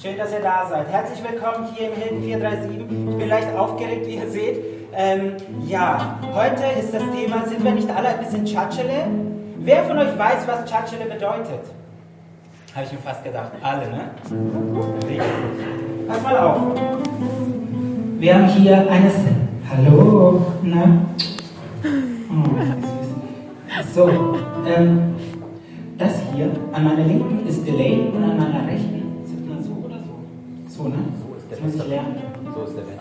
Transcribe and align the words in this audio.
Schön, 0.00 0.16
dass 0.16 0.32
ihr 0.32 0.38
da 0.38 0.64
seid. 0.70 0.86
Herzlich 0.92 1.20
willkommen 1.28 1.66
hier 1.74 1.88
im 1.88 1.96
Hilton 1.96 2.22
437. 2.22 3.10
Ich 3.10 3.16
bin 3.16 3.28
leicht 3.28 3.52
aufgeregt, 3.56 4.06
wie 4.06 4.14
ihr 4.14 4.30
seht. 4.30 4.60
Ähm, 4.94 5.32
ja, 5.66 6.20
heute 6.32 6.62
ist 6.78 6.94
das 6.94 7.02
Thema, 7.12 7.44
sind 7.48 7.64
wir 7.64 7.72
nicht 7.72 7.90
alle 7.90 8.10
ein 8.10 8.20
bisschen 8.20 8.44
Tschatschele? 8.44 9.08
Wer 9.58 9.82
von 9.82 9.98
euch 9.98 10.16
weiß, 10.16 10.46
was 10.46 10.66
Tschatschele 10.66 11.06
bedeutet? 11.06 11.62
Habe 12.76 12.86
ich 12.86 12.92
mir 12.92 12.98
fast 12.98 13.24
gedacht. 13.24 13.50
Alle, 13.60 13.90
ne? 13.90 14.10
Richtig. 15.04 15.20
Pass 16.06 16.22
mal 16.22 16.38
auf. 16.38 16.60
Wir 18.20 18.34
haben 18.34 18.46
hier 18.46 18.88
eines... 18.88 19.14
Hallo, 19.68 20.46
na? 20.62 21.06
Oh. 22.30 22.44
So, 23.92 24.36
ähm, 24.64 25.16
das 25.98 26.12
hier 26.32 26.50
an 26.72 26.84
meiner 26.84 27.02
linken 27.02 27.48
ist 27.48 27.66
Delay 27.66 28.12
und 28.14 28.22
an 28.22 28.38
meiner 28.38 28.64
rechten, 28.64 28.97
so? 30.90 30.96
Ne? 30.96 31.58
So 31.60 31.66
ist 31.66 31.78
der 31.78 31.86
lernen. 31.86 32.16
So 32.54 32.62
ist 32.64 32.76
der 32.76 32.82
Bett. 32.82 33.00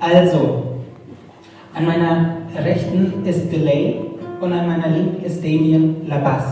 Also, 0.00 0.62
an 1.74 1.86
meiner 1.86 2.36
rechten 2.56 3.24
ist 3.24 3.50
Delay 3.50 4.00
und 4.40 4.52
an 4.52 4.66
meiner 4.66 4.88
linken 4.88 5.24
ist 5.24 5.42
Damien 5.42 6.06
Labas. 6.06 6.44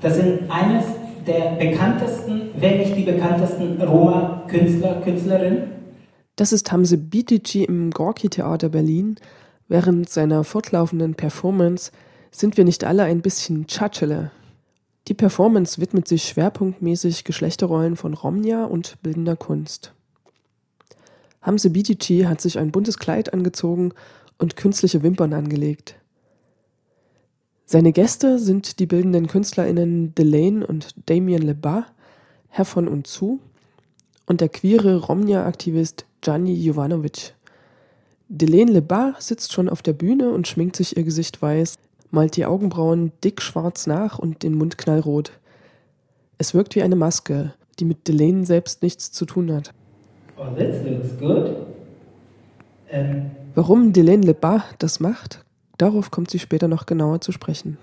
Das 0.00 0.16
sind 0.16 0.50
eines 0.50 0.84
der 1.26 1.56
bekanntesten, 1.56 2.50
wenn 2.58 2.78
nicht 2.78 2.96
die 2.96 3.02
bekanntesten 3.02 3.80
Roma-Künstler, 3.80 5.00
Künstlerinnen. 5.02 5.72
Das 6.36 6.52
ist 6.52 6.70
Hamze 6.70 6.98
Bitici 6.98 7.64
im 7.64 7.90
Gorki 7.90 8.28
Theater 8.28 8.68
Berlin. 8.68 9.16
Während 9.68 10.08
seiner 10.08 10.44
fortlaufenden 10.44 11.14
Performance 11.14 11.90
sind 12.30 12.56
wir 12.56 12.64
nicht 12.64 12.84
alle 12.84 13.04
ein 13.04 13.22
bisschen 13.22 13.66
Tschatschele. 13.66 14.30
Die 15.08 15.14
Performance 15.14 15.80
widmet 15.80 16.06
sich 16.06 16.24
schwerpunktmäßig 16.24 17.24
Geschlechterrollen 17.24 17.96
von 17.96 18.14
Romnia 18.14 18.64
und 18.64 18.96
bildender 19.02 19.36
Kunst. 19.36 19.95
Hamze 21.46 21.70
Bitici 21.70 22.24
hat 22.24 22.40
sich 22.40 22.58
ein 22.58 22.72
buntes 22.72 22.98
Kleid 22.98 23.32
angezogen 23.32 23.92
und 24.36 24.56
künstliche 24.56 25.04
Wimpern 25.04 25.32
angelegt. 25.32 25.94
Seine 27.64 27.92
Gäste 27.92 28.40
sind 28.40 28.80
die 28.80 28.86
bildenden 28.86 29.28
KünstlerInnen 29.28 30.12
Delane 30.16 30.66
und 30.66 30.94
Damien 31.08 31.42
Lebas, 31.42 31.84
Herr 32.48 32.64
von 32.64 32.88
und 32.88 33.06
zu, 33.06 33.38
und 34.26 34.40
der 34.40 34.48
queere 34.48 34.96
Romnia-Aktivist 34.96 36.04
Gianni 36.20 36.52
Jovanovic. 36.54 37.34
Delane 38.28 38.72
Lebas 38.72 39.28
sitzt 39.28 39.52
schon 39.52 39.68
auf 39.68 39.82
der 39.82 39.92
Bühne 39.92 40.30
und 40.30 40.48
schminkt 40.48 40.74
sich 40.74 40.96
ihr 40.96 41.04
Gesicht 41.04 41.40
weiß, 41.40 41.76
malt 42.10 42.36
die 42.36 42.46
Augenbrauen 42.46 43.12
dick 43.22 43.40
schwarz 43.40 43.86
nach 43.86 44.18
und 44.18 44.42
den 44.42 44.54
Mund 44.54 44.78
knallrot. 44.78 45.30
Es 46.38 46.54
wirkt 46.54 46.74
wie 46.74 46.82
eine 46.82 46.96
Maske, 46.96 47.54
die 47.78 47.84
mit 47.84 48.08
Delane 48.08 48.44
selbst 48.44 48.82
nichts 48.82 49.12
zu 49.12 49.26
tun 49.26 49.52
hat. 49.52 49.72
Oh, 50.38 50.54
this 50.54 50.84
looks 50.84 51.18
good. 51.18 51.66
Ähm, 52.90 53.30
Warum 53.54 53.92
Delane 53.92 54.22
Lebas 54.22 54.62
das 54.78 55.00
macht, 55.00 55.44
darauf 55.78 56.10
kommt 56.10 56.30
sie 56.30 56.38
später 56.38 56.68
noch 56.68 56.86
genauer 56.86 57.20
zu 57.20 57.32
sprechen. 57.32 57.78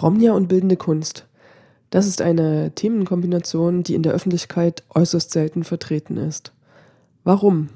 Romnia 0.00 0.32
und 0.32 0.48
bildende 0.48 0.76
Kunst. 0.76 1.26
Das 1.90 2.06
ist 2.06 2.22
eine 2.22 2.72
Themenkombination, 2.74 3.82
die 3.82 3.94
in 3.94 4.02
der 4.02 4.12
Öffentlichkeit 4.12 4.84
äußerst 4.94 5.30
selten 5.32 5.64
vertreten 5.64 6.18
ist. 6.18 6.52
Warum? 7.24 7.68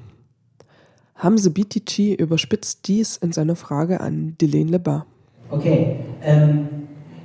Hamze 1.17 1.51
Bitici 1.51 2.15
überspitzt 2.15 2.87
dies 2.87 3.17
in 3.17 3.33
seiner 3.33 3.57
Frage 3.57 4.01
an 4.01 4.37
Delane 4.41 4.71
Lebas. 4.71 5.03
Okay, 5.51 5.97
ähm, 6.23 6.69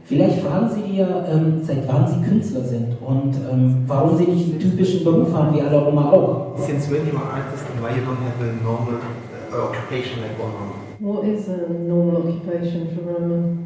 vielleicht 0.08 0.40
fragen 0.42 0.70
Sie 0.70 0.98
ihr, 0.98 1.26
ähm, 1.30 1.62
seit 1.64 1.88
wann 1.88 2.08
Sie 2.08 2.28
Künstler 2.28 2.62
sind 2.62 2.96
und 3.02 3.36
ähm, 3.52 3.84
warum 3.88 4.18
Sie 4.18 4.26
nicht 4.26 4.52
einen 4.52 4.60
typischen 4.60 5.04
Beruf 5.04 5.34
haben, 5.34 5.56
wie 5.56 5.62
alle 5.62 5.78
Roma 5.78 6.12
auch. 6.12 6.58
Since 6.58 6.90
when 6.90 7.06
you 7.08 7.18
are 7.18 7.30
artist 7.32 7.64
and 7.72 7.82
why 7.84 7.96
you 7.96 8.04
don't 8.04 8.22
have 8.24 8.42
a 8.42 8.54
normal 8.64 9.00
uh, 9.52 9.70
occupation 9.70 10.22
like 10.22 10.40
one 10.40 10.54
Roma? 10.54 10.78
What 11.00 11.26
is 11.26 11.50
a 11.50 11.74
normal 11.88 12.18
occupation 12.18 12.88
for 12.96 13.14
Roma? 13.14 13.58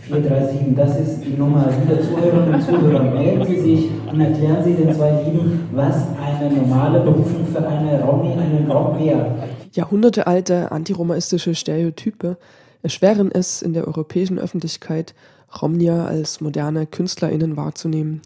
437, 0.00 0.76
das 0.76 1.00
ist 1.00 1.24
die 1.24 1.36
Nummer. 1.36 1.68
Liebe 1.80 2.00
Zuhörerinnen 2.00 2.54
und 2.54 2.62
Zuhörer, 2.62 3.02
melden 3.02 3.46
Sie 3.46 3.60
sich 3.60 3.90
und 4.10 4.20
erklären 4.20 4.64
Sie 4.64 4.74
den 4.74 4.94
zwei 4.94 5.22
Lieben, 5.22 5.68
was 5.72 6.06
eine 6.22 6.52
normale 6.52 7.00
Berufung 7.00 7.44
für 7.46 7.66
eine 7.66 8.02
Romi, 8.02 8.32
einen 8.32 8.70
Rom 8.70 8.98
wäre. 8.98 9.34
Jahrhundertealte 9.72 10.70
antiromaistische 10.72 11.54
Stereotype 11.54 12.36
erschweren 12.82 13.30
es 13.32 13.60
in 13.60 13.72
der 13.72 13.86
europäischen 13.86 14.38
Öffentlichkeit, 14.38 15.14
Romnia 15.62 16.06
als 16.06 16.40
moderne 16.40 16.86
KünstlerInnen 16.86 17.56
wahrzunehmen. 17.56 18.22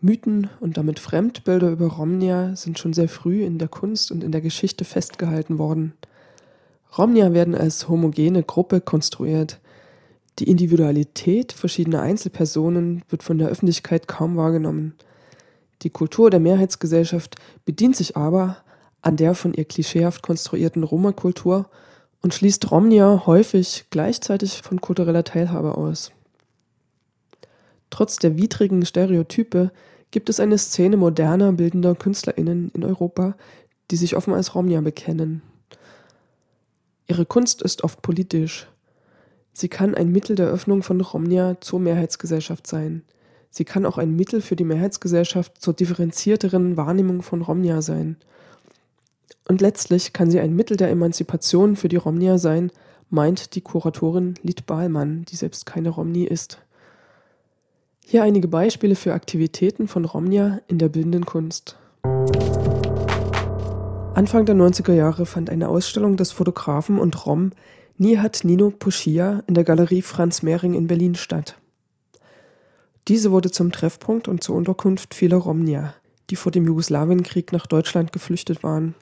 Mythen 0.00 0.48
und 0.60 0.76
damit 0.76 0.98
Fremdbilder 0.98 1.70
über 1.70 1.86
Romnia 1.86 2.54
sind 2.54 2.78
schon 2.78 2.92
sehr 2.92 3.08
früh 3.08 3.44
in 3.44 3.58
der 3.58 3.68
Kunst 3.68 4.12
und 4.12 4.22
in 4.22 4.32
der 4.32 4.40
Geschichte 4.40 4.84
festgehalten 4.84 5.58
worden. 5.58 5.94
Romnia 6.96 7.32
werden 7.32 7.54
als 7.54 7.88
homogene 7.88 8.42
Gruppe 8.42 8.80
konstruiert. 8.80 9.60
Die 10.38 10.48
Individualität 10.48 11.52
verschiedener 11.52 12.00
Einzelpersonen 12.02 13.02
wird 13.08 13.22
von 13.22 13.38
der 13.38 13.48
Öffentlichkeit 13.48 14.06
kaum 14.06 14.36
wahrgenommen. 14.36 14.94
Die 15.82 15.90
Kultur 15.90 16.30
der 16.30 16.40
Mehrheitsgesellschaft 16.40 17.36
bedient 17.64 17.96
sich 17.96 18.16
aber 18.16 18.58
an 19.02 19.16
der 19.16 19.34
von 19.34 19.54
ihr 19.54 19.64
klischeehaft 19.64 20.22
konstruierten 20.22 20.84
Roma-Kultur 20.84 21.68
und 22.22 22.34
schließt 22.34 22.70
Romnia 22.70 23.24
häufig 23.26 23.86
gleichzeitig 23.90 24.62
von 24.62 24.80
kultureller 24.80 25.24
Teilhabe 25.24 25.76
aus. 25.76 26.12
Trotz 27.90 28.16
der 28.16 28.36
widrigen 28.36 28.84
Stereotype 28.84 29.70
gibt 30.10 30.28
es 30.28 30.40
eine 30.40 30.58
Szene 30.58 30.96
moderner 30.96 31.52
bildender 31.52 31.94
KünstlerInnen 31.94 32.70
in 32.74 32.84
Europa, 32.84 33.36
die 33.90 33.96
sich 33.96 34.16
offen 34.16 34.34
als 34.34 34.54
Romnia 34.54 34.80
bekennen. 34.80 35.42
Ihre 37.06 37.24
Kunst 37.24 37.62
ist 37.62 37.84
oft 37.84 38.02
politisch. 38.02 38.68
Sie 39.52 39.68
kann 39.68 39.94
ein 39.94 40.12
Mittel 40.12 40.36
der 40.36 40.48
Öffnung 40.48 40.82
von 40.82 41.00
Romnia 41.00 41.60
zur 41.60 41.80
Mehrheitsgesellschaft 41.80 42.66
sein. 42.66 43.02
Sie 43.50 43.64
kann 43.64 43.86
auch 43.86 43.96
ein 43.96 44.14
Mittel 44.14 44.42
für 44.42 44.56
die 44.56 44.64
Mehrheitsgesellschaft 44.64 45.60
zur 45.60 45.72
differenzierteren 45.72 46.76
Wahrnehmung 46.76 47.22
von 47.22 47.40
Romnia 47.42 47.80
sein. 47.80 48.18
Und 49.48 49.62
letztlich 49.62 50.12
kann 50.12 50.30
sie 50.30 50.40
ein 50.40 50.54
Mittel 50.54 50.76
der 50.76 50.90
Emanzipation 50.90 51.74
für 51.74 51.88
die 51.88 51.96
Romnia 51.96 52.36
sein, 52.38 52.70
meint 53.10 53.54
die 53.54 53.62
Kuratorin 53.62 54.34
Lid 54.42 54.66
Bahlmann, 54.66 55.24
die 55.24 55.36
selbst 55.36 55.64
keine 55.64 55.88
Romni 55.88 56.24
ist. 56.24 56.58
Hier 58.04 58.22
einige 58.22 58.48
Beispiele 58.48 58.94
für 58.94 59.14
Aktivitäten 59.14 59.88
von 59.88 60.04
Romnia 60.04 60.60
in 60.68 60.78
der 60.78 60.90
bildenden 60.90 61.24
Kunst. 61.24 61.76
Anfang 64.14 64.46
der 64.46 64.54
90er 64.54 64.92
Jahre 64.92 65.26
fand 65.26 65.48
eine 65.48 65.68
Ausstellung 65.68 66.16
des 66.16 66.32
Fotografen 66.32 66.98
und 66.98 67.26
Rom 67.26 67.52
Nihat 67.96 68.44
Nino 68.44 68.70
Puschia 68.70 69.42
in 69.46 69.54
der 69.54 69.64
Galerie 69.64 70.02
Franz 70.02 70.42
Mehring 70.42 70.74
in 70.74 70.86
Berlin 70.86 71.14
statt. 71.14 71.56
Diese 73.08 73.30
wurde 73.30 73.50
zum 73.50 73.72
Treffpunkt 73.72 74.28
und 74.28 74.44
zur 74.44 74.56
Unterkunft 74.56 75.14
vieler 75.14 75.38
Romnia, 75.38 75.94
die 76.30 76.36
vor 76.36 76.52
dem 76.52 76.66
Jugoslawienkrieg 76.66 77.52
nach 77.52 77.66
Deutschland 77.66 78.12
geflüchtet 78.12 78.62
waren. 78.62 78.94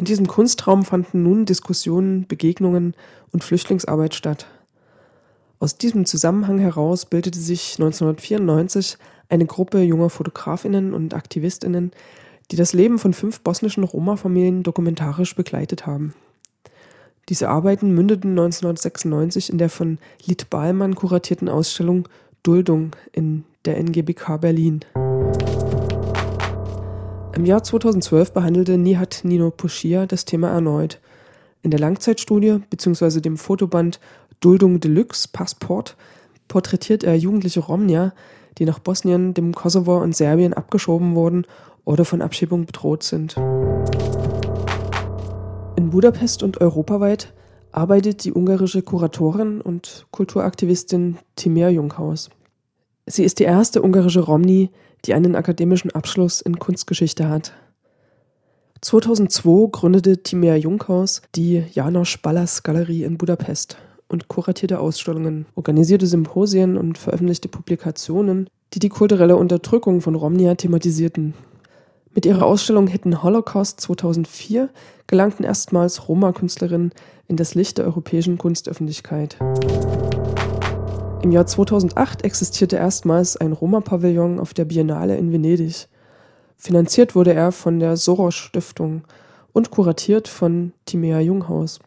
In 0.00 0.06
diesem 0.06 0.26
Kunstraum 0.26 0.86
fanden 0.86 1.24
nun 1.24 1.44
Diskussionen, 1.44 2.26
Begegnungen 2.26 2.94
und 3.32 3.44
Flüchtlingsarbeit 3.44 4.14
statt. 4.14 4.46
Aus 5.58 5.76
diesem 5.76 6.06
Zusammenhang 6.06 6.58
heraus 6.58 7.04
bildete 7.04 7.38
sich 7.38 7.74
1994 7.74 8.96
eine 9.28 9.44
Gruppe 9.44 9.82
junger 9.82 10.08
Fotografinnen 10.08 10.94
und 10.94 11.12
Aktivistinnen, 11.12 11.92
die 12.50 12.56
das 12.56 12.72
Leben 12.72 12.98
von 12.98 13.12
fünf 13.12 13.40
bosnischen 13.40 13.84
Roma-Familien 13.84 14.62
dokumentarisch 14.62 15.36
begleitet 15.36 15.84
haben. 15.84 16.14
Diese 17.28 17.50
Arbeiten 17.50 17.94
mündeten 17.94 18.30
1996 18.30 19.50
in 19.50 19.58
der 19.58 19.68
von 19.68 19.98
Lied 20.24 20.48
Ballmann 20.48 20.94
kuratierten 20.94 21.50
Ausstellung 21.50 22.08
Duldung 22.42 22.96
in 23.12 23.44
der 23.66 23.76
NGBK 23.76 24.38
Berlin. 24.40 24.80
Im 27.36 27.46
Jahr 27.46 27.62
2012 27.62 28.32
behandelte 28.32 28.76
Nihat 28.76 29.20
Nino 29.22 29.50
Puschia 29.50 30.06
das 30.06 30.24
Thema 30.24 30.48
erneut. 30.48 31.00
In 31.62 31.70
der 31.70 31.78
Langzeitstudie 31.78 32.58
bzw. 32.68 33.20
dem 33.20 33.36
Fotoband 33.36 34.00
Duldung 34.40 34.80
Deluxe 34.80 35.28
Passport 35.32 35.96
porträtiert 36.48 37.04
er 37.04 37.14
jugendliche 37.16 37.60
Romnier, 37.60 38.12
die 38.58 38.64
nach 38.64 38.80
Bosnien, 38.80 39.32
dem 39.32 39.54
Kosovo 39.54 39.98
und 40.02 40.16
Serbien 40.16 40.54
abgeschoben 40.54 41.14
wurden 41.14 41.46
oder 41.84 42.04
von 42.04 42.20
Abschiebung 42.20 42.66
bedroht 42.66 43.04
sind. 43.04 43.36
In 45.76 45.90
Budapest 45.90 46.42
und 46.42 46.60
europaweit 46.60 47.32
arbeitet 47.70 48.24
die 48.24 48.32
ungarische 48.32 48.82
Kuratorin 48.82 49.60
und 49.60 50.06
Kulturaktivistin 50.10 51.18
Timea 51.36 51.68
Junghaus. 51.68 52.28
Sie 53.06 53.24
ist 53.24 53.38
die 53.38 53.44
erste 53.44 53.82
ungarische 53.82 54.20
Romni, 54.20 54.70
die 55.04 55.14
einen 55.14 55.36
akademischen 55.36 55.90
Abschluss 55.90 56.40
in 56.40 56.58
Kunstgeschichte 56.58 57.28
hat. 57.28 57.52
2002 58.80 59.68
gründete 59.70 60.22
Timea 60.22 60.56
Junghaus 60.56 61.22
die 61.34 61.64
Janosch 61.72 62.22
Ballas 62.22 62.62
Galerie 62.62 63.04
in 63.04 63.18
Budapest 63.18 63.76
und 64.08 64.28
kuratierte 64.28 64.80
Ausstellungen, 64.80 65.46
organisierte 65.54 66.06
Symposien 66.06 66.76
und 66.76 66.98
veröffentlichte 66.98 67.48
Publikationen, 67.48 68.48
die 68.74 68.78
die 68.78 68.88
kulturelle 68.88 69.36
Unterdrückung 69.36 70.00
von 70.00 70.14
Romnia 70.14 70.54
thematisierten. 70.54 71.34
Mit 72.12 72.26
ihrer 72.26 72.44
Ausstellung 72.44 72.88
Hidden 72.88 73.22
Holocaust 73.22 73.80
2004 73.80 74.70
gelangten 75.06 75.44
erstmals 75.44 76.08
Roma-Künstlerinnen 76.08 76.92
in 77.28 77.36
das 77.36 77.54
Licht 77.54 77.78
der 77.78 77.84
europäischen 77.84 78.36
Kunstöffentlichkeit. 78.36 79.36
Im 81.22 81.32
Jahr 81.32 81.46
2008 81.46 82.24
existierte 82.24 82.76
erstmals 82.76 83.36
ein 83.36 83.52
Roma-Pavillon 83.52 84.40
auf 84.40 84.54
der 84.54 84.64
Biennale 84.64 85.18
in 85.18 85.32
Venedig. 85.32 85.86
Finanziert 86.56 87.14
wurde 87.14 87.34
er 87.34 87.52
von 87.52 87.78
der 87.78 87.98
Soros 87.98 88.34
Stiftung 88.34 89.02
und 89.52 89.70
kuratiert 89.70 90.28
von 90.28 90.72
Timea 90.86 91.20
Junghaus. 91.20 91.78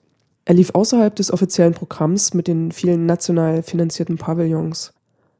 Er 0.46 0.54
lief 0.54 0.76
außerhalb 0.76 1.16
des 1.16 1.34
offiziellen 1.34 1.74
Programms 1.74 2.36
mit 2.36 2.48
den 2.48 2.72
vielen 2.72 3.08
national 3.08 3.64
finanzierten 3.64 4.18
Pavillons. 4.18 4.94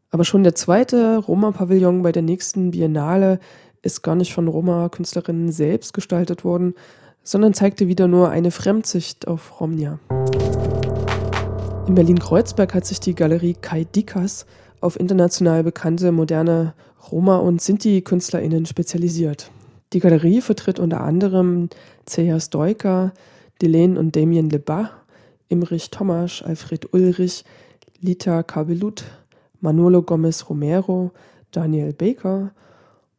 Aber 0.10 0.26
schon 0.26 0.44
der 0.44 0.56
zweite 0.56 1.18
Roma-Pavillon 1.18 2.02
bei 2.02 2.12
der 2.12 2.24
nächsten 2.24 2.72
Biennale 2.72 3.40
ist 3.84 4.02
gar 4.02 4.16
nicht 4.16 4.34
von 4.34 4.48
Roma-Künstlerinnen 4.48 5.52
selbst 5.52 5.94
gestaltet 5.94 6.44
worden, 6.44 6.74
sondern 7.22 7.54
zeigte 7.54 7.88
wieder 7.88 8.08
nur 8.08 8.30
eine 8.30 8.50
Fremdsicht 8.50 9.28
auf 9.28 9.60
Romnia. 9.60 10.00
In 11.86 11.96
Berlin-Kreuzberg 11.96 12.74
hat 12.74 12.86
sich 12.86 13.02
die 13.02 13.14
Galerie 13.14 13.56
Kai 13.60 13.84
Dikas 13.84 14.46
auf 14.80 14.98
international 14.98 15.64
bekannte 15.64 16.14
moderne 16.14 16.74
Roma- 17.12 17.40
und 17.40 17.62
Sinti-KünstlerInnen 17.62 18.66
spezialisiert. 18.66 19.52
Die 19.92 20.00
Galerie 20.00 20.40
vertritt 20.40 20.80
unter 20.80 21.02
anderem 21.02 21.70
Ceja 22.08 22.40
Stoika, 22.40 23.12
Delene 23.62 24.00
und 24.00 24.16
Damien 24.16 24.50
Lebas, 24.50 24.90
Imrich 25.50 25.92
Tomasch, 25.92 26.42
Alfred 26.42 26.94
Ulrich, 26.94 27.44
Lita 28.00 28.44
Kabelut, 28.44 29.04
Manolo 29.60 30.02
Gomez 30.02 30.50
Romero, 30.50 31.12
Daniel 31.52 31.92
Baker 31.92 32.52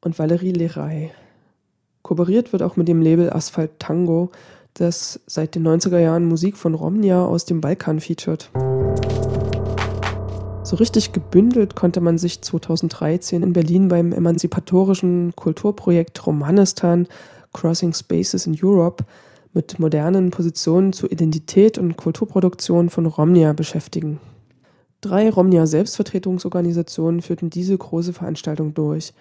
und 0.01 0.19
Valerie 0.19 0.53
Leray. 0.53 1.11
Kooperiert 2.03 2.53
wird 2.53 2.63
auch 2.63 2.77
mit 2.77 2.89
dem 2.89 3.03
Label 3.03 3.31
Asphalt 3.31 3.79
Tango, 3.79 4.31
das 4.75 5.21
seit 5.27 5.55
den 5.55 5.67
90er 5.67 5.99
Jahren 5.99 6.27
Musik 6.27 6.57
von 6.57 6.75
Romnia 6.75 7.25
aus 7.25 7.45
dem 7.45 7.61
Balkan 7.61 8.01
featured. 8.01 8.51
So 10.65 10.77
richtig 10.77 11.13
gebündelt 11.13 11.77
konnte 11.77 12.01
man 12.01 12.19
sich 12.19 12.43
2013 12.43 13.43
in 13.43 13.53
Berlin 13.53 13.89
beim 13.89 14.13
emanzipatorischen 14.13 15.35
Kulturprojekt 15.37 16.27
Romanistan 16.27 17.07
Crossing 17.53 17.95
Spaces 17.95 18.47
in 18.47 18.59
Europe 18.61 19.05
mit 19.53 19.79
modernen 19.79 20.31
Positionen 20.31 20.93
zur 20.93 21.13
Identität 21.13 21.79
und 21.79 21.97
Kulturproduktion 21.97 22.91
von 22.91 23.07
Romnia 23.07 23.53
beschäftigen. 23.53 24.19
Drei 25.01 25.31
Romnia-Selbstvertretungsorganisationen 25.31 27.23
führten 27.23 27.51
diese 27.51 27.77
große 27.77 28.13
Veranstaltung 28.13 28.75
durch. 28.75 29.13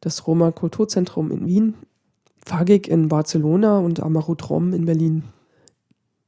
Das 0.00 0.26
Roma 0.26 0.50
Kulturzentrum 0.52 1.30
in 1.30 1.46
Wien, 1.46 1.74
Fagig 2.48 2.88
in 2.88 3.08
Barcelona 3.08 3.78
und 3.78 4.00
Amarut 4.00 4.48
Rom 4.48 4.72
in 4.72 4.86
Berlin. 4.86 5.22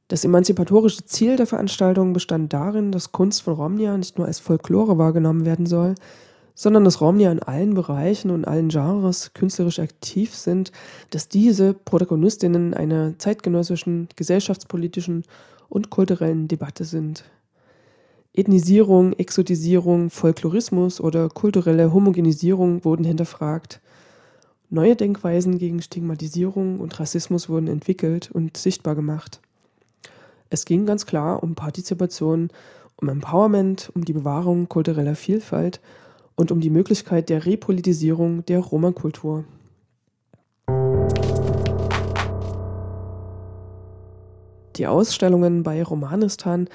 Das 0.07 0.23
emanzipatorische 0.23 1.03
Ziel 1.03 1.35
der 1.35 1.47
Veranstaltung 1.47 2.13
bestand 2.13 2.53
darin, 2.53 2.91
dass 2.91 3.11
Kunst 3.11 3.41
von 3.41 3.55
Romnia 3.55 3.97
nicht 3.97 4.19
nur 4.19 4.27
als 4.27 4.37
Folklore 4.37 4.99
wahrgenommen 4.99 5.45
werden 5.45 5.65
soll, 5.65 5.95
sondern 6.53 6.83
dass 6.83 7.01
Romnia 7.01 7.31
in 7.31 7.41
allen 7.41 7.73
Bereichen 7.73 8.29
und 8.29 8.45
allen 8.45 8.69
Genres 8.69 9.33
künstlerisch 9.33 9.79
aktiv 9.79 10.35
sind, 10.35 10.71
dass 11.09 11.27
diese 11.27 11.73
Protagonistinnen 11.73 12.75
einer 12.75 13.17
zeitgenössischen, 13.17 14.07
gesellschaftspolitischen 14.15 15.23
und 15.69 15.89
kulturellen 15.89 16.47
Debatte 16.47 16.85
sind. 16.85 17.23
Ethnisierung, 18.33 19.13
Exotisierung, 19.13 20.11
Folklorismus 20.11 21.01
oder 21.01 21.29
kulturelle 21.29 21.91
Homogenisierung 21.91 22.85
wurden 22.85 23.05
hinterfragt. 23.05 23.81
Neue 24.73 24.95
Denkweisen 24.95 25.57
gegen 25.57 25.81
Stigmatisierung 25.81 26.79
und 26.79 26.97
Rassismus 26.97 27.49
wurden 27.49 27.67
entwickelt 27.67 28.31
und 28.31 28.55
sichtbar 28.55 28.95
gemacht. 28.95 29.41
Es 30.49 30.63
ging 30.63 30.85
ganz 30.85 31.05
klar 31.05 31.43
um 31.43 31.55
Partizipation, 31.55 32.51
um 32.95 33.09
Empowerment, 33.09 33.91
um 33.93 34.05
die 34.05 34.13
Bewahrung 34.13 34.69
kultureller 34.69 35.15
Vielfalt 35.15 35.81
und 36.35 36.53
um 36.53 36.61
die 36.61 36.69
Möglichkeit 36.69 37.27
der 37.27 37.45
Repolitisierung 37.45 38.45
der 38.45 38.59
Roma-Kultur. 38.59 39.43
Die 44.77 44.87
Ausstellungen 44.87 45.63
bei 45.63 45.83
Romanistan 45.83 46.69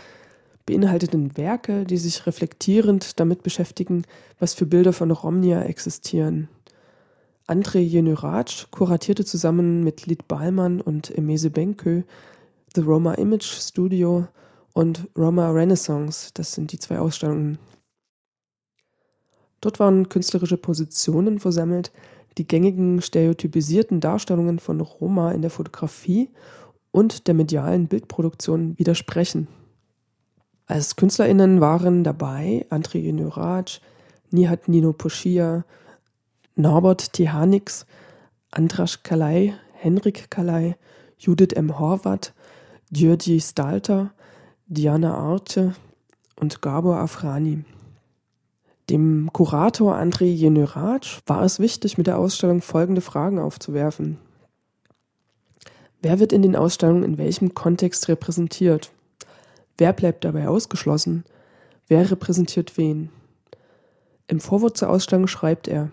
beinhalteten 0.66 1.34
Werke, 1.38 1.87
die 1.87 1.96
sich 1.96 2.26
reflektierend 2.26 3.19
damit 3.19 3.42
beschäftigen, 3.42 4.02
was 4.38 4.52
für 4.52 4.66
Bilder 4.66 4.92
von 4.92 5.10
Romnia 5.10 5.62
existieren. 5.62 6.50
André 7.48 7.78
Jenurac 7.78 8.66
kuratierte 8.72 9.25
zusammen 9.25 9.84
mit 9.84 10.06
Lid 10.06 10.26
Ballmann 10.26 10.81
und 10.81 11.16
Emese 11.16 11.50
Benkö 11.50 12.02
The 12.75 12.80
Roma 12.80 13.14
Image 13.14 13.44
Studio 13.44 14.26
und 14.73 15.09
Roma 15.16 15.50
Renaissance, 15.50 16.30
das 16.35 16.52
sind 16.52 16.73
die 16.73 16.78
zwei 16.80 16.99
Ausstellungen. 16.99 17.59
Dort 19.61 19.78
waren 19.78 20.09
künstlerische 20.09 20.56
Positionen 20.56 21.38
versammelt, 21.38 21.92
die 22.37 22.49
gängigen 22.49 23.00
stereotypisierten 23.00 24.00
Darstellungen 24.00 24.59
von 24.59 24.80
Roma 24.80 25.30
in 25.30 25.40
der 25.40 25.50
Fotografie 25.50 26.28
und 26.90 27.28
der 27.28 27.35
medialen 27.35 27.87
Bildproduktion 27.87 28.76
widersprechen. 28.76 29.47
Als 30.66 30.97
KünstlerInnen 30.97 31.61
waren 31.61 32.02
dabei 32.02 32.66
André 32.70 32.99
Junioraj, 32.99 33.80
Nihat 34.32 34.68
Nino 34.68 34.92
Poschia, 34.92 35.64
Norbert 36.58 37.12
Tihanix, 37.12 37.84
Andras 38.50 39.02
Kalai, 39.02 39.52
Henrik 39.75 40.30
Kalai, 40.30 40.76
Judith 41.18 41.54
M. 41.54 41.78
Horvath, 41.78 42.32
György 42.90 43.42
Stalter, 43.42 44.14
Diana 44.66 45.14
Arte 45.14 45.75
und 46.40 46.62
Gabor 46.62 46.96
Afrani. 46.96 47.64
Dem 48.88 49.28
Kurator 49.34 49.96
André 49.96 50.25
Jenerac 50.25 51.20
war 51.26 51.42
es 51.42 51.60
wichtig, 51.60 51.98
mit 51.98 52.06
der 52.06 52.16
Ausstellung 52.16 52.62
folgende 52.62 53.02
Fragen 53.02 53.38
aufzuwerfen. 53.38 54.16
Wer 56.00 56.20
wird 56.20 56.32
in 56.32 56.40
den 56.40 56.56
Ausstellungen 56.56 57.02
in 57.02 57.18
welchem 57.18 57.52
Kontext 57.52 58.08
repräsentiert? 58.08 58.92
Wer 59.76 59.92
bleibt 59.92 60.25
dabei 60.25 60.48
ausgeschlossen? 60.48 61.25
Wer 61.86 62.10
repräsentiert 62.10 62.78
wen? 62.78 63.10
Im 64.26 64.40
Vorwort 64.40 64.78
zur 64.78 64.88
Ausstellung 64.88 65.26
schreibt 65.26 65.68
er, 65.68 65.90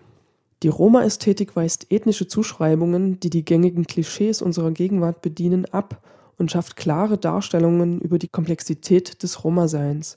die 0.64 0.68
Roma-Ästhetik 0.68 1.56
weist 1.56 1.92
ethnische 1.92 2.26
Zuschreibungen, 2.26 3.20
die 3.20 3.28
die 3.28 3.44
gängigen 3.44 3.86
Klischees 3.86 4.40
unserer 4.40 4.70
Gegenwart 4.70 5.20
bedienen, 5.20 5.66
ab 5.66 6.02
und 6.38 6.50
schafft 6.50 6.76
klare 6.76 7.18
Darstellungen 7.18 8.00
über 8.00 8.18
die 8.18 8.28
Komplexität 8.28 9.22
des 9.22 9.44
Roma-Seins 9.44 10.14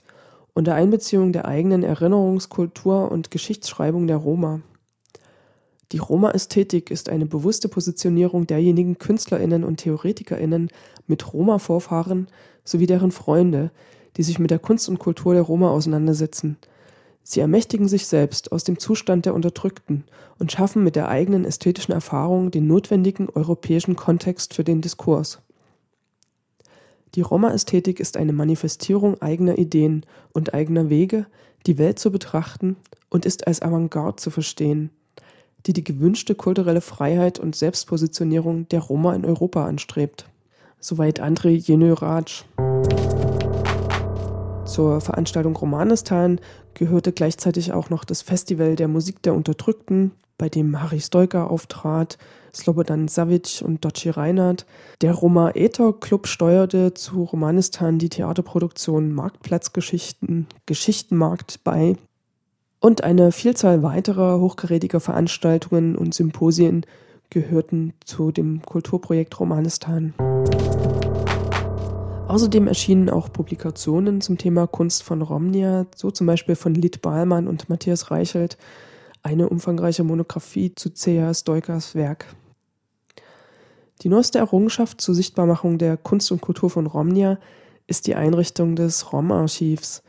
unter 0.54 0.74
Einbeziehung 0.74 1.34
der 1.34 1.50
eigenen 1.50 1.84
Erinnerungskultur 1.84 3.12
und 3.12 3.30
Geschichtsschreibung 3.30 4.08
der 4.08 4.16
Roma. 4.16 4.62
Die 5.92 5.98
Roma-Ästhetik 5.98 6.92
ist 6.92 7.10
eine 7.10 7.25
bewusste 7.25 7.68
Positionierung 7.68 8.48
derjenigen 8.48 8.98
KünstlerInnen 8.98 9.66
und 9.66 9.82
TheoretikerInnen 9.82 10.70
mit 11.08 11.34
Roma-Vorfahren 11.34 12.27
sowie 12.63 12.88
deren 12.88 13.12
Freunde, 13.12 13.70
die 14.16 14.24
sich 14.24 14.39
mit 14.39 14.51
der 14.51 14.60
Kunst 14.60 14.88
und 14.88 14.98
Kultur 14.98 15.34
der 15.34 15.44
Roma 15.44 15.72
auseinandersetzen. 15.72 16.58
Sie 17.30 17.42
ermächtigen 17.42 17.90
sich 17.90 18.08
selbst 18.08 18.54
aus 18.54 18.64
dem 18.64 18.80
Zustand 18.80 19.26
der 19.26 19.34
Unterdrückten 19.34 20.06
und 20.40 20.50
schaffen 20.50 20.82
mit 20.86 20.96
der 20.96 21.10
eigenen 21.10 21.44
ästhetischen 21.44 21.94
Erfahrung 21.94 22.52
den 22.52 22.68
notwendigen 22.68 23.28
europäischen 23.28 23.98
Kontext 23.98 24.54
für 24.54 24.64
den 24.64 24.80
Diskurs. 24.80 25.42
Die 27.16 27.22
Roma-Ästhetik 27.22 28.00
ist 28.00 28.16
eine 28.16 28.32
Manifestierung 28.32 29.22
eigener 29.22 29.58
Ideen 29.58 30.06
und 30.32 30.54
eigener 30.54 30.90
Wege, 30.90 31.26
die 31.66 31.78
Welt 31.78 32.00
zu 32.00 32.14
betrachten 32.14 32.78
und 33.10 33.26
ist 33.26 33.46
als 33.46 33.62
Avantgarde 33.62 34.16
zu 34.16 34.30
verstehen, 34.30 34.90
die 35.66 35.74
die 35.74 35.84
gewünschte 35.84 36.34
kulturelle 36.34 36.80
Freiheit 36.80 37.40
und 37.40 37.58
Selbstpositionierung 37.58 38.70
der 38.70 38.80
Roma 38.80 39.14
in 39.14 39.26
Europa 39.26 39.66
anstrebt. 39.66 40.30
Soweit 40.80 41.22
André 41.22 41.50
Jenö-Raj. 41.50 42.46
Zur 44.68 45.00
Veranstaltung 45.00 45.56
Romanistan 45.56 46.40
gehörte 46.78 47.12
gleichzeitig 47.12 47.74
auch 47.74 47.90
noch 47.90 48.06
das 48.06 48.22
Festival 48.22 48.76
der 48.76 48.88
Musik 48.88 49.24
der 49.24 49.34
Unterdrückten, 49.34 50.12
bei 50.38 50.48
dem 50.48 50.80
Harry 50.80 51.00
Stoiker 51.00 51.50
auftrat, 51.50 52.20
Slobodan 52.54 53.08
Savic 53.08 53.64
und 53.66 53.84
Doci 53.84 54.12
Reinhardt. 54.12 54.68
Der 55.02 55.14
Roma 55.14 55.52
Ether 55.56 55.94
Club 55.94 56.28
steuerte 56.28 56.94
zu 56.94 57.24
Romanistan 57.24 57.98
die 57.98 58.10
Theaterproduktion 58.10 59.12
Marktplatzgeschichten, 59.12 60.46
Geschichtenmarkt 60.68 61.64
bei 61.64 61.96
und 62.80 63.04
eine 63.04 63.32
Vielzahl 63.32 63.82
weiterer 63.82 64.40
hochkarätiger 64.40 65.00
Veranstaltungen 65.00 65.96
und 65.96 66.14
Symposien 66.14 66.86
gehörten 67.32 67.94
zu 68.06 68.32
dem 68.32 68.62
Kulturprojekt 68.62 69.40
Romanistan. 69.40 70.14
Außerdem 72.28 72.68
erschienen 72.68 73.10
auch 73.10 73.32
Publikationen 73.32 74.20
zum 74.20 74.38
Thema 74.38 74.68
Kunst 74.68 75.04
von 75.04 75.22
Romnia, 75.22 75.88
so 75.96 76.12
zum 76.12 76.28
Beispiel 76.28 76.56
von 76.56 76.76
Lid 76.76 77.02
Bahlmann 77.02 77.48
und 77.48 77.70
Matthias 77.70 78.12
Reichelt, 78.12 78.58
eine 79.24 79.48
umfangreiche 79.48 80.04
Monographie 80.04 80.76
zu 80.76 80.90
C.A. 80.90 81.34
Stoikers 81.34 81.96
Werk. 81.96 82.26
Die 84.02 84.10
neueste 84.10 84.40
Errungenschaft 84.40 85.00
zur 85.00 85.16
Sichtbarmachung 85.16 85.78
der 85.78 85.96
Kunst 85.96 86.30
und 86.34 86.42
Kultur 86.42 86.70
von 86.70 86.86
Romnia 86.86 87.40
ist 87.88 88.08
die 88.08 88.16
Einrichtung 88.16 88.76
des 88.76 89.14
Rom-Archivs. 89.14 90.04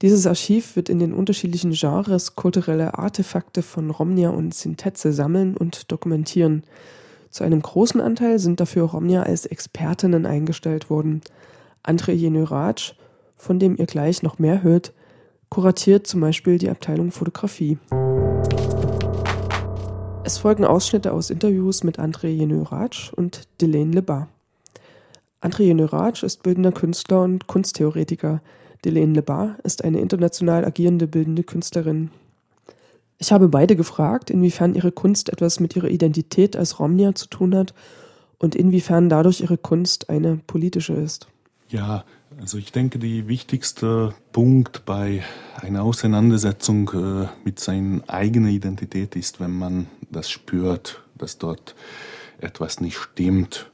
Dieses 0.00 0.26
Archiv 0.26 0.74
wird 0.74 0.88
in 0.88 0.98
den 0.98 1.12
unterschiedlichen 1.12 1.72
Genres 1.72 2.34
kulturelle 2.34 2.98
Artefakte 2.98 3.60
von 3.60 3.90
Romnia 3.90 4.30
und 4.30 4.54
Sintetze 4.54 5.12
sammeln 5.12 5.54
und 5.54 5.92
dokumentieren. 5.92 6.62
Zu 7.28 7.44
einem 7.44 7.60
großen 7.60 8.00
Anteil 8.00 8.38
sind 8.38 8.58
dafür 8.58 8.84
Romnia 8.84 9.22
als 9.22 9.44
Expertinnen 9.44 10.24
eingestellt 10.24 10.88
worden. 10.88 11.20
André 11.88 12.12
Jenöratsch, 12.12 12.94
von 13.38 13.58
dem 13.58 13.74
ihr 13.78 13.86
gleich 13.86 14.22
noch 14.22 14.38
mehr 14.38 14.62
hört, 14.62 14.92
kuratiert 15.48 16.06
zum 16.06 16.20
Beispiel 16.20 16.58
die 16.58 16.68
Abteilung 16.68 17.10
Fotografie. 17.10 17.78
Es 20.22 20.36
folgen 20.36 20.66
Ausschnitte 20.66 21.14
aus 21.14 21.30
Interviews 21.30 21.84
mit 21.84 21.98
André 21.98 22.26
Jenöratsch 22.26 23.10
und 23.14 23.48
Delaine 23.62 23.92
Lebar. 23.92 24.28
André 25.40 25.62
Jenöratsch 25.62 26.24
ist 26.24 26.42
bildender 26.42 26.72
Künstler 26.72 27.22
und 27.22 27.46
Kunsttheoretiker. 27.46 28.42
Delaine 28.84 29.14
Lebar 29.14 29.56
ist 29.64 29.82
eine 29.82 30.00
international 30.00 30.66
agierende 30.66 31.06
bildende 31.06 31.42
Künstlerin. 31.42 32.10
Ich 33.16 33.32
habe 33.32 33.48
beide 33.48 33.76
gefragt, 33.76 34.28
inwiefern 34.28 34.74
ihre 34.74 34.92
Kunst 34.92 35.30
etwas 35.30 35.58
mit 35.58 35.74
ihrer 35.74 35.88
Identität 35.88 36.54
als 36.54 36.78
Romnia 36.80 37.14
zu 37.14 37.28
tun 37.28 37.54
hat 37.54 37.72
und 38.38 38.54
inwiefern 38.54 39.08
dadurch 39.08 39.40
ihre 39.40 39.56
Kunst 39.56 40.10
eine 40.10 40.38
politische 40.46 40.92
ist. 40.92 41.28
Ja, 41.70 42.04
also 42.40 42.56
ich 42.56 42.72
denke, 42.72 42.98
der 42.98 43.28
wichtigste 43.28 44.14
Punkt 44.32 44.86
bei 44.86 45.22
einer 45.60 45.82
Auseinandersetzung 45.82 46.90
äh, 46.94 47.28
mit 47.44 47.60
seiner 47.60 48.00
eigenen 48.08 48.50
Identität 48.50 49.16
ist, 49.16 49.38
wenn 49.38 49.58
man 49.58 49.86
das 50.10 50.30
spürt, 50.30 51.02
dass 51.18 51.36
dort 51.36 51.74
etwas 52.40 52.80
nicht 52.80 52.96
stimmt. 52.96 53.70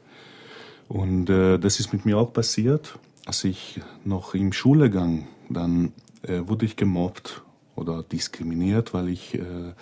Und 0.89 1.31
äh, 1.31 1.59
das 1.59 1.79
ist 1.79 1.93
mit 1.93 2.05
mir 2.05 2.19
auch 2.19 2.33
passiert, 2.33 2.99
als 3.27 3.45
ich 3.45 3.81
noch 4.05 4.35
im 4.35 4.53
Schulegang, 4.53 5.29
dann 5.49 5.93
äh, 6.23 6.41
wurde 6.47 6.67
ich 6.67 6.75
gemobbt 6.75 7.43
oder 7.77 8.03
diskriminiert, 8.03 8.93
weil 8.93 9.09
ich 9.09 9.37
äh, 9.37 9.73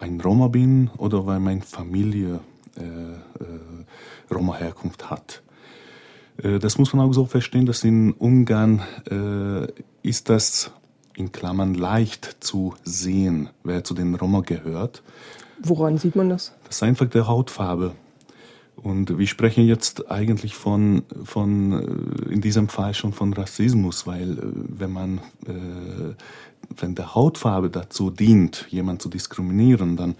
ein 0.00 0.18
Roma 0.18 0.48
bin 0.48 0.88
oder 0.96 1.26
weil 1.26 1.40
meine 1.40 1.60
Familie 1.60 2.40
äh, 2.76 4.32
Roma-Herkunft 4.32 5.10
hat. 5.10 5.43
Äh, 6.42 6.58
das 6.58 6.78
muss 6.78 6.92
man 6.92 7.08
auch 7.08 7.12
so 7.12 7.26
verstehen, 7.26 7.66
dass 7.66 7.84
in 7.84 8.12
Ungarn 8.12 8.82
äh, 9.10 9.66
ist 10.02 10.28
das 10.28 10.70
in 11.16 11.32
Klammern 11.32 11.74
leicht 11.74 12.36
zu 12.40 12.74
sehen, 12.84 13.50
wer 13.62 13.84
zu 13.84 13.94
den 13.94 14.14
Roma 14.14 14.40
gehört. 14.40 15.02
Woran 15.62 15.98
sieht 15.98 16.16
man 16.16 16.28
das? 16.28 16.52
Das 16.66 16.76
ist 16.76 16.82
einfach 16.82 17.06
der 17.06 17.28
Hautfarbe. 17.28 17.94
Und 18.76 19.16
wir 19.18 19.26
sprechen 19.26 19.66
jetzt 19.66 20.10
eigentlich 20.10 20.54
von, 20.54 21.04
von 21.24 21.72
äh, 21.72 22.32
in 22.32 22.40
diesem 22.40 22.68
Fall 22.68 22.92
schon 22.92 23.12
von 23.12 23.32
Rassismus, 23.32 24.06
weil 24.06 24.32
äh, 24.32 24.42
wenn 24.52 24.92
man, 24.92 25.18
äh, 25.46 26.14
wenn 26.76 26.94
der 26.94 27.14
Hautfarbe 27.14 27.70
dazu 27.70 28.10
dient, 28.10 28.66
jemanden 28.70 29.00
zu 29.00 29.08
diskriminieren, 29.08 29.96
dann, 29.96 30.16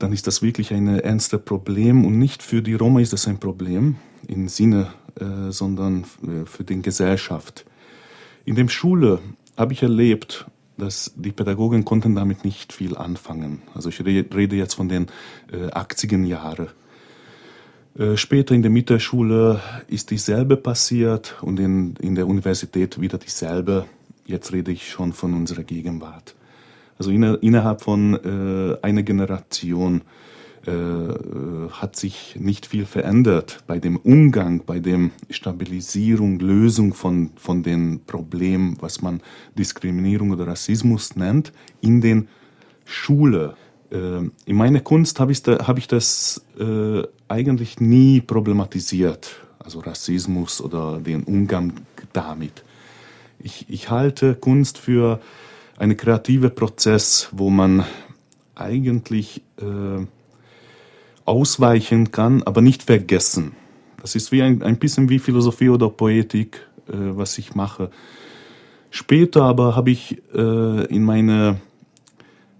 dann 0.00 0.12
ist 0.12 0.26
das 0.26 0.42
wirklich 0.42 0.72
ein 0.72 0.88
ernstes 0.88 1.40
Problem 1.42 2.04
und 2.04 2.18
nicht 2.18 2.42
für 2.42 2.62
die 2.62 2.74
Roma 2.74 3.00
ist 3.00 3.12
das 3.12 3.28
ein 3.28 3.38
Problem 3.38 3.96
im 4.26 4.48
Sinne 4.48 4.88
äh, 5.18 5.50
sondern 5.50 6.04
äh, 6.22 6.46
für 6.46 6.64
die 6.64 6.80
Gesellschaft. 6.82 7.64
In 8.44 8.54
der 8.54 8.68
Schule 8.68 9.20
habe 9.56 9.72
ich 9.72 9.82
erlebt, 9.82 10.46
dass 10.78 11.12
die 11.16 11.32
Pädagogen 11.32 11.84
konnten 11.84 12.14
damit 12.14 12.44
nicht 12.44 12.72
viel 12.72 12.96
anfangen. 12.96 13.62
Also 13.74 13.90
ich 13.90 14.02
rede 14.04 14.56
jetzt 14.56 14.74
von 14.74 14.88
den 14.88 15.08
äh, 15.52 15.66
80er 15.66 16.24
Jahren. 16.24 16.68
Äh, 17.98 18.16
später 18.16 18.54
in 18.54 18.62
der 18.62 18.70
Mittelschule 18.70 19.60
ist 19.88 20.10
dieselbe 20.10 20.56
passiert 20.56 21.36
und 21.42 21.60
in, 21.60 21.96
in 21.96 22.14
der 22.14 22.26
Universität 22.26 23.00
wieder 23.00 23.18
dieselbe. 23.18 23.86
Jetzt 24.24 24.52
rede 24.52 24.70
ich 24.70 24.90
schon 24.90 25.12
von 25.12 25.34
unserer 25.34 25.64
Gegenwart. 25.64 26.34
Also 27.00 27.12
in, 27.12 27.22
innerhalb 27.22 27.80
von 27.80 28.12
äh, 28.12 28.76
einer 28.82 29.02
Generation 29.02 30.02
äh, 30.66 30.70
hat 31.70 31.96
sich 31.96 32.36
nicht 32.38 32.66
viel 32.66 32.84
verändert 32.84 33.64
bei 33.66 33.78
dem 33.78 33.96
Umgang, 33.96 34.64
bei 34.66 34.80
dem 34.80 35.10
Stabilisierung, 35.30 36.38
Lösung 36.40 36.92
von, 36.92 37.30
von 37.36 37.62
den 37.62 38.04
Problemen, 38.04 38.76
was 38.80 39.00
man 39.00 39.22
Diskriminierung 39.58 40.30
oder 40.32 40.46
Rassismus 40.46 41.16
nennt, 41.16 41.54
in 41.80 42.02
den 42.02 42.28
Schule. 42.84 43.54
Äh, 43.90 44.28
in 44.44 44.56
meiner 44.56 44.80
Kunst 44.80 45.20
habe 45.20 45.32
ich, 45.32 45.42
da, 45.42 45.66
hab 45.66 45.78
ich 45.78 45.88
das 45.88 46.44
äh, 46.58 47.02
eigentlich 47.28 47.80
nie 47.80 48.20
problematisiert, 48.20 49.40
also 49.58 49.78
Rassismus 49.78 50.60
oder 50.60 51.00
den 51.00 51.22
Umgang 51.22 51.72
damit. 52.12 52.62
Ich, 53.38 53.64
ich 53.70 53.88
halte 53.88 54.34
Kunst 54.34 54.76
für 54.76 55.18
einen 55.80 55.96
kreativen 55.96 56.54
Prozess, 56.54 57.30
wo 57.32 57.48
man 57.48 57.84
eigentlich 58.54 59.42
äh, 59.56 60.04
ausweichen 61.24 62.12
kann, 62.12 62.42
aber 62.42 62.60
nicht 62.60 62.82
vergessen. 62.82 63.52
Das 64.02 64.14
ist 64.14 64.30
wie 64.30 64.42
ein, 64.42 64.62
ein 64.62 64.78
bisschen 64.78 65.08
wie 65.08 65.18
Philosophie 65.18 65.70
oder 65.70 65.88
Poetik, 65.88 66.66
äh, 66.86 66.92
was 66.92 67.38
ich 67.38 67.54
mache. 67.54 67.90
Später 68.90 69.44
aber 69.44 69.74
habe 69.74 69.90
ich 69.90 70.22
äh, 70.34 70.84
in 70.94 71.02
meine, 71.02 71.62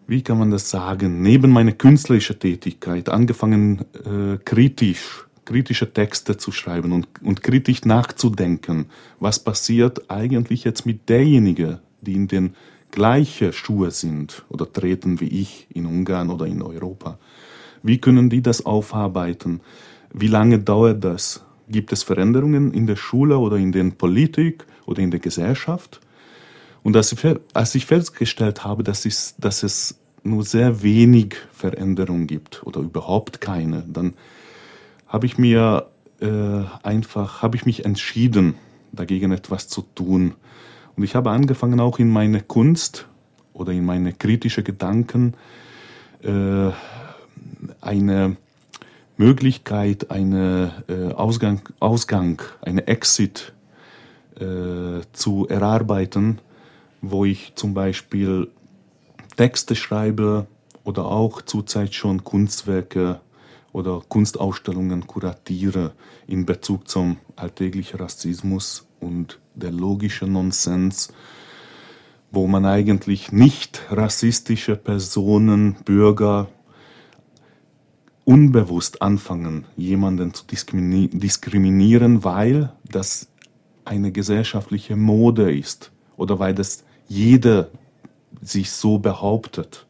wie 0.07 0.23
kann 0.23 0.39
man 0.39 0.51
das 0.51 0.71
sagen, 0.71 1.21
neben 1.21 1.51
meiner 1.51 1.73
künstlerischen 1.73 2.39
Tätigkeit 2.39 3.11
angefangen, 3.11 3.85
äh, 4.03 4.39
kritisch, 4.43 5.27
kritische 5.45 5.93
Texte 5.93 6.39
zu 6.39 6.53
schreiben 6.53 6.93
und, 6.93 7.07
und 7.23 7.43
kritisch 7.43 7.85
nachzudenken, 7.85 8.87
was 9.19 9.41
passiert 9.41 10.11
eigentlich 10.11 10.65
jetzt 10.65 10.87
mit 10.87 11.11
derjenigen, 11.11 11.81
die 12.01 12.15
in 12.15 12.27
den 12.27 12.55
gleichen 12.91 13.53
Schuhe 13.53 13.91
sind 13.91 14.45
oder 14.49 14.71
treten 14.71 15.21
wie 15.21 15.29
ich 15.29 15.67
in 15.73 15.87
Ungarn 15.87 16.31
oder 16.31 16.47
in 16.47 16.63
Europa. 16.63 17.19
Wie 17.83 17.99
können 17.99 18.31
die 18.31 18.43
das 18.43 18.67
aufarbeiten? 18.67 19.61
Wie 20.13 20.27
lange 20.27 20.59
dauert 20.59 21.03
das? 21.05 21.45
Gibt 21.69 21.93
es 21.93 22.03
Veränderungen 22.03 22.73
in 22.73 22.87
der 22.87 22.97
Schule 22.97 23.39
oder 23.39 23.57
in 23.57 23.73
der 23.73 23.85
Politik 23.91 24.65
oder 24.87 25.01
in 25.01 25.11
der 25.11 25.21
Gesellschaft? 25.21 26.01
Und 26.83 26.97
als 26.97 27.75
ich, 27.75 27.87
festgestellt 27.87 28.65
habe, 28.65 28.83
dass, 28.83 29.05
ich, 29.05 29.15
dass 29.39 29.63
es 29.63 29.99
nur 30.23 30.45
sehr 30.45 30.83
wenig 30.83 31.37
Veränderungen 31.53 32.27
gibt 32.27 32.67
oder 32.67 32.81
überhaupt 32.81 33.41
keine, 33.41 33.85
dann 33.87 34.15
habe 35.07 35.27
ich 35.27 35.39
mir 35.39 35.87
äh, 36.21 36.63
einfach, 36.83 37.43
habe 37.43 37.57
ich 37.57 37.67
mich 37.67 37.85
entschieden, 37.85 38.55
dagegen 38.93 39.33
etwas 39.33 39.69
zu 39.69 39.83
tun. 39.95 40.35
Und 40.97 41.05
ich 41.05 41.15
habe 41.15 41.31
angefangen, 41.31 41.81
auch 41.81 41.99
in 41.99 42.09
meine 42.09 42.41
Kunst 42.43 43.07
oder 43.53 43.73
in 43.73 43.85
meine 43.85 44.13
kritischen 44.13 44.65
Gedanken 44.65 45.35
äh, 46.23 46.71
eine 47.81 48.37
Möglichkeit, 49.17 50.11
eine 50.11 50.73
äh, 50.89 51.13
Ausgang, 51.13 51.61
Ausgang, 51.79 52.41
eine 52.63 52.87
Exit 52.87 53.53
äh, 54.37 55.03
zu 55.13 55.47
erarbeiten, 55.49 56.39
wo 57.03 57.25
ich 57.25 57.53
zum 57.55 57.75
Beispiel 57.75 58.49
Texte 59.37 59.77
schreibe 59.77 60.47
oder 60.85 61.05
auch 61.07 61.43
zurzeit 61.43 61.95
schon 61.95 62.25
Kunstwerke 62.25 63.21
oder 63.73 64.03
Kunstausstellungen 64.09 65.07
kuratiere 65.07 65.93
in 66.27 66.47
Bezug 66.47 66.89
zum 66.89 67.19
alltäglichen 67.37 68.01
Rassismus 68.01 68.87
und 69.01 69.39
der 69.61 69.71
logische 69.71 70.27
Nonsens, 70.27 71.13
wo 72.33 72.47
man 72.47 72.65
eigentlich 72.65 73.33
nicht 73.33 73.83
rassistische 73.91 74.77
Personen, 74.77 75.77
Bürger 75.85 76.49
unbewusst 78.25 79.03
anfangen, 79.03 79.65
jemanden 79.77 80.35
zu 80.35 80.45
diskriminieren, 80.47 82.23
weil 82.25 82.73
das 82.85 83.29
eine 83.85 84.13
gesellschaftliche 84.13 84.97
Mode 84.97 85.53
ist 85.53 85.91
oder 86.17 86.39
weil 86.39 86.55
das 86.55 86.85
jeder 87.09 87.71
sich 88.41 88.71
so 88.71 88.99
behauptet. 88.99 89.87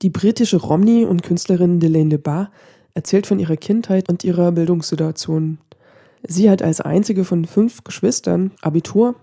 Die 0.00 0.10
britische 0.10 0.56
Romney 0.56 1.04
und 1.04 1.22
Künstlerin 1.22 1.80
Delaine 1.80 2.10
LeBar 2.10 2.50
erzählt 2.94 3.26
von 3.26 3.38
ihrer 3.38 3.56
Kindheit 3.56 4.08
und 4.08 4.24
ihrer 4.24 4.52
Bildungssituation. 4.52 5.58
Sie 6.26 6.50
hat 6.50 6.62
als 6.62 6.80
einzige 6.80 7.24
von 7.24 7.44
fünf 7.44 7.84
Geschwistern 7.84 8.50
Abitur 8.60 9.14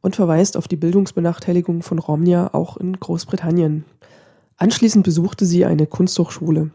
und 0.00 0.16
verweist 0.16 0.56
auf 0.56 0.68
die 0.68 0.76
Bildungsbenachteiligung 0.76 1.82
von 1.82 1.98
Romnia 1.98 2.50
auch 2.52 2.76
in 2.76 2.98
Großbritannien. 2.98 3.84
Anschließend 4.56 5.04
besuchte 5.04 5.44
sie 5.44 5.64
eine 5.64 5.86
Kunsthochschule. 5.86 6.70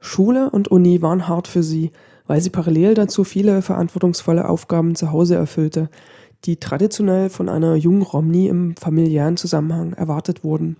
Schule 0.00 0.50
und 0.50 0.68
Uni 0.68 1.00
waren 1.00 1.28
hart 1.28 1.48
für 1.48 1.62
sie, 1.62 1.92
weil 2.26 2.40
sie 2.40 2.50
parallel 2.50 2.94
dazu 2.94 3.24
viele 3.24 3.62
verantwortungsvolle 3.62 4.48
Aufgaben 4.48 4.94
zu 4.94 5.12
Hause 5.12 5.36
erfüllte, 5.36 5.88
die 6.44 6.56
traditionell 6.56 7.30
von 7.30 7.48
einer 7.48 7.76
jungen 7.76 8.02
Romney 8.02 8.48
im 8.48 8.76
familiären 8.76 9.36
Zusammenhang 9.36 9.92
erwartet 9.92 10.42
wurden. 10.42 10.76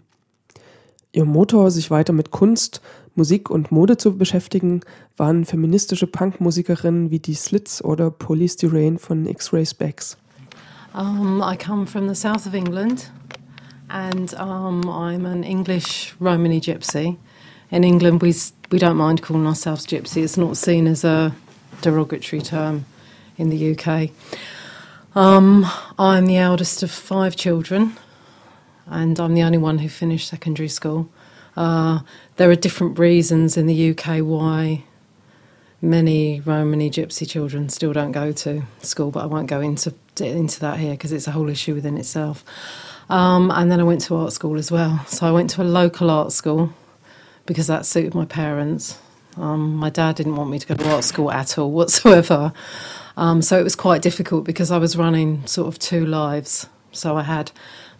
Ihr 1.14 1.26
Motor, 1.26 1.71
sich 1.71 1.90
weiter 1.90 2.14
mit 2.14 2.31
Kunst, 2.31 2.81
Musik 3.14 3.50
und 3.50 3.71
Mode 3.71 3.99
zu 3.99 4.16
beschäftigen, 4.16 4.81
waren 5.19 5.45
feministische 5.45 6.07
Punkmusikerinnen 6.07 7.11
wie 7.11 7.19
die 7.19 7.35
Slits 7.35 7.85
oder 7.85 8.11
Police 8.11 8.57
Durain 8.57 8.99
von 8.99 9.26
X-Ray 9.26 9.66
Specs. 9.66 10.16
Um, 10.95 11.42
I 11.42 11.54
come 11.57 11.87
from 11.87 12.09
the 12.09 12.14
south 12.14 12.47
of 12.47 12.54
England 12.54 13.11
and 13.88 14.33
um, 14.40 14.83
I'm 14.85 15.26
an 15.26 15.42
English 15.42 16.14
Romany 16.19 16.61
gypsy. 16.61 17.19
In 17.71 17.83
England, 17.83 18.23
we, 18.23 18.35
we 18.71 18.78
don't 18.78 18.97
mind 18.97 19.21
calling 19.21 19.47
ourselves 19.47 19.87
gypsy. 19.87 20.23
It's 20.23 20.38
not 20.38 20.57
seen 20.57 20.87
as 20.87 21.04
a 21.04 21.35
derogatory 21.83 22.40
term 22.40 22.87
in 23.37 23.50
the 23.50 23.73
UK. 23.73 24.11
Um, 25.14 25.66
I'm 25.99 26.25
the 26.25 26.38
eldest 26.38 26.83
of 26.83 26.90
five 26.90 27.37
children 27.37 27.99
and 28.86 29.18
I'm 29.18 29.34
the 29.34 29.42
only 29.42 29.58
one 29.58 29.78
who 29.78 29.88
finished 29.88 30.28
secondary 30.28 30.68
school. 30.68 31.10
Uh, 31.56 32.00
there 32.36 32.50
are 32.50 32.54
different 32.54 32.98
reasons 32.98 33.56
in 33.56 33.66
the 33.66 33.90
UK 33.90 34.18
why 34.18 34.84
many 35.80 36.40
Romani 36.40 36.88
Gypsy 36.88 37.28
children 37.28 37.68
still 37.68 37.92
don't 37.92 38.12
go 38.12 38.32
to 38.32 38.62
school, 38.80 39.10
but 39.10 39.24
I 39.24 39.26
won't 39.26 39.48
go 39.48 39.60
into 39.60 39.94
into 40.20 40.60
that 40.60 40.78
here 40.78 40.92
because 40.92 41.12
it's 41.12 41.26
a 41.26 41.32
whole 41.32 41.48
issue 41.48 41.74
within 41.74 41.96
itself. 41.98 42.44
Um, 43.08 43.50
and 43.50 43.70
then 43.70 43.80
I 43.80 43.82
went 43.82 44.02
to 44.02 44.16
art 44.16 44.32
school 44.32 44.56
as 44.56 44.70
well. 44.70 45.04
So 45.06 45.26
I 45.26 45.32
went 45.32 45.50
to 45.50 45.62
a 45.62 45.64
local 45.64 46.10
art 46.10 46.32
school 46.32 46.72
because 47.46 47.66
that 47.66 47.84
suited 47.86 48.14
my 48.14 48.24
parents. 48.24 48.98
Um, 49.36 49.74
my 49.76 49.90
dad 49.90 50.16
didn't 50.16 50.36
want 50.36 50.50
me 50.50 50.58
to 50.58 50.66
go 50.66 50.74
to 50.74 50.90
art 50.90 51.04
school 51.04 51.30
at 51.30 51.58
all 51.58 51.70
whatsoever. 51.70 52.52
Um, 53.16 53.42
so 53.42 53.58
it 53.58 53.64
was 53.64 53.76
quite 53.76 54.02
difficult 54.02 54.44
because 54.44 54.70
I 54.70 54.78
was 54.78 54.96
running 54.96 55.46
sort 55.46 55.68
of 55.68 55.78
two 55.78 56.06
lives. 56.06 56.68
So 56.92 57.16
I 57.16 57.22
had 57.22 57.52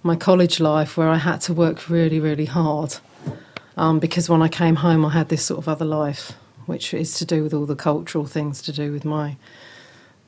my 0.03 0.17
college 0.17 0.61
life 0.61 0.97
where 0.97 1.09
I 1.09 1.17
had 1.17 1.41
to 1.43 1.53
work 1.53 1.89
really, 1.89 2.19
really 2.19 2.47
hard. 2.47 2.97
Um, 3.77 3.99
because 3.99 4.29
when 4.29 4.43
I 4.43 4.49
came 4.49 4.77
home, 4.77 5.05
I 5.05 5.11
had 5.11 5.29
this 5.29 5.45
sort 5.45 5.59
of 5.59 5.69
other 5.69 5.85
life, 5.85 6.33
which 6.67 6.93
is 6.93 7.17
to 7.19 7.25
do 7.25 7.43
with 7.43 7.55
all 7.55 7.67
the 7.67 7.77
cultural 7.77 8.27
things 8.27 8.61
to 8.63 8.73
do 8.73 8.93
with 8.93 9.05
my 9.05 9.37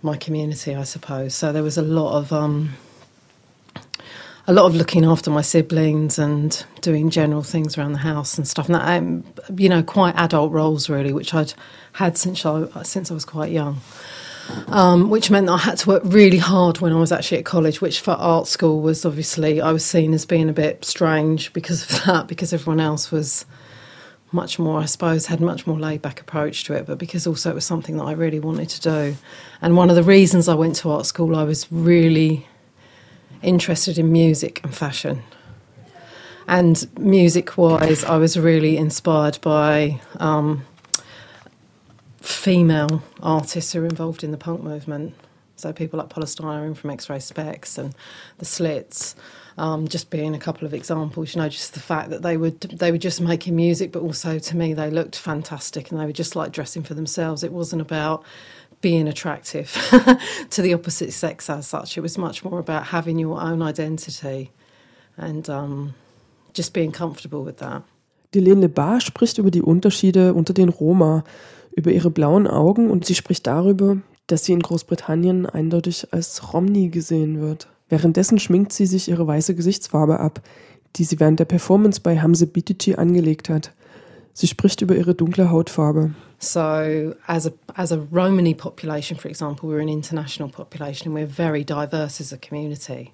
my 0.02 0.16
community, 0.16 0.75
I 0.75 0.83
suppose. 0.85 1.35
So 1.35 1.50
there 1.52 1.62
was 1.62 1.78
a 1.78 1.83
lot 1.83 2.19
of 2.19 2.32
um, 2.32 2.75
a 4.47 4.52
lot 4.52 4.67
of 4.67 4.75
looking 4.75 5.04
after 5.04 5.30
my 5.30 5.41
siblings 5.41 6.19
and 6.19 6.65
doing 6.80 7.10
general 7.10 7.43
things 7.43 7.76
around 7.76 7.93
the 7.93 7.99
house 7.99 8.37
and 8.37 8.47
stuff. 8.47 8.67
And 8.67 8.75
that, 8.75 8.99
um, 8.99 9.25
you 9.56 9.69
know, 9.69 9.82
quite 9.82 10.15
adult 10.17 10.52
roles 10.52 10.89
really, 10.89 11.13
which 11.13 11.34
I'd 11.34 11.54
had 11.95 12.17
since 12.17 12.45
I 12.47 12.82
since 12.82 13.10
I 13.10 13.15
was 13.15 13.25
quite 13.25 13.50
young 13.50 13.80
um, 14.69 15.11
which 15.11 15.30
meant 15.30 15.47
that 15.47 15.52
I 15.52 15.59
had 15.59 15.78
to 15.78 15.89
work 15.89 16.02
really 16.04 16.39
hard 16.39 16.80
when 16.80 16.93
I 16.93 16.97
was 16.97 17.13
actually 17.13 17.39
at 17.39 17.45
college, 17.45 17.80
which 17.80 18.00
for 18.00 18.13
art 18.13 18.47
school 18.47 18.80
was 18.80 19.04
obviously 19.04 19.61
I 19.61 19.73
was 19.73 19.85
seen 19.85 20.15
as 20.15 20.26
being 20.26 20.49
a 20.49 20.52
bit 20.52 20.85
strange 20.85 21.52
because 21.52 21.83
of 21.83 22.04
that, 22.07 22.28
because 22.28 22.52
everyone 22.52 22.80
else 22.80 23.11
was 23.11 23.47
much 24.33 24.59
more, 24.59 24.80
I 24.80 24.87
suppose, 24.87 25.26
had 25.26 25.41
much 25.41 25.67
more 25.67 25.78
laid 25.78 26.02
back 26.02 26.21
approach 26.21 26.65
to 26.65 26.75
it, 26.75 26.87
but 26.87 26.99
because 26.99 27.26
also 27.26 27.50
it 27.50 27.54
was 27.54 27.65
something 27.65 27.97
that 27.99 28.04
I 28.04 28.13
really 28.13 28.41
wanted 28.41 28.69
to 28.71 28.80
do. 28.80 29.17
And 29.63 29.76
one 29.76 29.91
of 29.91 29.97
the 29.97 30.02
reasons 30.02 30.49
I 30.49 30.54
went 30.54 30.76
to 30.76 30.91
art 30.91 31.07
school, 31.07 31.37
I 31.37 31.45
was 31.45 31.71
really 31.71 32.49
interested 33.43 33.97
in 33.97 34.11
music 34.11 34.61
and 34.65 34.75
fashion. 34.75 35.23
And 36.49 36.87
music 36.99 37.57
wise, 37.57 38.04
I 38.04 38.17
was 38.17 38.39
really 38.39 38.76
inspired 38.76 39.39
by. 39.41 40.00
Um, 40.19 40.67
female 42.25 43.02
artists 43.23 43.73
who 43.73 43.82
are 43.82 43.87
involved 43.87 44.25
in 44.25 44.30
the 44.30 44.39
punk 44.39 44.63
movement. 44.63 45.15
So 45.56 45.73
people 45.73 45.99
like 45.99 46.08
Polystyrene 46.08 46.76
from 46.76 46.91
X-Ray 46.91 47.21
Specs 47.21 47.78
and 47.78 47.95
the 48.39 48.45
Slits, 48.45 49.15
um, 49.58 49.87
just 49.87 50.10
being 50.10 50.34
a 50.34 50.39
couple 50.39 50.67
of 50.67 50.75
examples. 50.75 51.34
You 51.34 51.43
know, 51.43 51.49
just 51.49 51.75
the 51.75 51.80
fact 51.80 52.10
that 52.10 52.23
they 52.23 52.37
would 52.37 52.60
they 52.60 52.91
were 52.91 52.99
just 52.99 53.21
making 53.21 53.54
music, 53.54 53.93
but 53.93 54.02
also 54.02 54.39
to 54.39 54.56
me 54.56 54.73
they 54.73 54.91
looked 54.91 55.17
fantastic 55.17 55.91
and 55.91 56.00
they 56.00 56.06
were 56.06 56.13
just 56.13 56.34
like 56.34 56.50
dressing 56.50 56.82
for 56.82 56.95
themselves. 56.95 57.45
It 57.45 57.52
wasn't 57.52 57.82
about 57.82 58.25
being 58.80 59.06
attractive 59.06 59.73
to 60.50 60.63
the 60.63 60.75
opposite 60.75 61.13
sex 61.13 61.49
as 61.49 61.67
such. 61.67 61.97
It 61.97 62.00
was 62.00 62.19
much 62.19 62.43
more 62.45 62.58
about 62.58 62.87
having 62.87 63.19
your 63.19 63.41
own 63.41 63.63
identity 63.63 64.50
and 65.17 65.49
um, 65.49 65.95
just 66.52 66.73
being 66.73 66.91
comfortable 66.91 67.45
with 67.45 67.58
that. 67.58 67.82
Delene 68.32 68.69
Bar 68.69 69.00
spricht 69.00 69.39
über 69.39 69.50
die 69.50 69.63
Unterschiede 69.63 70.34
unter 70.34 70.52
den 70.52 70.69
Roma 70.69 71.23
über 71.76 71.91
ihre 71.91 72.10
blauen 72.10 72.47
Augen 72.47 72.91
und 72.91 73.04
sie 73.04 73.15
spricht 73.15 73.47
darüber, 73.47 73.99
dass 74.26 74.45
sie 74.45 74.52
in 74.52 74.60
Großbritannien 74.60 75.47
eindeutig 75.47 76.13
als 76.13 76.52
Romney 76.52 76.89
gesehen 76.89 77.41
wird. 77.41 77.69
Währenddessen 77.89 78.39
schminkt 78.39 78.73
sie 78.73 78.87
sich 78.87 79.08
ihre 79.08 79.26
weiße 79.26 79.54
Gesichtsfarbe 79.54 80.21
ab, 80.21 80.41
die 80.97 81.04
sie 81.04 81.21
während 81.21 81.41
der 81.41 81.45
Performance 81.45 82.00
bei 82.00 82.19
Hamza 82.19 82.47
Bitici 82.47 82.95
angelegt 82.95 83.49
hat. 83.49 83.73
Sie 84.32 84.47
spricht 84.47 84.80
über 84.80 84.97
ihre 84.97 85.15
dunkle 85.15 85.50
Hautfarbe. 85.50 86.15
So, 86.39 87.15
as 87.26 87.47
a 87.47 87.52
as 87.76 87.93
a 87.93 88.00
Romani 88.13 88.54
population, 88.54 89.19
for 89.19 89.30
example, 89.30 89.69
we're 89.69 89.80
an 89.80 89.89
international 89.89 90.50
population 90.50 91.08
and 91.08 91.15
we're 91.15 91.26
very 91.26 91.65
diverse 91.65 92.21
as 92.21 92.32
a 92.32 92.37
community, 92.37 93.13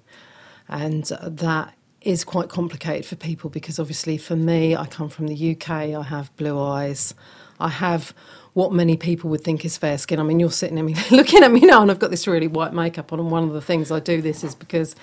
and 0.67 1.05
that 1.21 1.69
is 2.01 2.25
quite 2.25 2.49
complicated 2.49 3.05
for 3.05 3.15
people 3.15 3.49
because 3.49 3.79
obviously 3.79 4.17
for 4.17 4.35
me, 4.35 4.75
I 4.75 4.85
come 4.87 5.09
from 5.09 5.27
the 5.27 5.51
UK, 5.51 5.69
I 5.69 6.03
have 6.03 6.35
blue 6.35 6.59
eyes, 6.59 7.13
I 7.59 7.69
have 7.69 8.13
what 8.53 8.73
many 8.73 8.97
people 8.97 9.29
would 9.29 9.43
think 9.43 9.63
is 9.63 9.77
fair 9.77 9.97
skin. 9.97 10.19
I 10.19 10.23
mean, 10.23 10.39
you're 10.39 10.51
sitting 10.51 10.77
at 10.77 10.83
me 10.83 10.95
looking 11.11 11.43
at 11.43 11.51
me 11.51 11.61
now, 11.61 11.81
and 11.81 11.89
I've 11.89 11.99
got 11.99 12.11
this 12.11 12.27
really 12.27 12.47
white 12.47 12.73
makeup 12.73 13.13
on. 13.13 13.19
And 13.19 13.31
one 13.31 13.43
of 13.43 13.53
the 13.53 13.61
things 13.61 13.91
I 13.91 13.99
do 13.99 14.21
this 14.21 14.43
is 14.43 14.55
because, 14.55 14.95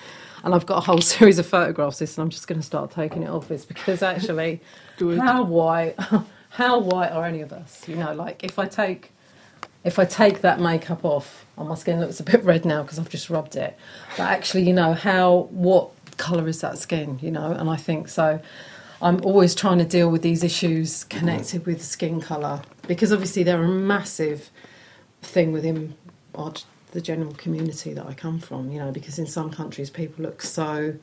and 0.43 0.53
I've 0.53 0.65
got 0.65 0.77
a 0.77 0.81
whole 0.81 1.01
series 1.01 1.39
of 1.39 1.45
photographs. 1.45 1.99
This, 1.99 2.17
and 2.17 2.23
I'm 2.23 2.29
just 2.29 2.47
going 2.47 2.59
to 2.59 2.65
start 2.65 2.91
taking 2.91 3.23
it 3.23 3.29
off. 3.29 3.49
Is 3.49 3.65
because 3.65 4.03
actually, 4.03 4.61
how 4.99 5.43
white, 5.43 5.95
how 6.51 6.79
white 6.79 7.11
are 7.11 7.25
any 7.25 7.41
of 7.41 7.51
us? 7.51 7.87
You 7.87 7.95
know, 7.95 8.13
like 8.13 8.43
if 8.43 8.59
I 8.59 8.67
take, 8.67 9.11
if 9.83 9.97
I 9.97 10.05
take 10.05 10.41
that 10.41 10.59
makeup 10.59 11.03
off, 11.03 11.45
and 11.57 11.67
my 11.67 11.75
skin 11.75 11.99
looks 11.99 12.19
a 12.19 12.23
bit 12.23 12.43
red 12.43 12.65
now 12.65 12.83
because 12.83 12.99
I've 12.99 13.09
just 13.09 13.29
rubbed 13.29 13.55
it. 13.55 13.75
But 14.15 14.29
actually, 14.29 14.63
you 14.63 14.73
know, 14.73 14.93
how 14.93 15.47
what 15.49 15.89
colour 16.17 16.47
is 16.47 16.61
that 16.61 16.77
skin? 16.77 17.17
You 17.21 17.31
know, 17.31 17.51
and 17.51 17.67
I 17.67 17.77
think 17.77 18.09
so. 18.09 18.41
I'm 19.01 19.21
always 19.23 19.55
trying 19.55 19.77
to 19.77 19.85
deal 19.85 20.11
with 20.11 20.21
these 20.21 20.43
issues 20.43 21.05
connected 21.05 21.65
with 21.65 21.81
skin 21.81 22.19
colour 22.19 22.61
because 22.89 23.13
obviously 23.13 23.43
they're 23.43 23.63
a 23.63 23.67
massive 23.67 24.49
thing 25.21 25.51
within 25.51 25.93
our, 26.33 26.51
the 26.89 26.99
general 26.99 27.33
community 27.33 27.93
that 27.93 28.03
I 28.07 28.15
come 28.15 28.39
from. 28.39 28.71
You 28.71 28.79
know, 28.79 28.91
because 28.91 29.19
in 29.19 29.27
some 29.27 29.51
countries 29.51 29.91
people 29.91 30.23
look 30.23 30.41
so 30.41 30.95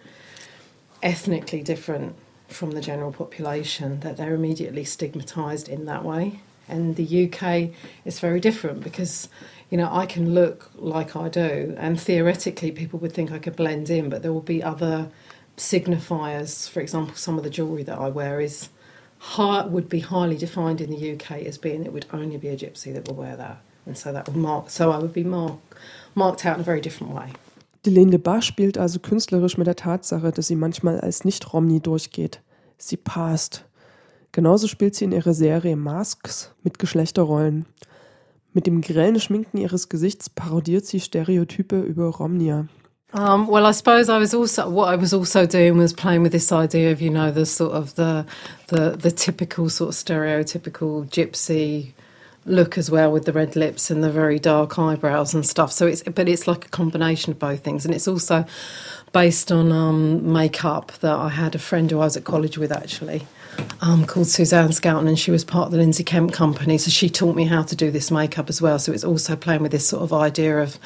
ethnically 1.01 1.63
different 1.63 2.17
from 2.49 2.73
the 2.73 2.81
general 2.81 3.13
population 3.13 4.01
that 4.01 4.17
they're 4.17 4.35
immediately 4.35 4.83
stigmatised 4.83 5.69
in 5.69 5.85
that 5.85 6.05
way. 6.05 6.41
And 6.69 6.97
the 6.97 7.31
UK 7.31 7.71
is 8.05 8.19
very 8.19 8.41
different 8.41 8.83
because, 8.83 9.29
you 9.71 9.79
know, 9.79 9.89
I 9.89 10.07
can 10.07 10.35
look 10.35 10.69
like 10.75 11.15
I 11.15 11.29
do, 11.29 11.77
and 11.79 12.01
theoretically 12.01 12.73
people 12.73 12.99
would 12.99 13.13
think 13.13 13.31
I 13.31 13.39
could 13.39 13.55
blend 13.55 13.91
in, 13.91 14.09
but 14.09 14.23
there 14.23 14.33
will 14.33 14.41
be 14.41 14.61
other 14.61 15.09
signifiers. 15.57 16.69
For 16.69 16.81
example, 16.81 17.15
some 17.15 17.39
of 17.39 17.45
the 17.45 17.51
jewellery 17.51 17.85
that 17.85 17.99
I 17.99 18.09
wear 18.09 18.41
is 18.41 18.71
high, 19.35 19.67
would 19.67 19.89
be 19.89 20.01
highly 20.01 20.37
defined 20.37 20.81
in 20.81 20.91
the 20.91 21.13
UK 21.13 21.47
as 21.47 21.59
being 21.59 21.85
it 21.85 21.93
would 21.93 22.07
only 22.13 22.39
be 22.39 22.49
a 22.49 22.57
gypsy 22.57 22.93
that 22.95 23.09
will 23.09 23.17
wear 23.17 23.37
that, 23.37 23.59
and 23.87 23.97
so 23.97 24.13
that 24.13 24.27
would 24.27 24.37
mark. 24.37 24.71
So 24.71 24.93
I 24.93 24.99
would 24.99 25.13
be 25.13 25.25
mark, 25.25 25.59
marked 26.15 26.47
out 26.47 26.57
in 26.57 26.61
a 26.61 26.65
very 26.65 26.81
different 26.81 27.15
way. 27.15 27.33
Delene 27.85 28.19
Bar 28.19 28.43
spielt 28.43 28.79
also 28.79 28.99
künstlerisch 28.99 29.59
mit 29.59 29.67
der 29.67 29.77
Tatsache, 29.77 30.33
dass 30.33 30.49
sie 30.49 30.57
manchmal 30.57 31.01
als 31.01 31.25
Nicht-Romney 31.25 31.81
durchgeht. 31.81 32.41
Sie 32.79 32.97
passt. 32.97 33.65
Genauso 34.33 34.67
spielt 34.67 34.95
sie 34.95 35.05
in 35.05 35.13
ihrer 35.13 35.35
Serie 35.35 35.77
Masks 35.77 36.51
mit 36.63 36.79
Geschlechterrollen. 36.79 37.65
Mit 38.53 38.67
dem 38.67 38.81
grellen 38.81 39.21
Schminken 39.21 39.59
ihres 39.59 39.89
Gesichts 39.89 40.29
parodiert 40.29 40.85
sie 40.85 41.01
Stereotype 41.01 41.81
über 41.81 42.07
Romnia. 42.07 42.67
Um, 43.13 43.47
well, 43.47 43.67
I 43.67 43.71
suppose 43.71 44.09
I 44.09 44.19
was 44.19 44.35
also 44.35 44.69
what 44.69 44.89
I 44.89 44.97
was 44.97 45.15
also 45.15 45.47
doing 45.47 45.79
was 45.79 45.93
playing 45.93 46.23
with 46.23 46.33
this 46.33 46.51
idea 46.51 46.91
of 46.91 47.01
you 47.01 47.11
know 47.11 47.31
the 47.31 47.47
sort 47.47 47.73
of 47.73 47.95
the 47.95 48.27
the 48.69 48.91
the 48.91 49.11
typical 49.11 49.71
sort 49.71 49.91
of 49.91 49.95
stereotypical 49.95 51.09
gypsy 51.09 51.93
look 52.45 52.79
as 52.79 52.91
well 52.91 53.11
with 53.13 53.25
the 53.25 53.33
red 53.33 53.57
lips 53.57 53.91
and 53.91 54.03
the 54.03 54.11
very 54.11 54.39
dark 54.39 54.79
eyebrows 54.79 55.35
and 55.35 55.47
stuff. 55.47 55.73
So 55.73 55.87
it's 55.87 56.03
but 56.03 56.29
it's 56.29 56.49
like 56.49 56.67
a 56.67 56.69
combination 56.69 57.33
of 57.33 57.39
both 57.39 57.61
things, 57.61 57.85
and 57.85 57.95
it's 57.95 58.09
also 58.09 58.45
based 59.13 59.53
on 59.53 59.71
um, 59.71 60.33
makeup 60.33 60.93
that 61.01 61.15
I 61.15 61.29
had 61.29 61.55
a 61.55 61.59
friend 61.61 61.91
who 61.91 62.01
I 62.01 62.05
was 62.05 62.17
at 62.17 62.25
college 62.25 62.59
with 62.59 62.73
actually. 62.73 63.27
Um, 63.81 64.05
called 64.05 64.27
Suzanne 64.27 64.69
Scouten, 64.69 65.09
and 65.09 65.19
she 65.19 65.31
was 65.31 65.43
part 65.43 65.67
of 65.67 65.73
the 65.73 65.79
Lindsay 65.79 66.05
Kemp 66.05 66.33
company. 66.33 66.77
So 66.77 66.91
she 66.91 67.09
taught 67.09 67.35
me 67.35 67.47
how 67.47 67.63
to 67.63 67.75
do 67.75 67.91
this 67.91 68.11
makeup 68.11 68.51
as 68.51 68.61
well. 68.61 68.79
So 68.79 68.93
it's 68.93 69.05
also 69.05 69.35
playing 69.35 69.63
with 69.63 69.73
this 69.73 69.89
sort 69.89 70.03
of 70.03 70.13
idea 70.13 70.59
of 70.59 70.79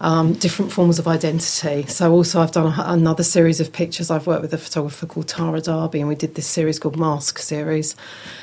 um, 0.00 0.32
different 0.32 0.72
forms 0.72 0.98
of 0.98 1.06
identity. 1.06 1.86
So 1.86 2.12
also 2.12 2.40
I've 2.40 2.52
done 2.52 2.66
a, 2.66 2.84
another 2.92 3.22
series 3.22 3.60
of 3.60 3.72
pictures. 3.72 4.10
I've 4.10 4.26
worked 4.26 4.42
with 4.42 4.54
a 4.54 4.58
photographer 4.58 5.06
called 5.06 5.28
Tara 5.28 5.60
Darby, 5.60 6.00
and 6.00 6.08
we 6.08 6.14
did 6.14 6.34
this 6.34 6.46
series 6.46 6.78
called 6.78 6.98
Mask 6.98 7.38
Series. 7.38 7.96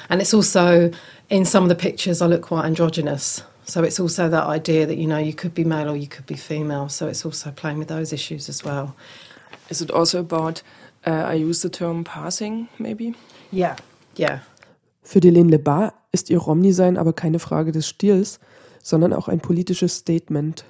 And 0.10 0.22
it's 0.22 0.34
also 0.34 0.92
in 1.30 1.46
some 1.46 1.64
of 1.64 1.70
the 1.70 1.76
pictures 1.76 2.22
I 2.22 2.28
look 2.28 2.44
quite 2.44 2.66
androgynous. 2.66 3.44
So 3.66 3.84
it's 3.84 4.00
also 4.00 4.30
that 4.30 4.46
idea 4.46 4.86
that 4.86 4.98
you 4.98 5.08
know 5.08 5.18
you 5.18 5.34
could 5.34 5.54
be 5.54 5.66
male 5.66 5.90
or 5.90 5.96
you 5.98 6.08
could 6.08 6.26
be 6.26 6.36
female. 6.36 6.90
So 6.90 7.08
it's 7.08 7.26
also 7.26 7.52
playing 7.52 7.80
with 7.80 7.90
those 7.90 8.14
issues 8.14 8.48
as 8.48 8.64
well. 8.64 8.96
Is 9.70 9.82
it 9.82 9.92
also 9.92 10.20
about? 10.20 10.62
Uh, 11.06 11.24
I 11.26 11.34
use 11.34 11.62
the 11.62 11.70
term 11.70 12.04
passing, 12.04 12.68
maybe. 12.80 13.14
Yeah, 13.52 13.76
yeah. 14.16 14.40
Für 15.04 15.22
Delene 15.22 15.50
Lebar 15.50 15.94
ist 16.12 16.30
ihr 16.30 16.38
Romney-Sein 16.38 16.98
aber 16.98 17.14
keine 17.14 17.40
Frage 17.40 17.72
des 17.72 17.88
Stils, 17.88 18.40
sondern 18.84 19.14
auch 19.14 19.30
ein 19.30 19.40
politisches 19.40 19.96
Statement. 19.96 20.66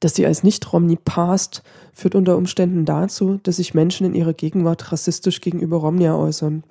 Dass 0.00 0.14
sie 0.14 0.26
als 0.26 0.42
Nicht-Romney 0.42 0.96
passt, 0.96 1.62
führt 1.92 2.14
unter 2.14 2.36
Umständen 2.36 2.84
dazu, 2.84 3.38
dass 3.42 3.56
sich 3.56 3.74
Menschen 3.74 4.06
in 4.06 4.14
ihrer 4.14 4.34
Gegenwart 4.34 4.92
rassistisch 4.92 5.40
gegenüber 5.40 5.78
Romney 5.78 6.08
äußern. 6.08 6.64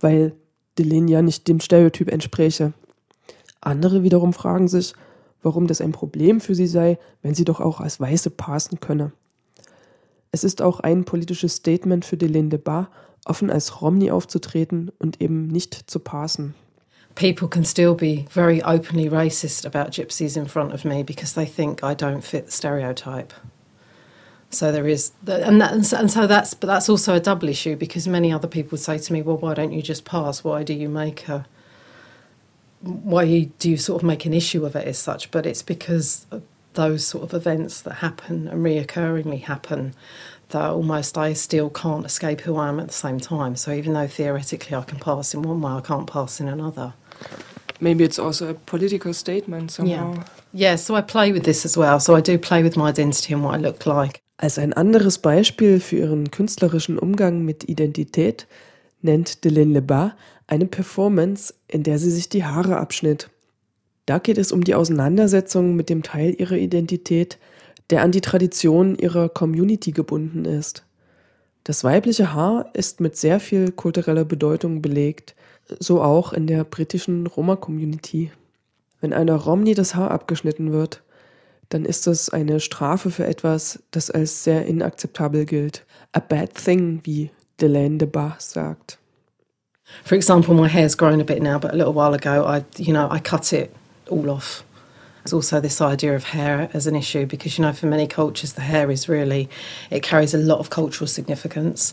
Weil 0.00 0.34
Delene 0.78 1.10
ja 1.10 1.22
nicht 1.22 1.48
dem 1.48 1.60
Stereotyp 1.60 2.10
entspräche. 2.10 2.72
Andere 3.60 4.02
wiederum 4.02 4.32
fragen 4.32 4.68
sich, 4.68 4.94
warum 5.42 5.66
das 5.66 5.80
ein 5.80 5.92
Problem 5.92 6.40
für 6.40 6.54
sie 6.54 6.66
sei, 6.66 6.98
wenn 7.22 7.34
sie 7.34 7.44
doch 7.44 7.60
auch 7.60 7.80
als 7.80 8.00
Weiße 8.00 8.30
passen 8.30 8.80
könne. 8.80 9.12
Es 10.32 10.44
ist 10.44 10.62
auch 10.62 10.80
ein 10.80 11.04
politisches 11.04 11.56
Statement 11.56 12.04
für 12.04 12.16
Delene 12.16 12.50
Debar, 12.50 12.90
offen 13.24 13.50
als 13.50 13.82
Romney 13.82 14.10
aufzutreten 14.10 14.90
und 14.98 15.20
eben 15.20 15.48
nicht 15.48 15.90
zu 15.90 15.98
passen. 15.98 16.54
People 17.14 17.48
can 17.48 17.64
still 17.64 17.94
be 17.94 18.26
very 18.30 18.62
openly 18.62 19.08
racist 19.08 19.64
about 19.64 19.90
gypsies 19.90 20.36
in 20.36 20.46
front 20.46 20.72
of 20.72 20.84
me 20.84 21.02
because 21.02 21.34
they 21.34 21.44
think 21.44 21.82
I 21.82 21.94
don't 21.94 22.22
fit 22.22 22.46
the 22.46 22.52
stereotype. 22.52 23.32
So 24.50 24.72
there 24.72 24.88
is, 24.88 25.12
and, 25.26 25.60
that, 25.60 25.72
and 25.92 26.10
so 26.10 26.26
that's, 26.26 26.54
but 26.54 26.66
that's 26.66 26.88
also 26.88 27.14
a 27.14 27.20
double 27.20 27.48
issue 27.48 27.76
because 27.76 28.08
many 28.08 28.32
other 28.32 28.48
people 28.48 28.78
say 28.78 28.98
to 28.98 29.12
me, 29.12 29.22
"Well, 29.22 29.36
why 29.36 29.54
don't 29.54 29.72
you 29.72 29.80
just 29.80 30.04
pass? 30.04 30.42
Why 30.42 30.64
do 30.64 30.74
you 30.74 30.88
make 30.88 31.28
a, 31.28 31.46
why 32.80 33.44
do 33.58 33.70
you 33.70 33.76
sort 33.76 34.02
of 34.02 34.06
make 34.06 34.24
an 34.24 34.34
issue 34.34 34.64
of 34.66 34.74
it 34.74 34.88
as 34.88 34.98
such?" 34.98 35.30
But 35.30 35.46
it's 35.46 35.62
because 35.62 36.26
those 36.74 37.06
sort 37.06 37.24
of 37.24 37.34
events 37.34 37.80
that 37.82 37.94
happen 37.94 38.48
and 38.48 38.64
reoccurringly 38.64 39.42
happen 39.42 39.94
that 40.48 40.70
almost 40.70 41.16
I 41.16 41.32
still 41.32 41.70
can't 41.70 42.04
escape 42.04 42.40
who 42.42 42.56
I 42.56 42.68
am 42.68 42.80
at 42.80 42.88
the 42.88 42.92
same 42.92 43.20
time. 43.20 43.54
So 43.56 43.72
even 43.72 43.92
though 43.92 44.06
theoretically 44.08 44.76
I 44.76 44.82
can 44.82 44.98
pass 44.98 45.32
in 45.34 45.42
one 45.42 45.60
way, 45.60 45.72
I 45.72 45.80
can't 45.80 46.08
pass 46.08 46.40
in 46.40 46.48
another. 46.48 46.94
Maybe 47.80 48.04
it's 48.04 48.18
also 48.18 48.50
a 48.50 48.54
political 48.54 49.14
statement 49.14 49.70
somehow. 49.70 50.14
Yeah. 50.14 50.24
yeah, 50.52 50.76
so 50.76 50.96
I 50.96 51.02
play 51.02 51.32
with 51.32 51.44
this 51.44 51.64
as 51.64 51.76
well. 51.76 51.98
So 51.98 52.14
I 52.14 52.20
do 52.20 52.38
play 52.38 52.62
with 52.62 52.76
my 52.76 52.90
identity 52.90 53.32
and 53.32 53.42
what 53.42 53.58
I 53.58 53.62
look 53.62 53.84
like. 53.86 54.20
Als 54.36 54.58
ein 54.58 54.72
anderes 54.72 55.18
Beispiel 55.18 55.80
für 55.80 55.96
ihren 55.96 56.30
künstlerischen 56.30 56.98
Umgang 56.98 57.44
mit 57.44 57.68
Identität 57.68 58.46
nennt 59.02 59.44
Deline 59.44 59.72
Lebar 59.72 60.16
eine 60.46 60.66
Performance, 60.66 61.54
in 61.68 61.82
der 61.82 61.98
sie 61.98 62.10
sich 62.10 62.28
die 62.28 62.44
Haare 62.44 62.76
abschnitt. 62.76 63.30
Da 64.06 64.18
geht 64.18 64.38
es 64.38 64.50
um 64.50 64.64
die 64.64 64.74
Auseinandersetzung 64.74 65.76
mit 65.76 65.88
dem 65.88 66.02
Teil 66.02 66.34
ihrer 66.38 66.56
Identität, 66.56 67.38
der 67.90 68.02
an 68.02 68.12
die 68.12 68.20
Tradition 68.20 68.96
ihrer 68.96 69.28
Community 69.28 69.92
gebunden 69.92 70.44
ist. 70.44 70.84
Das 71.64 71.84
weibliche 71.84 72.32
Haar 72.32 72.70
ist 72.72 73.00
mit 73.00 73.16
sehr 73.16 73.40
viel 73.40 73.70
kultureller 73.72 74.24
Bedeutung 74.24 74.82
belegt, 74.82 75.34
so 75.78 76.02
auch 76.02 76.32
in 76.32 76.46
der 76.46 76.64
britischen 76.64 77.26
Roma-Community. 77.26 78.30
Wenn 79.00 79.12
einer 79.12 79.36
Romney 79.36 79.74
das 79.74 79.94
Haar 79.94 80.10
abgeschnitten 80.10 80.72
wird, 80.72 81.02
dann 81.70 81.84
ist 81.84 82.06
das 82.06 82.30
eine 82.30 82.60
Strafe 82.60 83.10
für 83.10 83.26
etwas, 83.26 83.82
das 83.92 84.10
als 84.10 84.44
sehr 84.44 84.66
inakzeptabel 84.66 85.46
gilt. 85.46 85.84
A 86.12 86.20
bad 86.20 86.54
thing, 86.54 87.00
wie 87.04 87.30
Delaine 87.60 87.98
de 87.98 88.08
Bach 88.08 88.40
sagt. 88.40 88.98
For 90.04 90.16
example, 90.16 90.54
my 90.54 90.68
hair's 90.68 90.96
grown 90.96 91.20
a 91.20 91.24
bit 91.24 91.42
now, 91.42 91.58
but 91.58 91.72
a 91.72 91.76
little 91.76 91.94
while 91.94 92.14
ago, 92.14 92.44
I, 92.44 92.64
you 92.76 92.92
know, 92.92 93.08
I 93.10 93.20
cut 93.20 93.52
it 93.52 93.70
all 94.08 94.28
off. 94.30 94.64
There's 95.22 95.32
also 95.34 95.60
this 95.60 95.80
idea 95.80 96.14
of 96.14 96.24
hair 96.24 96.70
as 96.72 96.86
an 96.86 96.96
issue 96.96 97.26
because, 97.26 97.58
you 97.58 97.62
know, 97.62 97.72
for 97.72 97.86
many 97.86 98.06
cultures, 98.06 98.54
the 98.54 98.62
hair 98.62 98.90
is 98.90 99.08
really, 99.08 99.48
it 99.90 100.02
carries 100.02 100.32
a 100.32 100.38
lot 100.38 100.58
of 100.60 100.70
cultural 100.70 101.06
significance. 101.06 101.92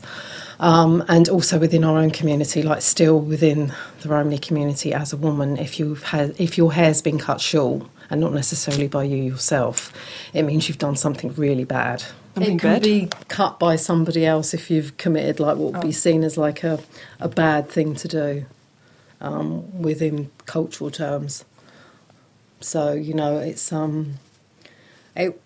Um, 0.60 1.04
and 1.10 1.28
also 1.28 1.60
within 1.60 1.84
our 1.84 1.98
own 1.98 2.12
community, 2.12 2.64
like 2.64 2.82
still 2.82 3.20
within 3.20 3.74
the 4.02 4.10
Romani 4.10 4.38
community 4.40 4.94
as 4.94 5.12
a 5.12 5.18
woman, 5.18 5.58
if, 5.58 5.78
you've 5.78 6.04
had, 6.04 6.40
if 6.40 6.58
your 6.58 6.72
hair's 6.74 7.02
been 7.02 7.20
cut 7.20 7.42
short, 7.42 7.84
and 8.10 8.22
not 8.22 8.32
necessarily 8.34 8.88
by 8.88 9.04
you 9.04 9.18
yourself, 9.18 9.92
it 10.34 10.44
means 10.44 10.70
you've 10.70 10.78
done 10.78 10.96
something 10.96 11.34
really 11.36 11.66
bad. 11.66 12.02
Something 12.36 12.56
it 12.56 12.62
can 12.62 12.74
bad? 12.76 12.82
be 12.84 13.10
cut 13.28 13.60
by 13.60 13.76
somebody 13.76 14.26
else 14.26 14.54
if 14.54 14.72
you've 14.72 14.96
committed 14.96 15.42
like 15.42 15.58
what 15.58 15.74
would 15.74 15.84
Oh. 15.84 15.88
be 15.88 15.92
seen 15.92 16.24
as 16.24 16.38
like 16.38 16.64
a, 16.64 16.80
a 17.20 17.28
bad 17.28 17.68
thing 17.70 17.96
to 17.96 18.08
do 18.08 18.46
um, 19.20 19.82
within 19.82 20.32
cultural 20.46 20.90
terms. 20.90 21.44
So 22.60 22.94
you 22.94 23.14
know, 23.14 23.38
it's 23.38 23.72
um, 23.72 24.16
it. 25.16 25.40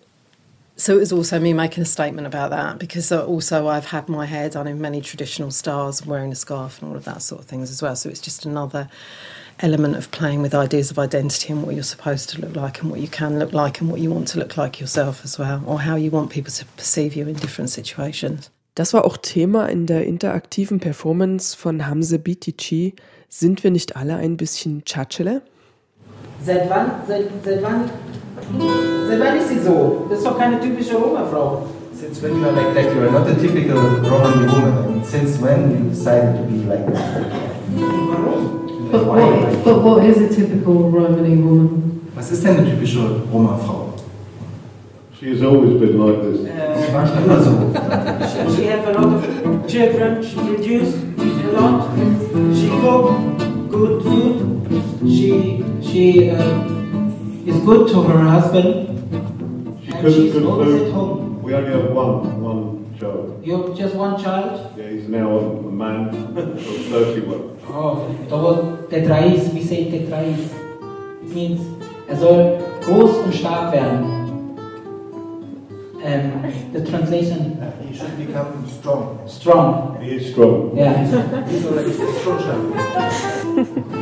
So 0.76 0.96
it 0.96 1.00
was 1.00 1.12
also 1.12 1.38
me 1.38 1.52
making 1.52 1.82
a 1.82 1.86
statement 1.86 2.26
about 2.26 2.50
that 2.50 2.78
because 2.78 3.12
also 3.12 3.68
I've 3.68 3.86
had 3.86 4.08
my 4.08 4.26
hair 4.26 4.48
done 4.48 4.66
in 4.66 4.80
many 4.80 5.00
traditional 5.00 5.50
styles, 5.50 6.04
wearing 6.04 6.32
a 6.32 6.34
scarf 6.34 6.80
and 6.80 6.90
all 6.90 6.96
of 6.96 7.04
that 7.04 7.22
sort 7.22 7.42
of 7.42 7.46
things 7.46 7.70
as 7.70 7.82
well. 7.82 7.94
So 7.94 8.08
it's 8.08 8.20
just 8.20 8.46
another 8.46 8.88
element 9.60 9.96
of 9.96 10.10
playing 10.10 10.42
with 10.42 10.54
ideas 10.54 10.90
of 10.90 10.98
identity 10.98 11.52
and 11.52 11.62
what 11.62 11.74
you're 11.74 11.84
supposed 11.84 12.30
to 12.30 12.40
look 12.40 12.56
like 12.56 12.80
and 12.80 12.90
what 12.90 13.00
you 13.00 13.06
can 13.06 13.38
look 13.38 13.52
like 13.52 13.80
and 13.80 13.90
what 13.90 14.00
you 14.00 14.10
want 14.10 14.28
to 14.28 14.38
look 14.38 14.56
like 14.56 14.80
yourself 14.80 15.24
as 15.24 15.38
well, 15.38 15.62
or 15.66 15.80
how 15.80 15.94
you 15.94 16.10
want 16.10 16.30
people 16.30 16.50
to 16.50 16.64
perceive 16.76 17.14
you 17.14 17.28
in 17.28 17.34
different 17.34 17.70
situations. 17.70 18.50
Das 18.74 18.94
war 18.94 19.04
auch 19.04 19.18
Thema 19.18 19.66
in 19.66 19.86
der 19.86 20.06
interaktiven 20.06 20.80
Performance 20.80 21.54
von 21.54 21.86
Hamze 21.86 22.18
Bitici. 22.18 22.94
Sind 23.28 23.62
wir 23.62 23.70
nicht 23.70 23.96
alle 23.96 24.16
ein 24.16 24.38
bisschen 24.38 24.84
Tschatschele? 24.84 25.42
Seit 26.44 26.68
wann, 26.68 26.90
seit, 27.06 27.26
seit 27.44 27.62
wann, 27.62 27.84
seit 29.08 29.20
wann 29.20 29.36
ist 29.36 29.48
sie 29.48 29.60
so? 29.60 30.06
Das 30.08 30.18
ist 30.18 30.26
doch 30.26 30.36
keine 30.36 30.58
typische 30.60 30.96
Roma-Frau. 30.96 31.66
Since 31.94 32.20
when 32.20 32.40
you 32.40 32.44
are 32.44 32.52
like 32.52 32.74
that, 32.74 32.92
you 32.92 33.00
are 33.02 33.12
not 33.12 33.28
a 33.28 33.34
typical 33.34 33.76
Romani 33.76 34.46
woman. 34.48 34.86
Mean, 34.88 35.04
since 35.04 35.38
when 35.40 35.70
you 35.70 35.90
decided 35.90 36.36
to 36.36 36.42
be 36.42 36.64
like 36.68 36.84
that? 36.92 37.30
But 38.90 39.06
what, 39.06 39.64
but 39.64 39.84
what 39.84 40.04
is 40.04 40.18
a 40.18 40.28
typical 40.34 40.90
Romani 40.90 41.36
woman? 41.36 42.00
Was 42.16 42.32
ist 42.32 42.44
denn 42.44 42.56
eine 42.58 42.68
typische 42.68 42.98
Roma-Frau? 43.32 43.94
She's 45.18 45.42
always 45.42 45.78
been 45.78 45.96
like 45.98 46.22
this. 46.22 46.40
Sie 46.40 46.92
war 46.92 47.06
schon 47.06 47.24
immer 47.24 47.40
so. 47.40 47.50
She, 48.26 48.56
she 48.56 48.66
have 48.66 48.84
a 48.88 48.92
lot 48.92 49.14
of 49.14 49.66
children, 49.68 50.20
she 50.20 50.34
produce 50.34 50.94
a 50.96 51.60
lot, 51.60 51.88
she 52.52 52.68
cook 52.68 53.12
good 53.70 54.02
food, 54.02 54.61
she, 55.00 55.64
she 55.82 56.30
uh, 56.30 56.62
is 57.46 57.56
good 57.64 57.88
to 57.88 58.02
her 58.02 58.18
husband. 58.18 58.88
She 59.84 59.92
and 59.92 60.00
cooks 60.00 60.14
she's 60.14 60.32
good 60.32 60.44
always 60.44 60.82
at 60.82 60.92
home. 60.92 61.42
We 61.42 61.54
only 61.54 61.70
have 61.72 61.90
one, 61.90 62.40
one 62.40 62.96
child. 62.98 63.44
You 63.44 63.62
have 63.62 63.76
just 63.76 63.94
one 63.94 64.22
child? 64.22 64.72
Yeah, 64.76 64.88
he's 64.90 65.08
now 65.08 65.38
a 65.38 65.70
man 65.70 66.08
of 66.36 66.60
31. 66.60 67.58
Oh, 67.68 68.08
todo 68.28 68.78
tetraís, 68.88 69.52
we 69.52 69.62
say 69.62 69.90
tetraís. 69.90 70.50
It 71.22 71.34
means, 71.34 71.60
er 72.08 72.16
soll 72.16 72.58
groß 72.82 73.24
und 73.24 73.34
stark 73.34 73.72
werden. 73.72 74.22
Um, 76.04 76.52
the 76.72 76.84
translation? 76.84 77.58
He 77.88 77.94
should 77.96 78.16
become 78.18 78.66
strong. 78.66 79.20
Strong. 79.28 80.02
He 80.02 80.16
is 80.16 80.32
strong. 80.32 80.76
Yeah. 80.76 81.04
He's 81.46 81.64
already 81.64 81.92
strong. 81.92 82.72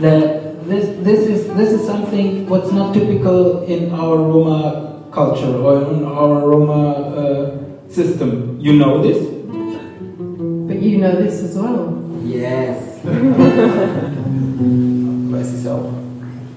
The, 0.00 0.56
this, 0.64 0.84
this, 1.04 1.20
is, 1.26 1.48
this 1.56 1.72
is 1.72 1.86
something 1.86 2.46
what's 2.48 2.70
not 2.70 2.92
typical 2.92 3.62
in 3.64 3.90
our 3.92 4.16
Roma 4.18 5.02
culture 5.10 5.56
or 5.56 5.90
in 5.90 6.04
our 6.04 6.46
Roma 6.46 6.92
uh, 6.92 7.88
system. 7.88 8.58
You 8.60 8.74
know 8.74 9.02
this? 9.02 9.16
But 10.68 10.82
you 10.82 10.98
know 10.98 11.16
this 11.16 11.40
as 11.42 11.56
well. 11.56 11.96
Yes. 12.24 13.00
Du 13.04 13.10
weißt 15.32 15.54
es 15.54 15.64
ja 15.64 15.74
auch. 15.74 15.92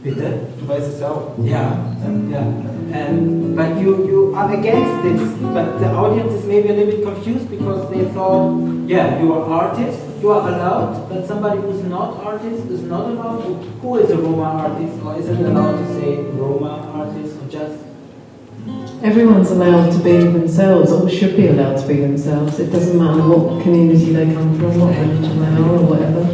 Bitte? 0.03 0.33
Du 0.59 0.67
weißt 0.67 0.95
es 0.95 1.01
auch. 1.01 1.37
Yeah, 1.41 1.77
um, 2.05 2.29
yeah. 2.29 2.43
Um, 2.91 3.55
but 3.55 3.79
you, 3.79 4.05
you 4.05 4.33
are 4.35 4.51
against 4.51 5.03
this, 5.03 5.21
but 5.53 5.79
the 5.79 5.87
audience 5.87 6.33
is 6.33 6.45
maybe 6.45 6.69
a 6.69 6.73
little 6.73 6.91
bit 6.91 7.03
confused 7.05 7.49
because 7.49 7.89
they 7.91 8.03
thought, 8.13 8.59
yeah, 8.87 9.21
you 9.21 9.31
are 9.33 9.45
artist, 9.45 9.99
you 10.21 10.31
are 10.31 10.47
allowed, 10.49 11.09
but 11.09 11.25
somebody 11.25 11.61
who's 11.61 11.83
not 11.83 12.17
artist 12.25 12.65
is 12.69 12.81
not 12.83 13.09
allowed. 13.09 13.41
Who 13.81 13.97
is 13.97 14.11
a 14.11 14.17
Roma 14.17 14.43
artist, 14.43 15.03
or 15.03 15.17
is 15.17 15.29
it 15.29 15.39
allowed 15.39 15.77
to 15.77 15.99
say 15.99 16.15
Roma 16.15 16.91
artist, 16.93 17.41
or 17.41 17.47
just 17.47 17.85
Everyone's 19.01 19.49
allowed 19.49 19.91
to 19.91 20.03
be 20.03 20.17
themselves, 20.17 20.91
or 20.91 21.09
should 21.09 21.37
be 21.37 21.47
allowed 21.47 21.79
to 21.79 21.87
be 21.87 22.01
themselves. 22.01 22.59
It 22.59 22.69
doesn't 22.69 22.97
matter 22.97 23.21
what 23.21 23.63
community 23.63 24.11
they 24.11 24.25
come 24.33 24.59
from, 24.59 24.77
what 24.77 24.93
religion 24.93 25.39
they 25.39 25.61
are, 25.61 25.69
or 25.69 25.85
whatever. 25.85 26.27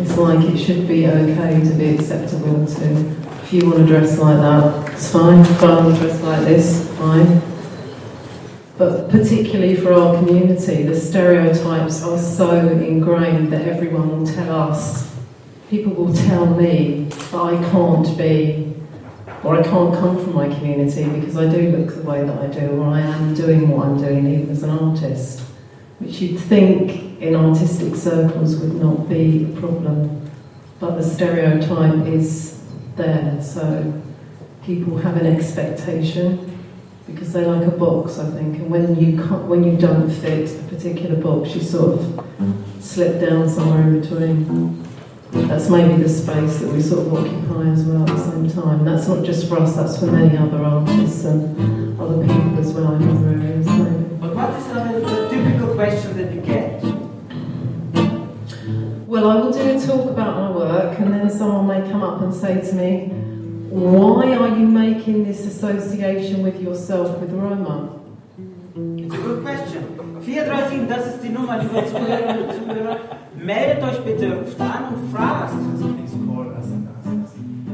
It's 0.00 0.16
like 0.16 0.42
it 0.48 0.56
should 0.56 0.88
be 0.88 1.06
okay 1.06 1.60
to 1.62 1.74
be 1.74 1.94
acceptable 1.94 2.66
to. 2.66 2.84
If 3.42 3.52
you 3.52 3.66
want 3.66 3.78
to 3.80 3.86
dress 3.86 4.18
like 4.18 4.38
that, 4.38 4.94
it's 4.94 5.12
fine. 5.12 5.40
If 5.40 5.62
I 5.62 5.84
want 5.84 5.94
to 5.94 6.00
dress 6.00 6.22
like 6.22 6.44
this, 6.46 6.88
fine. 6.96 7.53
But 8.76 9.08
particularly 9.08 9.76
for 9.76 9.92
our 9.92 10.16
community, 10.16 10.82
the 10.82 10.98
stereotypes 10.98 12.02
are 12.02 12.18
so 12.18 12.56
ingrained 12.68 13.52
that 13.52 13.68
everyone 13.68 14.08
will 14.08 14.26
tell 14.26 14.50
us, 14.50 15.14
people 15.70 15.92
will 15.92 16.12
tell 16.12 16.46
me 16.46 17.04
that 17.04 17.34
I 17.34 17.70
can't 17.70 18.18
be 18.18 18.74
or 19.44 19.60
I 19.60 19.62
can't 19.62 19.94
come 19.94 20.22
from 20.24 20.34
my 20.34 20.48
community 20.48 21.04
because 21.04 21.36
I 21.36 21.48
do 21.50 21.70
look 21.70 21.94
the 21.94 22.02
way 22.02 22.24
that 22.24 22.38
I 22.38 22.46
do, 22.46 22.80
or 22.80 22.86
I 22.86 23.00
am 23.00 23.34
doing 23.34 23.68
what 23.68 23.86
I'm 23.86 23.98
doing 23.98 24.26
even 24.26 24.50
as 24.50 24.62
an 24.62 24.70
artist, 24.70 25.40
which 25.98 26.22
you'd 26.22 26.40
think 26.40 27.20
in 27.20 27.36
artistic 27.36 27.94
circles 27.94 28.56
would 28.56 28.74
not 28.76 29.06
be 29.06 29.44
a 29.44 29.60
problem. 29.60 30.30
But 30.80 30.96
the 30.96 31.04
stereotype 31.04 32.06
is 32.06 32.62
there, 32.96 33.40
so 33.42 34.02
people 34.64 34.96
have 34.96 35.18
an 35.18 35.26
expectation 35.26 36.53
because 37.06 37.32
they're 37.32 37.46
like 37.46 37.66
a 37.66 37.70
box, 37.70 38.18
I 38.18 38.30
think, 38.30 38.56
and 38.56 38.70
when 38.70 38.98
you 38.98 39.16
can't, 39.16 39.44
when 39.44 39.62
you 39.62 39.76
don't 39.76 40.10
fit 40.10 40.50
a 40.50 40.62
particular 40.64 41.16
box, 41.16 41.54
you 41.54 41.60
sort 41.60 42.00
of 42.00 42.26
slip 42.80 43.20
down 43.20 43.48
somewhere 43.48 43.82
in 43.82 44.00
between. 44.00 44.82
That's 45.48 45.68
maybe 45.68 46.02
the 46.02 46.08
space 46.08 46.58
that 46.58 46.72
we 46.72 46.80
sort 46.80 47.06
of 47.06 47.12
occupy 47.12 47.68
as 47.68 47.84
well 47.84 48.02
at 48.02 48.08
the 48.08 48.30
same 48.30 48.48
time. 48.50 48.84
That's 48.84 49.08
not 49.08 49.24
just 49.24 49.48
for 49.48 49.58
us, 49.58 49.74
that's 49.74 49.98
for 49.98 50.06
many 50.06 50.38
other 50.38 50.62
artists 50.62 51.24
and 51.24 52.00
other 52.00 52.22
people 52.22 52.58
as 52.58 52.72
well 52.72 52.94
in 52.94 53.08
other 53.08 53.28
areas, 53.38 53.66
maybe. 53.66 54.14
But 54.20 54.34
what 54.34 54.50
is 54.54 54.66
the, 54.68 55.28
typical 55.28 55.74
question 55.74 56.16
that 56.16 56.32
you 56.32 56.40
get? 56.40 56.82
Well, 59.06 59.28
I 59.28 59.34
will 59.36 59.52
do 59.52 59.60
a 59.60 59.80
talk 59.86 60.10
about 60.10 60.36
my 60.36 60.50
work, 60.56 60.98
and 60.98 61.12
then 61.12 61.30
someone 61.30 61.66
may 61.66 61.90
come 61.90 62.02
up 62.02 62.22
and 62.22 62.34
say 62.34 62.60
to 62.60 62.72
me, 62.74 63.12
Why 63.74 64.36
are 64.36 64.56
you 64.56 64.68
making 64.68 65.24
this 65.24 65.44
association 65.46 66.44
with 66.44 66.62
yourself 66.62 67.20
with 67.20 67.32
Roma? 67.32 67.98
It's 68.76 69.12
a 69.12 69.18
good 69.18 69.42
question. 69.42 69.82
437, 70.20 70.88
das 70.88 71.06
ist 71.08 71.24
die 71.24 71.30
Nummer, 71.30 71.58
liebe 71.58 71.84
Zuhörerinnen 71.84 72.44
und 72.44 72.54
Zuhörer. 72.54 72.96
Meldet 73.36 73.82
euch 73.82 73.98
bitte, 74.04 74.36
ruft 74.36 74.60
an 74.60 74.94
und 74.94 75.12
fragt. 75.12 75.54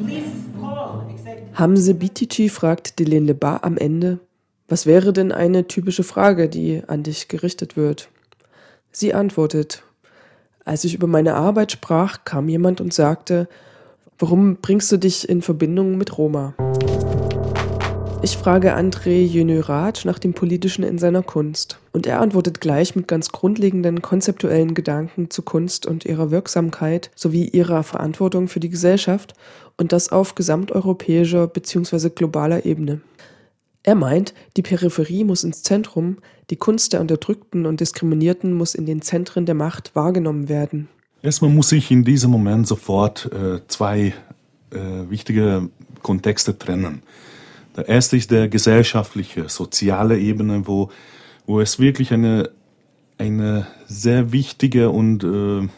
Please 0.02 0.30
call. 0.58 1.04
Exactly. 1.10 1.42
Hamze 1.52 1.94
Bitici 1.94 2.48
fragt 2.48 2.98
Delen 2.98 3.26
Lebar 3.26 3.62
am 3.62 3.76
Ende, 3.76 4.20
was 4.68 4.86
wäre 4.86 5.12
denn 5.12 5.32
eine 5.32 5.66
typische 5.66 6.02
Frage, 6.02 6.48
die 6.48 6.82
an 6.86 7.02
dich 7.02 7.28
gerichtet 7.28 7.76
wird? 7.76 8.08
Sie 8.90 9.12
antwortet, 9.12 9.82
als 10.64 10.84
ich 10.84 10.94
über 10.94 11.06
meine 11.06 11.34
Arbeit 11.34 11.72
sprach, 11.72 12.24
kam 12.24 12.48
jemand 12.48 12.80
und 12.80 12.94
sagte, 12.94 13.48
warum 14.20 14.56
bringst 14.56 14.92
du 14.92 14.98
dich 14.98 15.28
in 15.28 15.42
Verbindung 15.42 15.96
mit 15.96 16.16
Roma? 16.18 16.54
Ich 18.22 18.36
frage 18.36 18.76
André 18.76 19.24
Jönörat 19.24 20.04
nach 20.04 20.18
dem 20.18 20.34
Politischen 20.34 20.84
in 20.84 20.98
seiner 20.98 21.22
Kunst. 21.22 21.78
Und 21.92 22.06
er 22.06 22.20
antwortet 22.20 22.60
gleich 22.60 22.94
mit 22.94 23.08
ganz 23.08 23.32
grundlegenden 23.32 24.02
konzeptuellen 24.02 24.74
Gedanken 24.74 25.30
zu 25.30 25.40
Kunst 25.40 25.86
und 25.86 26.04
ihrer 26.04 26.30
Wirksamkeit 26.30 27.10
sowie 27.14 27.48
ihrer 27.48 27.82
Verantwortung 27.82 28.48
für 28.48 28.60
die 28.60 28.68
Gesellschaft 28.68 29.32
und 29.78 29.92
das 29.92 30.12
auf 30.12 30.34
gesamteuropäischer 30.34 31.46
bzw. 31.46 32.10
globaler 32.10 32.66
Ebene. 32.66 33.00
Er 33.82 33.94
meint, 33.94 34.34
die 34.58 34.62
Peripherie 34.62 35.24
muss 35.24 35.42
ins 35.42 35.62
Zentrum, 35.62 36.18
die 36.50 36.56
Kunst 36.56 36.92
der 36.92 37.00
Unterdrückten 37.00 37.64
und 37.64 37.80
Diskriminierten 37.80 38.52
muss 38.52 38.74
in 38.74 38.84
den 38.84 39.00
Zentren 39.00 39.46
der 39.46 39.54
Macht 39.54 39.96
wahrgenommen 39.96 40.50
werden. 40.50 40.90
Erstmal 41.22 41.50
muss 41.50 41.70
ich 41.72 41.90
in 41.90 42.04
diesem 42.04 42.30
Moment 42.30 42.66
sofort 42.66 43.30
äh, 43.32 43.60
zwei 43.68 44.14
äh, 44.70 45.10
wichtige 45.10 45.68
Kontexte 46.02 46.58
trennen. 46.58 47.02
Der 47.76 47.88
erste 47.88 48.16
ist 48.16 48.30
der 48.30 48.48
gesellschaftliche, 48.48 49.48
soziale 49.48 50.18
Ebene, 50.18 50.66
wo, 50.66 50.90
wo 51.46 51.60
es 51.60 51.78
wirklich 51.78 52.12
eine, 52.12 52.50
eine 53.18 53.66
sehr 53.86 54.32
wichtige 54.32 54.88
und 54.88 55.22
äh, 55.22 55.68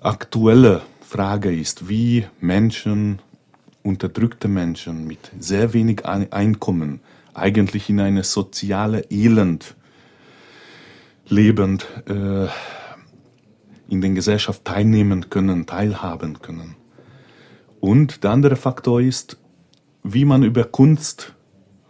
aktuelle 0.00 0.82
Frage 1.00 1.54
ist, 1.54 1.88
wie 1.88 2.26
Menschen, 2.40 3.20
unterdrückte 3.82 4.48
Menschen 4.48 5.06
mit 5.06 5.30
sehr 5.38 5.72
wenig 5.72 6.04
Einkommen 6.06 7.00
eigentlich 7.34 7.88
in 7.88 8.00
eine 8.00 8.24
soziale 8.24 9.06
Elend 9.10 9.74
lebend 11.28 11.86
äh, 12.06 12.48
in 13.90 14.00
der 14.00 14.10
Gesellschaft 14.10 14.64
teilnehmen 14.64 15.28
können, 15.28 15.66
teilhaben 15.66 16.40
können. 16.40 16.76
Und 17.80 18.24
der 18.24 18.30
andere 18.30 18.56
Faktor 18.56 19.00
ist, 19.00 19.36
wie 20.02 20.24
man 20.24 20.42
über 20.42 20.64
Kunst, 20.64 21.34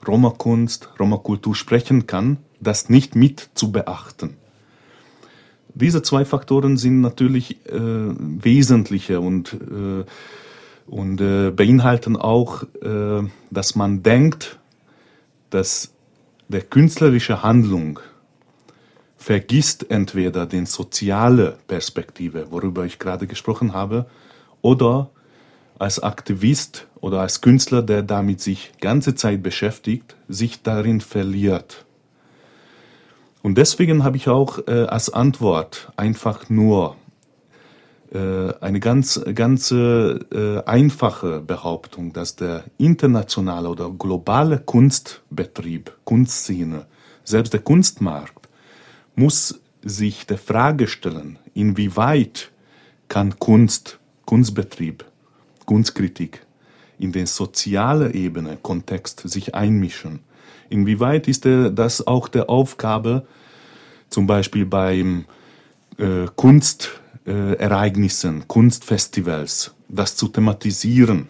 Roma-Kunst, 0.07 0.89
Roma-Kultur 0.99 1.55
sprechen 1.55 2.07
kann, 2.07 2.39
das 2.61 2.89
nicht 2.89 3.15
mit 3.15 3.51
zu 3.55 3.71
beachten. 3.71 4.37
Diese 5.75 6.03
zwei 6.03 6.25
Faktoren 6.25 6.77
sind 6.77 7.01
natürlich 7.01 7.65
äh, 7.67 7.79
wesentliche 7.79 9.21
und, 9.21 9.53
äh, 9.53 10.05
und 10.87 11.21
äh, 11.21 11.51
beinhalten 11.51 12.17
auch, 12.17 12.65
äh, 12.83 13.23
dass 13.51 13.77
man 13.77 14.03
denkt, 14.03 14.59
dass 15.51 15.93
der 16.49 16.63
künstlerische 16.63 17.43
Handlung 17.43 18.01
vergisst 19.21 19.91
entweder 19.91 20.47
den 20.47 20.65
soziale 20.65 21.59
Perspektive, 21.69 22.51
worüber 22.51 22.87
ich 22.87 22.99
gerade 22.99 23.27
gesprochen 23.27 23.75
habe, 23.75 24.07
oder 24.63 25.11
als 25.79 26.03
Aktivist 26.03 26.87
oder 27.01 27.21
als 27.21 27.43
Künstler, 27.43 27.83
der 27.83 28.03
damit 28.03 28.41
sich 28.41 28.73
ganze 28.81 29.15
Zeit 29.15 29.43
beschäftigt, 29.43 30.17
sich 30.29 30.63
darin 30.63 31.03
verliert. 31.03 31.85
Und 33.43 33.59
deswegen 33.59 34.05
habe 34.05 34.17
ich 34.17 34.29
auch 34.29 34.67
äh, 34.67 34.85
als 34.85 35.13
Antwort 35.13 35.93
einfach 35.97 36.49
nur 36.49 36.97
äh, 38.13 38.55
eine 38.61 38.81
ganz, 38.81 39.21
ganz 39.35 39.71
äh, 39.71 40.19
einfache 40.65 41.41
Behauptung, 41.41 42.15
dass 42.15 42.37
der 42.37 42.65
internationale 42.79 43.69
oder 43.69 43.91
globale 43.91 44.59
Kunstbetrieb, 44.59 45.93
Kunstszene, 46.05 46.87
selbst 47.23 47.53
der 47.53 47.61
Kunstmarkt, 47.61 48.40
muss 49.21 49.61
sich 49.83 50.27
der 50.27 50.39
Frage 50.39 50.89
stellen, 50.89 51.39
inwieweit 51.53 52.51
kann 53.09 53.39
Kunst, 53.39 53.99
Kunstbetrieb, 54.25 55.05
Kunstkritik 55.67 56.47
in 56.99 57.13
den 57.13 57.27
sozialen 57.27 58.15
Ebene 58.15 58.57
Kontext 58.63 59.29
sich 59.29 59.55
einmischen. 59.55 60.21
Inwieweit 60.71 61.29
ist 61.29 61.45
das 61.45 62.07
auch 62.07 62.29
der 62.29 62.49
Aufgabe, 62.49 63.27
zum 64.09 64.27
Beispiel 64.27 64.65
beim 64.65 65.27
äh, 65.99 66.25
Kunstereignissen, 66.35 68.41
äh, 68.41 68.45
Kunstfestivals, 68.47 69.75
das 69.89 70.17
zu 70.17 70.29
thematisieren, 70.29 71.29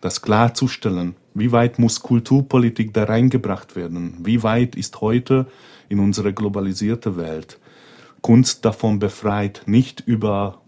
das 0.00 0.22
klarzustellen, 0.22 1.16
wie 1.34 1.52
weit 1.52 1.78
muss 1.78 2.00
Kulturpolitik 2.00 2.94
da 2.94 3.04
reingebracht 3.04 3.76
werden, 3.76 4.16
wie 4.22 4.42
weit 4.42 4.74
ist 4.74 5.02
heute 5.02 5.46
in 5.88 5.98
unserer 6.00 6.32
globalisierten 6.32 7.16
Welt 7.16 7.58
Kunst 8.22 8.64
davon 8.64 8.98
befreit, 8.98 9.62
nicht 9.66 10.00
über 10.00 10.60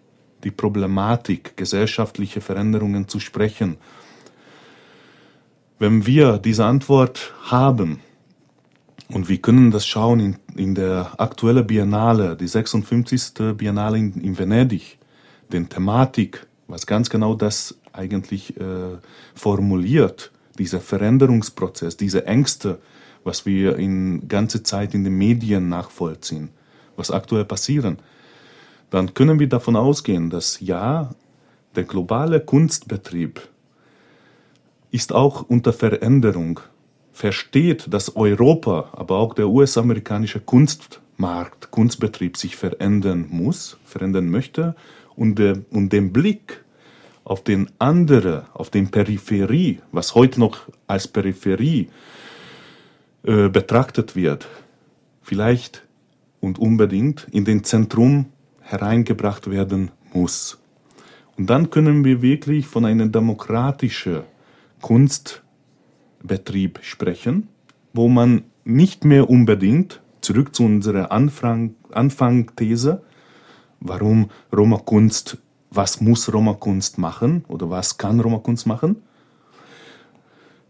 die 0.45 0.53
Problematik 0.53 1.57
gesellschaftliche 1.57 2.41
Veränderungen 2.41 3.09
zu 3.09 3.19
sprechen. 3.19 3.79
Wenn 5.81 6.07
wir 6.07 6.39
diese 6.39 6.65
Antwort 6.65 7.35
haben, 7.43 8.01
und 9.09 9.29
wir 9.29 9.39
können 9.39 9.71
das 9.71 9.87
schauen 9.87 10.21
in, 10.21 10.37
in 10.55 10.75
der 10.75 11.13
aktuellen 11.19 11.67
Biennale, 11.67 12.37
die 12.37 12.47
56. 12.47 13.57
Biennale 13.57 13.99
in, 13.99 14.21
in 14.21 14.39
Venedig, 14.39 14.99
den 15.51 15.69
Thematik, 15.69 16.47
was 16.67 16.87
ganz 16.87 17.09
genau 17.09 17.35
das 17.35 17.79
eigentlich 17.93 18.57
äh, 18.61 18.99
formuliert, 19.35 20.31
dieser 20.59 20.81
Veränderungsprozess, 20.81 21.97
diese 21.97 22.27
Ängste, 22.27 22.79
was 23.29 23.47
wir 23.47 23.77
in 23.77 24.27
ganze 24.27 24.65
Zeit 24.65 24.95
in 24.95 25.05
den 25.05 25.17
Medien 25.17 25.69
nachvollziehen, 25.69 26.49
was 26.97 27.13
aktuell 27.13 27.45
passieren 27.45 27.99
dann 28.91 29.15
können 29.15 29.39
wir 29.39 29.49
davon 29.49 29.77
ausgehen, 29.77 30.31
dass 30.31 30.61
ja, 30.61 31.11
der 31.77 31.85
globale 31.85 32.41
Kunstbetrieb 32.41 33.41
ist 34.91 35.13
auch 35.13 35.43
unter 35.43 35.73
Veränderung, 35.73 36.61
versteht, 37.13 37.93
dass 37.93 38.17
Europa, 38.17 38.91
aber 38.93 39.17
auch 39.17 39.35
der 39.35 39.49
US-amerikanische 39.49 40.41
Kunstmarkt, 40.41 41.71
Kunstbetrieb 41.71 42.37
sich 42.37 42.57
verändern 42.57 43.27
muss, 43.29 43.77
verändern 43.85 44.31
möchte 44.31 44.75
und, 45.17 45.39
der, 45.39 45.59
und 45.71 45.93
den 45.93 46.13
Blick 46.13 46.65
auf 47.25 47.43
den 47.43 47.71
andere, 47.79 48.47
auf 48.55 48.71
den 48.71 48.91
Peripherie, 48.91 49.81
was 49.93 50.15
heute 50.15 50.41
noch 50.41 50.61
als 50.87 51.09
Peripherie 51.09 51.83
äh, 51.83 51.89
betrachtet 53.23 54.17
wird, 54.17 54.49
vielleicht 55.23 55.87
und 56.41 56.59
unbedingt 56.59 57.27
in 57.31 57.45
den 57.45 57.63
Zentrum 57.65 58.27
hereingebracht 58.61 59.51
werden 59.51 59.91
muss. 60.13 60.59
Und 61.37 61.51
dann 61.51 61.71
können 61.71 62.05
wir 62.05 62.23
wirklich 62.23 62.67
von 62.67 62.85
einem 62.85 63.13
demokratischen 63.13 64.23
Kunstbetrieb 64.81 66.81
sprechen, 66.83 67.49
wo 67.93 68.09
man 68.09 68.45
nicht 68.65 69.05
mehr 69.05 69.31
unbedingt, 69.31 70.01
zurück 70.21 70.55
zu 70.55 70.65
unserer 70.65 71.13
Anfang, 71.13 71.75
Anfangthese, 71.93 73.03
warum 73.81 74.31
Roma-Kunst, 74.55 75.39
was 75.71 76.01
muss 76.01 76.33
Roma-Kunst 76.33 76.99
machen 76.99 77.45
oder 77.49 77.71
was 77.71 77.99
kann 77.99 78.21
Roma-Kunst 78.21 78.67
machen? 78.67 79.03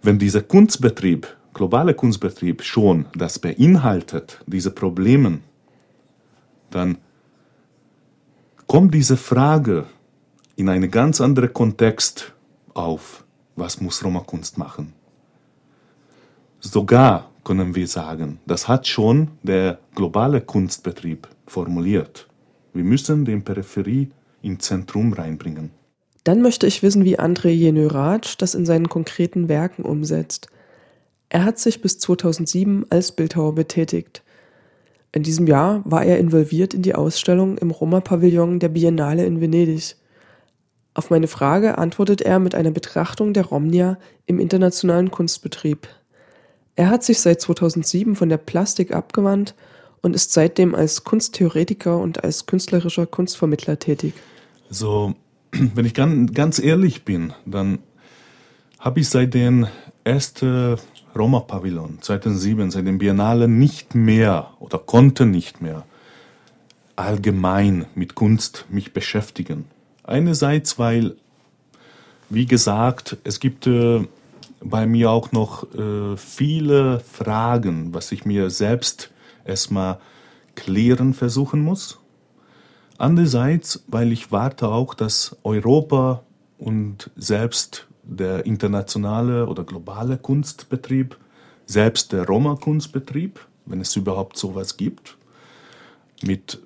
Wenn 0.02 0.18
dieser 0.18 0.42
Kunstbetrieb, 0.42 1.26
globale 1.54 1.94
Kunstbetrieb 1.94 2.62
schon 2.62 3.06
das 3.14 3.38
beinhaltet, 3.38 4.40
diese 4.46 4.70
Probleme, 4.70 5.40
dann 6.70 6.98
kommt 8.66 8.94
diese 8.94 9.16
Frage 9.16 9.86
in 10.56 10.68
einen 10.68 10.90
ganz 10.90 11.20
anderen 11.20 11.52
Kontext 11.52 12.32
auf, 12.74 13.24
was 13.56 13.80
muss 13.80 14.04
Roma-Kunst 14.04 14.58
machen. 14.58 14.92
Sogar 16.60 17.30
können 17.44 17.74
wir 17.74 17.86
sagen, 17.86 18.40
das 18.46 18.68
hat 18.68 18.86
schon 18.86 19.28
der 19.42 19.78
globale 19.94 20.40
Kunstbetrieb 20.40 21.28
formuliert. 21.46 22.28
Wir 22.74 22.84
müssen 22.84 23.24
den 23.24 23.42
Peripherie 23.42 24.10
ins 24.42 24.66
Zentrum 24.66 25.12
reinbringen. 25.12 25.70
Dann 26.24 26.42
möchte 26.42 26.66
ich 26.66 26.82
wissen, 26.82 27.04
wie 27.04 27.18
André 27.18 27.48
Jenöratsch 27.48 28.36
das 28.36 28.54
in 28.54 28.66
seinen 28.66 28.88
konkreten 28.88 29.48
Werken 29.48 29.82
umsetzt. 29.82 30.48
Er 31.28 31.44
hat 31.44 31.58
sich 31.58 31.82
bis 31.82 31.98
2007 31.98 32.86
als 32.90 33.12
Bildhauer 33.12 33.54
betätigt. 33.54 34.22
In 35.12 35.22
diesem 35.22 35.46
Jahr 35.46 35.82
war 35.84 36.04
er 36.04 36.18
involviert 36.18 36.74
in 36.74 36.82
die 36.82 36.94
Ausstellung 36.94 37.58
im 37.58 37.70
Roma-Pavillon 37.70 38.58
der 38.58 38.68
Biennale 38.68 39.24
in 39.24 39.40
Venedig. 39.40 39.96
Auf 40.94 41.10
meine 41.10 41.28
Frage 41.28 41.78
antwortet 41.78 42.20
er 42.22 42.38
mit 42.38 42.54
einer 42.54 42.70
Betrachtung 42.70 43.32
der 43.32 43.46
Romnia 43.46 43.98
im 44.26 44.38
internationalen 44.38 45.10
Kunstbetrieb. 45.10 45.88
Er 46.76 46.90
hat 46.90 47.04
sich 47.04 47.20
seit 47.20 47.40
2007 47.40 48.16
von 48.16 48.28
der 48.28 48.36
Plastik 48.36 48.92
abgewandt 48.92 49.54
und 50.02 50.14
ist 50.14 50.32
seitdem 50.32 50.74
als 50.74 51.04
Kunsttheoretiker 51.04 51.98
und 51.98 52.24
als 52.24 52.46
künstlerischer 52.46 53.06
Kunstvermittler 53.06 53.78
tätig. 53.78 54.14
So, 54.70 55.14
wenn 55.52 55.84
ich 55.84 55.94
ganz, 55.94 56.58
ehrlich 56.58 57.04
bin, 57.04 57.32
dann 57.46 57.78
habe 58.78 59.00
ich 59.00 59.08
seit 59.08 59.34
den 59.34 59.66
ersten 60.04 60.76
Roma-Pavillon 61.18 61.98
2007, 62.00 62.70
seit 62.70 62.86
dem 62.86 62.98
Biennale 62.98 63.48
nicht 63.48 63.94
mehr 63.94 64.50
oder 64.60 64.78
konnte 64.78 65.26
nicht 65.26 65.60
mehr 65.60 65.84
allgemein 66.96 67.86
mit 67.94 68.14
Kunst 68.14 68.66
mich 68.68 68.92
beschäftigen. 68.92 69.66
Einerseits, 70.04 70.78
weil, 70.78 71.16
wie 72.28 72.46
gesagt, 72.46 73.16
es 73.24 73.40
gibt 73.40 73.66
äh, 73.66 74.06
bei 74.60 74.86
mir 74.86 75.10
auch 75.10 75.32
noch 75.32 75.72
äh, 75.74 76.16
viele 76.16 77.00
Fragen, 77.00 77.94
was 77.94 78.10
ich 78.12 78.24
mir 78.24 78.50
selbst 78.50 79.10
erstmal 79.44 79.98
klären 80.54 81.14
versuchen 81.14 81.60
muss. 81.60 81.98
Andererseits, 82.98 83.84
weil 83.86 84.12
ich 84.12 84.32
warte 84.32 84.68
auch, 84.68 84.94
dass 84.94 85.36
Europa 85.44 86.22
und 86.58 87.10
selbst 87.16 87.86
der 88.08 88.46
internationale 88.46 89.46
oder 89.46 89.64
globale 89.64 90.16
Kunstbetrieb, 90.16 91.16
selbst 91.66 92.12
der 92.12 92.26
Roma-Kunstbetrieb, 92.26 93.38
wenn 93.66 93.80
es 93.80 93.94
überhaupt 93.94 94.36
sowas 94.38 94.76
gibt, 94.76 95.16
mit 96.22 96.60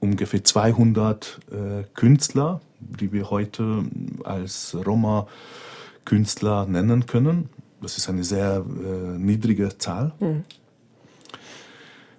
ungefähr 0.00 0.44
200 0.44 1.40
äh, 1.50 1.84
Künstler, 1.94 2.60
die 2.80 3.12
wir 3.12 3.30
heute 3.30 3.84
als 4.24 4.76
Roma-Künstler 4.84 6.66
nennen 6.66 7.06
können. 7.06 7.48
Das 7.80 7.96
ist 7.96 8.08
eine 8.08 8.24
sehr 8.24 8.64
äh, 8.66 9.18
niedrige 9.18 9.78
Zahl. 9.78 10.12
Mhm. 10.18 10.44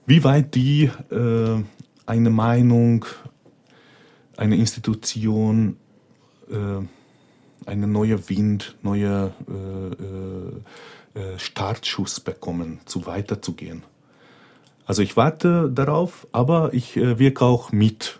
Wie 0.05 0.23
weit 0.23 0.55
die 0.55 0.89
äh, 1.11 1.63
eine 2.05 2.29
Meinung, 2.29 3.05
eine 4.37 4.55
Institution, 4.55 5.77
äh, 6.49 6.85
einen 7.65 7.91
neuen 7.91 8.29
Wind, 8.29 8.75
neue 8.81 9.33
äh, 9.49 11.19
äh, 11.19 11.39
Startschuss 11.39 12.19
bekommen, 12.19 12.79
zu 12.85 13.05
weiterzugehen. 13.05 13.83
Also 14.85 15.01
ich 15.01 15.17
warte 15.17 15.71
darauf, 15.71 16.27
aber 16.31 16.73
ich 16.73 16.95
äh, 16.97 17.17
wirke 17.17 17.45
auch 17.45 17.71
mit, 17.71 18.19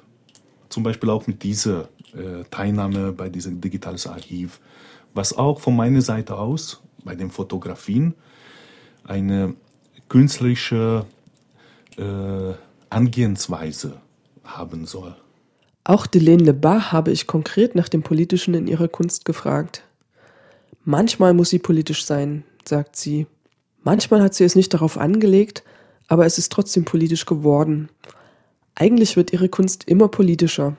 zum 0.69 0.83
Beispiel 0.83 1.09
auch 1.09 1.27
mit 1.27 1.43
dieser 1.43 1.89
äh, 2.13 2.43
Teilnahme 2.49 3.11
bei 3.11 3.29
diesem 3.29 3.61
digitales 3.61 4.07
Archiv, 4.07 4.59
was 5.13 5.37
auch 5.37 5.59
von 5.59 5.75
meiner 5.75 6.01
Seite 6.01 6.37
aus 6.37 6.81
bei 7.03 7.15
den 7.15 7.29
Fotografien 7.29 8.15
eine 9.03 9.55
künstlerische 10.09 11.05
äh, 11.97 12.53
Angehensweise 12.89 14.01
haben 14.43 14.85
soll. 14.85 15.15
Auch 15.87 16.07
Delene 16.07 16.43
Lebas 16.43 16.91
habe 16.91 17.11
ich 17.11 17.27
konkret 17.27 17.75
nach 17.75 17.87
dem 17.87 18.01
Politischen 18.01 18.55
in 18.55 18.65
ihrer 18.65 18.87
Kunst 18.87 19.23
gefragt. 19.23 19.83
Manchmal 20.83 21.35
muss 21.35 21.51
sie 21.51 21.59
politisch 21.59 22.05
sein, 22.05 22.43
sagt 22.67 22.95
sie. 22.95 23.27
Manchmal 23.83 24.23
hat 24.23 24.33
sie 24.33 24.43
es 24.45 24.55
nicht 24.55 24.73
darauf 24.73 24.97
angelegt, 24.97 25.63
aber 26.07 26.25
es 26.25 26.39
ist 26.39 26.51
trotzdem 26.51 26.85
politisch 26.85 27.27
geworden. 27.27 27.89
Eigentlich 28.73 29.15
wird 29.15 29.31
ihre 29.31 29.47
Kunst 29.47 29.83
immer 29.87 30.07
politischer. 30.07 30.75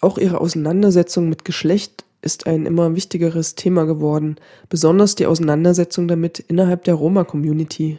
Auch 0.00 0.18
ihre 0.18 0.40
Auseinandersetzung 0.40 1.28
mit 1.28 1.44
Geschlecht 1.44 2.04
ist 2.22 2.46
ein 2.46 2.64
immer 2.64 2.94
wichtigeres 2.94 3.56
Thema 3.56 3.86
geworden, 3.86 4.36
besonders 4.68 5.16
die 5.16 5.26
Auseinandersetzung 5.26 6.06
damit 6.06 6.38
innerhalb 6.38 6.84
der 6.84 6.94
Roma-Community. 6.94 7.98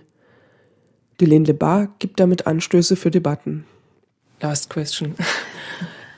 Delene 1.19 1.47
Lebas 1.47 1.89
gibt 1.99 2.21
damit 2.21 2.47
Anstöße 2.47 2.95
für 2.95 3.11
Debatten. 3.11 3.65
Last 4.39 4.69
question. 4.69 5.15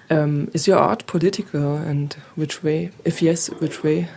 Um, 0.09 0.51
is 0.53 0.67
your 0.67 0.77
art 0.77 1.05
political, 1.07 1.75
and 1.75 2.13
which 2.35 2.63
way? 2.63 2.91
If 3.03 3.21
yes, 3.21 3.47
which 3.47 3.83
way? 3.83 4.07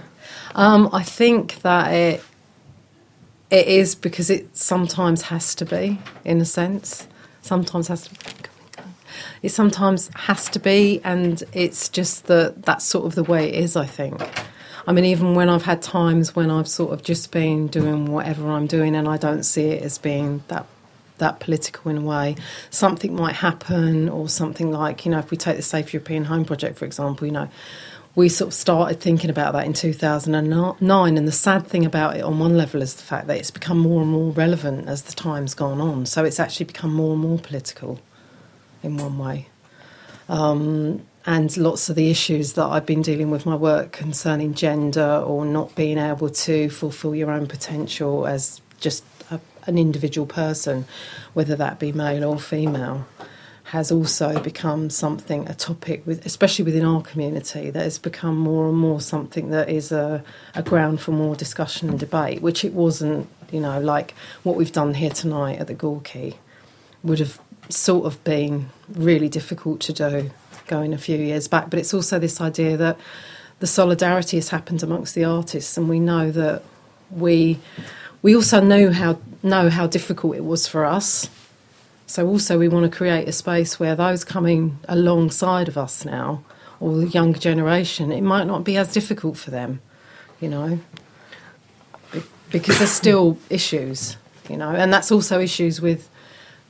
Um, 0.55 0.89
I 0.93 1.03
think 1.03 1.63
that 1.63 1.93
it 1.93 2.23
it 3.51 3.67
is 3.67 3.95
because 3.95 4.29
it 4.29 4.57
sometimes 4.57 5.23
has 5.23 5.55
to 5.55 5.65
be, 5.65 5.99
in 6.25 6.41
a 6.41 6.45
sense. 6.45 7.07
Sometimes 7.43 7.89
has 7.89 8.03
to. 8.09 8.11
Be. 8.11 8.19
It 9.43 9.51
sometimes 9.51 10.11
has 10.15 10.49
to 10.51 10.59
be, 10.59 11.01
and 11.05 11.43
it's 11.53 11.89
just 11.89 12.27
that 12.27 12.65
that's 12.65 12.85
sort 12.85 13.07
of 13.07 13.15
the 13.15 13.25
way 13.25 13.49
it 13.49 13.55
is. 13.55 13.77
I 13.77 13.87
think. 13.87 14.21
I 14.87 14.93
mean, 14.93 15.05
even 15.05 15.35
when 15.35 15.49
I've 15.49 15.65
had 15.65 15.83
times 15.83 16.35
when 16.35 16.51
I've 16.51 16.69
sort 16.69 16.93
of 16.93 17.03
just 17.03 17.31
been 17.31 17.67
doing 17.67 18.07
whatever 18.07 18.51
I'm 18.51 18.67
doing, 18.67 18.95
and 18.95 19.09
I 19.09 19.17
don't 19.17 19.43
see 19.43 19.67
it 19.71 19.83
as 19.83 19.99
being 19.99 20.43
that 20.49 20.67
that 21.19 21.41
political 21.41 21.91
in 21.91 21.99
a 21.99 22.01
way. 22.01 22.37
Something 22.71 23.15
might 23.15 23.37
happen, 23.37 24.09
or 24.09 24.29
something 24.29 24.71
like, 24.71 25.05
you 25.05 25.13
know, 25.13 25.19
if 25.19 25.31
we 25.31 25.37
take 25.37 25.57
the 25.57 25.63
Safe 25.63 25.93
European 25.93 26.25
Home 26.25 26.45
Project, 26.45 26.79
for 26.79 26.85
example, 26.85 27.27
you 27.27 27.33
know, 27.33 27.49
we 28.15 28.29
sort 28.29 28.49
of 28.49 28.55
started 28.55 29.01
thinking 29.01 29.31
about 29.31 29.53
that 29.53 29.65
in 29.65 29.73
2009. 29.73 31.19
And 31.19 31.29
the 31.29 31.33
sad 31.33 31.67
thing 31.67 31.87
about 31.87 32.17
it, 32.17 32.23
on 32.23 32.39
one 32.39 32.57
level, 32.57 32.83
is 32.83 32.95
the 32.95 33.03
fact 33.03 33.29
that 33.29 33.37
it's 33.37 33.53
become 33.53 33.79
more 33.79 34.03
and 34.03 34.11
more 34.11 34.33
relevant 34.33 34.89
as 34.89 35.03
the 35.03 35.13
time's 35.13 35.55
gone 35.55 35.81
on. 35.81 36.05
So 36.05 36.25
it's 36.25 36.41
actually 36.41 36.67
become 36.67 36.93
more 36.93 37.13
and 37.13 37.23
more 37.23 37.39
political 37.39 38.01
in 38.83 38.97
one 38.97 39.19
way. 39.19 39.49
Um, 40.29 41.03
and 41.27 41.55
lots 41.57 41.89
of 41.91 41.97
the 41.97 42.11
issues 42.11 42.55
that 42.55 42.65
I've 42.65 42.87
been 42.87 43.03
dealing 43.03 43.31
with 43.31 43.47
my 43.47 43.55
work 43.55 43.93
concerning 43.93 44.55
gender 44.55 45.23
or 45.25 45.45
not 45.45 45.75
being 45.75 45.99
able 45.99 46.31
to 46.31 46.71
fulfill 46.71 47.15
your 47.15 47.31
own 47.31 47.47
potential 47.47 48.27
as 48.27 48.61
just 48.81 49.05
an 49.69 49.79
individual 49.79 50.27
person, 50.27 50.87
whether 51.35 51.55
that 51.55 51.79
be 51.79 51.93
male 51.93 52.25
or 52.25 52.41
female, 52.41 53.07
has 53.65 53.93
also 53.93 54.41
become 54.41 54.89
something, 54.89 55.47
a 55.47 55.55
topic, 55.55 56.05
with, 56.07 56.25
especially 56.25 56.65
within 56.65 56.87
our 56.87 57.03
community, 57.03 57.69
that 57.69 57.83
has 57.83 57.99
become 57.99 58.35
more 58.35 58.67
and 58.67 58.79
more 58.79 58.99
something 58.99 59.51
that 59.51 59.69
is 59.69 59.93
a, 59.93 60.25
a 60.55 60.63
ground 60.63 61.01
for 61.01 61.13
more 61.13 61.37
discussion 61.37 61.91
and 61.91 62.01
debate, 62.01 62.41
which 62.41 62.65
it 62.65 62.73
wasn't, 62.73 63.29
you 63.53 63.61
know, 63.61 63.79
like 63.79 64.15
what 64.43 64.57
we've 64.57 64.73
done 64.73 64.95
here 64.95 65.11
tonight 65.11 65.59
at 65.59 65.67
the 65.67 65.75
Gorky 65.75 66.39
would 67.03 67.19
have 67.19 67.39
sort 67.69 68.07
of 68.07 68.25
been 68.25 68.71
really 68.89 69.29
difficult 69.29 69.81
to 69.81 69.93
do 69.93 70.31
going 70.67 70.95
a 70.95 70.99
few 70.99 71.19
years 71.19 71.47
back. 71.47 71.69
But 71.69 71.79
it's 71.79 71.93
also 71.93 72.19
this 72.19 72.41
idea 72.41 72.79
that 72.79 72.99
the 73.61 73.67
solidarity 73.67 74.39
has 74.39 74.49
happened 74.49 74.83
amongst 74.83 75.15
the 75.15 75.25
artists, 75.25 75.77
and 75.77 75.91
we 75.91 76.01
know 76.01 76.31
that 76.31 76.63
we 77.11 77.59
we 78.23 78.35
also 78.35 78.61
know 78.61 78.91
how 78.93 79.19
know 79.43 79.71
how 79.71 79.87
difficult 79.87 80.37
it 80.37 80.45
was 80.45 80.67
for 80.67 80.85
us. 80.85 81.29
So 82.07 82.27
also 82.27 82.59
we 82.59 82.69
want 82.69 82.91
to 82.91 82.97
create 82.97 83.29
a 83.29 83.33
space 83.33 83.79
where 83.79 83.95
those 83.95 84.25
coming 84.25 84.79
alongside 84.89 85.69
of 85.69 85.77
us 85.77 86.05
now, 86.05 86.43
or 86.81 86.97
the 86.97 87.09
younger 87.09 87.39
generation, 87.39 88.11
it 88.11 88.23
might 88.23 88.47
not 88.47 88.65
be 88.65 88.77
as 88.77 88.93
difficult 88.93 89.37
for 89.37 89.51
them, 89.51 89.81
you 90.41 90.49
know, 90.49 90.81
because 92.51 92.79
there's 92.79 92.91
still 92.91 93.39
issues, 93.51 94.17
you 94.49 94.57
know, 94.57 94.71
and 94.71 94.93
that's 94.93 95.13
also 95.13 95.39
issues 95.41 95.81
with 95.81 96.09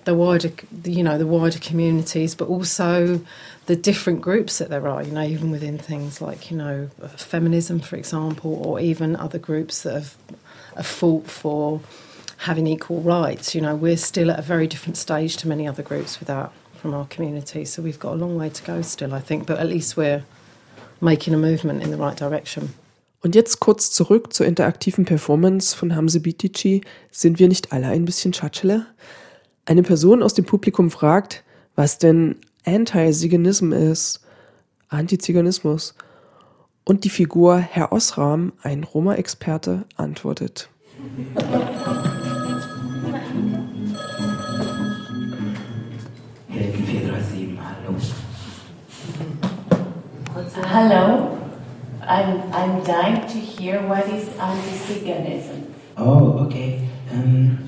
the 0.04 0.14
wider, 0.14 0.50
you 0.84 1.02
know, 1.02 1.18
the 1.18 1.26
wider 1.26 1.58
communities, 1.58 2.34
but 2.34 2.48
also 2.48 3.20
the 3.66 3.76
different 3.76 4.20
groups 4.22 4.58
that 4.58 4.70
there 4.70 4.88
are, 4.88 5.02
you 5.02 5.12
know, 5.12 5.22
even 5.22 5.50
within 5.50 5.78
things 5.78 6.20
like, 6.20 6.50
you 6.50 6.56
know, 6.56 6.88
feminism, 7.16 7.78
for 7.78 7.96
example, 7.96 8.54
or 8.64 8.80
even 8.80 9.14
other 9.14 9.38
groups 9.38 9.82
that 9.82 9.94
have, 9.94 10.16
have 10.78 10.86
fought 10.86 11.26
for 11.26 11.80
having 12.38 12.66
equal 12.66 13.00
rights. 13.00 13.54
You 13.54 13.60
know, 13.60 13.74
we're 13.74 13.96
still 13.96 14.30
at 14.30 14.38
a 14.38 14.42
very 14.42 14.66
different 14.66 14.96
stage 14.96 15.36
to 15.38 15.48
many 15.48 15.68
other 15.68 15.82
groups 15.82 16.18
with 16.20 16.30
from 16.78 16.94
our 16.94 17.06
community. 17.08 17.64
So 17.64 17.82
we've 17.82 17.98
got 17.98 18.12
a 18.12 18.16
long 18.16 18.36
way 18.36 18.48
to 18.48 18.62
go 18.62 18.82
still, 18.82 19.12
I 19.12 19.20
think, 19.20 19.46
but 19.46 19.58
at 19.58 19.66
least 19.66 19.96
we're 19.96 20.22
making 21.00 21.34
a 21.34 21.38
movement 21.38 21.82
in 21.82 21.90
the 21.90 21.96
right 21.96 22.16
direction. 22.16 22.74
Und 23.20 23.34
jetzt 23.34 23.58
kurz 23.58 23.90
zurück 23.90 24.32
zur 24.32 24.46
interaktiven 24.46 25.04
Performance 25.04 25.74
von 25.74 25.96
Hamze 25.96 26.20
Bitici. 26.20 26.82
Sind 27.10 27.40
wir 27.40 27.48
nicht 27.48 27.72
alle 27.72 27.88
ein 27.88 28.04
bisschen 28.04 28.30
Tschatschele? 28.32 28.86
Eine 29.66 29.82
Person 29.82 30.22
aus 30.22 30.34
dem 30.34 30.44
Publikum 30.44 30.90
fragt, 30.90 31.42
was 31.74 31.98
denn 31.98 32.36
Anti-Ziganism 32.64 33.72
ist. 33.72 34.20
Antiziganismus. 34.88 35.94
Und 36.88 37.04
die 37.04 37.10
Figur 37.10 37.58
Herr 37.58 37.92
Osram, 37.92 38.54
ein 38.62 38.82
Roma-Experte, 38.82 39.84
antwortet. 39.98 40.70
Helden 46.48 46.84
437, 46.86 47.58
hallo. 47.62 47.94
Hello. 50.72 51.38
I'm, 52.08 52.40
I'm 52.54 52.82
dying 52.82 53.20
to 53.26 53.38
hear 53.38 53.82
what 53.86 54.06
is 54.06 54.28
anti-Ziganism. 54.38 55.66
Oh, 55.98 56.40
okay. 56.46 56.78
Ähm, 57.12 57.58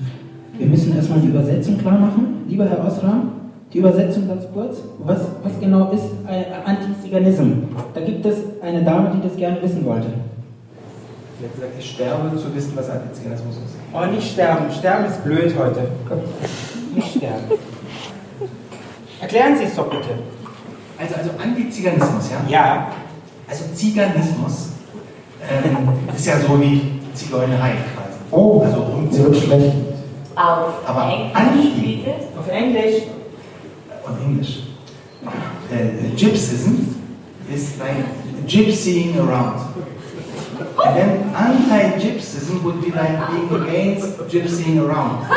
wir 0.57 0.65
müssen 0.65 0.95
erstmal 0.95 1.19
die 1.19 1.27
Übersetzung 1.27 1.77
klar 1.77 1.99
machen. 1.99 2.45
Lieber 2.47 2.65
Herr 2.65 2.83
Osram, 2.83 3.33
die 3.73 3.77
Übersetzung 3.77 4.27
ganz 4.27 4.43
kurz. 4.53 4.77
Was, 4.99 5.19
was 5.43 5.59
genau 5.59 5.91
ist 5.91 6.03
äh, 6.27 6.45
Antiziganism? 6.65 7.63
Da 7.93 8.01
gibt 8.01 8.25
es 8.25 8.37
eine 8.61 8.83
Dame, 8.83 9.11
die 9.15 9.27
das 9.27 9.37
gerne 9.37 9.61
wissen 9.61 9.85
wollte. 9.85 10.07
Sie 11.39 11.45
hat 11.45 11.55
gesagt, 11.55 11.73
ich 11.79 11.91
sterbe 11.91 12.37
zu 12.37 12.53
wissen, 12.53 12.73
was 12.75 12.89
Antiziganismus 12.89 13.55
ist. 13.55 13.75
Oh, 13.93 14.05
nicht 14.05 14.33
sterben. 14.33 14.71
Sterben 14.71 15.05
ist 15.05 15.23
blöd 15.23 15.55
heute. 15.57 15.87
Komm, 16.07 16.19
nicht 16.93 17.17
sterben. 17.17 17.45
Erklären 19.21 19.57
Sie 19.57 19.63
es 19.65 19.75
doch 19.75 19.89
bitte. 19.89 20.09
Also, 20.99 21.15
also 21.15 21.29
Antiziganismus, 21.41 22.29
ja? 22.29 22.37
Ja. 22.49 22.87
Also 23.49 23.65
Ziganismus 23.73 24.69
ähm, 25.49 25.89
ist 26.15 26.25
ja 26.25 26.39
so 26.39 26.61
wie 26.61 26.99
Zigeunerei 27.13 27.71
quasi. 27.71 28.17
Oh, 28.31 28.61
also 28.63 28.81
um 28.81 29.11
wird 29.11 29.35
schlecht. 29.35 29.75
Auf 30.35 30.87
Aber 30.87 31.11
Englisch, 31.11 31.73
bitte? 31.75 32.11
Auf 32.39 32.47
Englisch. 32.49 33.03
On 34.11 34.21
English. 34.21 34.63
Uh, 35.25 36.15
gypsism 36.15 36.75
is 37.49 37.79
like 37.79 38.05
gypsying 38.45 39.15
around. 39.17 39.59
And 40.85 40.97
then 40.97 41.35
anti-gypsism 41.35 42.63
would 42.63 42.81
be 42.81 42.91
like 42.91 43.15
being 43.29 43.49
against 43.61 44.17
gypsying 44.27 44.77
around. 44.83 45.27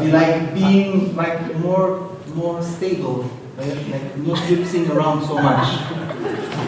be 0.00 0.10
like 0.10 0.54
being 0.54 1.16
like 1.16 1.56
more 1.58 2.10
more 2.34 2.62
stable, 2.62 3.30
like, 3.56 3.76
like 3.90 4.16
not 4.18 4.38
gypsying 4.48 4.90
around 4.90 5.24
so 5.24 5.34
much. 5.38 5.68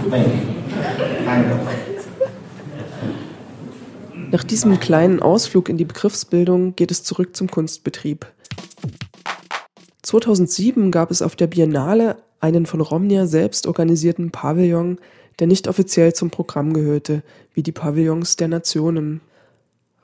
Maybe. 0.09 0.59
Nach 4.31 4.45
diesem 4.45 4.79
kleinen 4.79 5.21
Ausflug 5.23 5.69
in 5.69 5.79
die 5.79 5.87
Begriffsbildung 5.87 6.77
geht 6.77 6.91
es 6.91 7.03
zurück 7.03 7.35
zum 7.35 7.51
Kunstbetrieb. 7.51 8.27
2007 10.09 10.91
gab 10.91 11.11
es 11.11 11.21
auf 11.21 11.37
der 11.37 11.49
Biennale 11.49 12.17
einen 12.41 12.65
von 12.65 12.81
Romnia 12.81 13.27
selbst 13.27 13.67
organisierten 13.67 14.31
Pavillon, 14.31 14.99
der 15.39 15.47
nicht 15.47 15.69
offiziell 15.69 16.15
zum 16.15 16.31
Programm 16.31 16.73
gehörte, 16.73 17.23
wie 17.53 17.63
die 17.63 17.73
Pavillons 17.73 18.37
der 18.37 18.49
Nationen. 18.49 19.21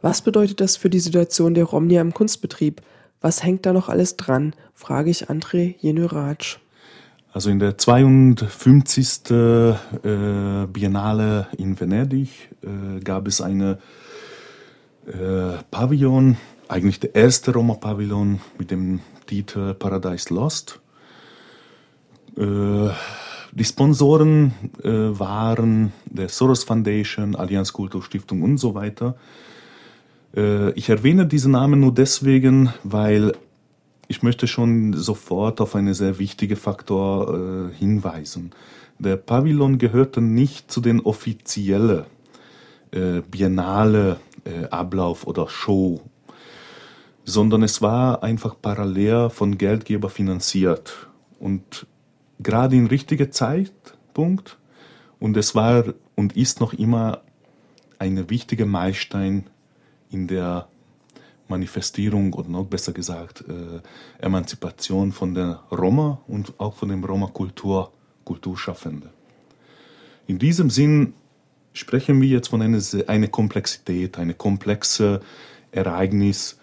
Was 0.02 0.20
bedeutet 0.20 0.60
das 0.60 0.76
für 0.76 0.90
die 0.90 1.00
Situation 1.00 1.54
der 1.54 1.64
Romnia 1.64 2.02
im 2.02 2.12
Kunstbetrieb? 2.12 2.82
Was 3.22 3.42
hängt 3.42 3.64
da 3.64 3.72
noch 3.72 3.88
alles 3.88 4.16
dran? 4.16 4.54
frage 4.74 5.08
ich 5.08 5.30
André 5.30 5.74
Jenöratsch. 5.80 6.60
Also 7.32 7.48
in 7.48 7.58
der 7.58 7.78
52. 7.78 9.30
Äh, 9.30 10.66
Biennale 10.66 11.46
in 11.56 11.80
Venedig 11.80 12.50
äh, 12.62 13.00
gab 13.00 13.26
es 13.26 13.40
eine 13.40 13.78
äh, 15.06 15.62
Pavillon, 15.70 16.36
eigentlich 16.68 17.00
der 17.00 17.14
erste 17.14 17.52
Roma-Pavillon 17.54 18.40
mit 18.58 18.70
dem 18.70 19.00
Titel 19.26 19.74
Paradise 19.74 20.32
Lost. 20.32 20.80
Äh, 22.36 22.90
die 23.56 23.64
Sponsoren 23.64 24.52
äh, 24.82 24.88
waren 24.90 25.92
der 26.06 26.28
Soros 26.28 26.64
Foundation, 26.64 27.36
Allianz 27.36 27.72
Kulturstiftung 27.72 28.42
und 28.42 28.58
so 28.58 28.74
weiter. 28.74 29.14
Äh, 30.36 30.72
ich 30.72 30.88
erwähne 30.88 31.26
diese 31.26 31.48
Namen 31.48 31.78
nur 31.78 31.94
deswegen, 31.94 32.74
weil 32.82 33.32
ich 34.08 34.24
möchte 34.24 34.48
schon 34.48 34.92
sofort 34.94 35.60
auf 35.60 35.76
einen 35.76 35.94
sehr 35.94 36.18
wichtigen 36.18 36.56
Faktor 36.56 37.70
äh, 37.70 37.74
hinweisen. 37.74 38.50
Der 38.98 39.16
Pavillon 39.16 39.78
gehörte 39.78 40.20
nicht 40.20 40.70
zu 40.70 40.80
den 40.80 41.00
offiziellen 41.00 42.04
Biennale 43.28 44.18
Ablauf 44.70 45.26
oder 45.26 45.48
Show, 45.48 46.00
sondern 47.24 47.62
es 47.62 47.80
war 47.82 48.22
einfach 48.22 48.56
parallel 48.60 49.30
von 49.30 49.58
Geldgeber 49.58 50.10
finanziert 50.10 51.08
und 51.40 51.86
gerade 52.40 52.76
im 52.76 52.86
richtigen 52.86 53.32
Zeitpunkt 53.32 54.58
und 55.18 55.36
es 55.36 55.54
war 55.54 55.84
und 56.14 56.36
ist 56.36 56.60
noch 56.60 56.74
immer 56.74 57.22
ein 57.98 58.28
wichtiger 58.28 58.66
Meilenstein 58.66 59.44
in 60.10 60.28
der 60.28 60.68
Manifestierung 61.48 62.32
oder 62.34 62.48
noch 62.48 62.64
besser 62.64 62.92
gesagt 62.92 63.44
äh, 63.48 64.24
Emanzipation 64.24 65.12
von 65.12 65.34
der 65.34 65.62
Roma 65.70 66.20
und 66.26 66.58
auch 66.58 66.74
von 66.74 66.88
dem 66.88 67.04
Roma-Kultur, 67.04 67.92
Kulturschaffende. 68.24 69.10
In 70.26 70.38
diesem 70.38 70.70
Sinn 70.70 71.14
sprechen 71.74 72.20
wir 72.20 72.28
jetzt 72.28 72.48
von 72.48 72.62
einer, 72.62 72.80
einer 73.06 73.28
Komplexität, 73.28 74.18
eine 74.18 74.34
komplexe 74.34 75.20
Ereignis, 75.70 76.58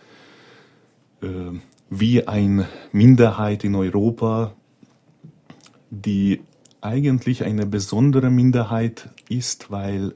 wie 1.89 2.28
eine 2.28 2.67
Minderheit 2.91 3.63
in 3.63 3.76
Europa, 3.76 4.53
die 5.89 6.41
eigentlich 6.82 7.43
eine 7.43 7.65
besondere 7.65 8.30
Minderheit 8.30 9.09
ist, 9.30 9.69
weil 9.72 10.15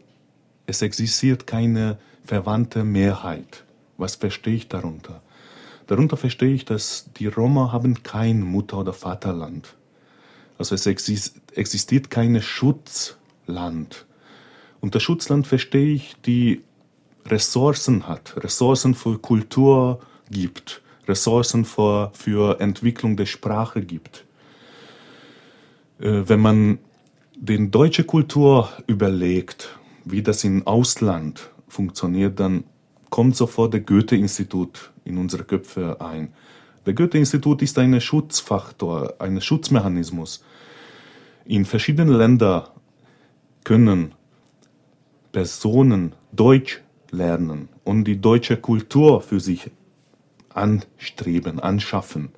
es 0.65 0.81
existiert 0.81 1.45
keine 1.45 1.99
verwandte 2.23 2.83
Mehrheit. 2.83 3.65
Was 3.97 4.15
verstehe 4.15 4.55
ich 4.55 4.67
darunter? 4.67 5.21
Darunter 5.87 6.17
verstehe 6.17 6.53
ich, 6.53 6.65
dass 6.65 7.11
die 7.17 7.27
Roma 7.27 7.71
haben 7.71 8.01
kein 8.01 8.41
Mutter- 8.41 8.79
oder 8.79 8.93
Vaterland. 8.93 9.75
Also 10.57 10.73
es 10.73 10.87
existiert 10.87 12.09
kein 12.09 12.41
Schutzland. 12.41 14.05
Unter 14.81 14.99
Schutzland 14.99 15.45
verstehe 15.45 15.93
ich, 15.93 16.15
die 16.25 16.63
Ressourcen 17.27 18.07
hat, 18.07 18.43
Ressourcen 18.43 18.95
für 18.95 19.19
Kultur 19.19 19.99
gibt, 20.31 20.81
Ressourcen 21.07 21.65
für, 21.65 22.11
für 22.13 22.59
Entwicklung 22.59 23.15
der 23.15 23.25
Sprache 23.25 23.81
gibt. 23.81 24.25
Äh, 25.99 26.23
wenn 26.25 26.39
man 26.39 26.79
den 27.35 27.71
deutsche 27.71 28.03
Kultur 28.03 28.69
überlegt, 28.87 29.77
wie 30.05 30.21
das 30.21 30.43
im 30.43 30.65
Ausland 30.65 31.49
funktioniert, 31.67 32.39
dann 32.39 32.63
kommt 33.09 33.35
sofort 33.35 33.73
der 33.73 33.81
Goethe-Institut 33.81 34.91
in 35.03 35.17
unsere 35.17 35.43
Köpfe 35.43 35.97
ein. 35.99 36.33
Der 36.85 36.93
Goethe-Institut 36.93 37.61
ist 37.61 37.77
ein 37.79 37.99
Schutzfaktor, 37.99 39.15
ein 39.19 39.41
Schutzmechanismus. 39.41 40.43
In 41.45 41.65
verschiedenen 41.65 42.13
Ländern 42.13 42.63
können 43.63 44.13
Personen 45.31 46.13
Deutsch 46.31 46.81
lernen 47.11 47.69
und 47.83 48.05
die 48.05 48.21
deutsche 48.21 48.57
Kultur 48.57 49.21
für 49.21 49.39
sich 49.39 49.69
anstreben, 50.55 51.59
anschaffen. 51.59 52.29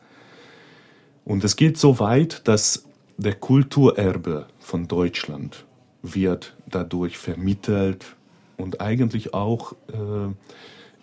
Und 1.25 1.43
es 1.43 1.55
geht 1.55 1.77
so 1.77 1.99
weit, 1.99 2.47
dass 2.47 2.85
der 3.17 3.35
Kulturerbe 3.35 4.47
von 4.59 4.87
Deutschland 4.87 5.65
wird 6.01 6.55
dadurch 6.69 7.17
vermittelt 7.17 8.15
und 8.55 8.81
eigentlich 8.81 9.33
auch 9.33 9.73
äh, 9.87 10.29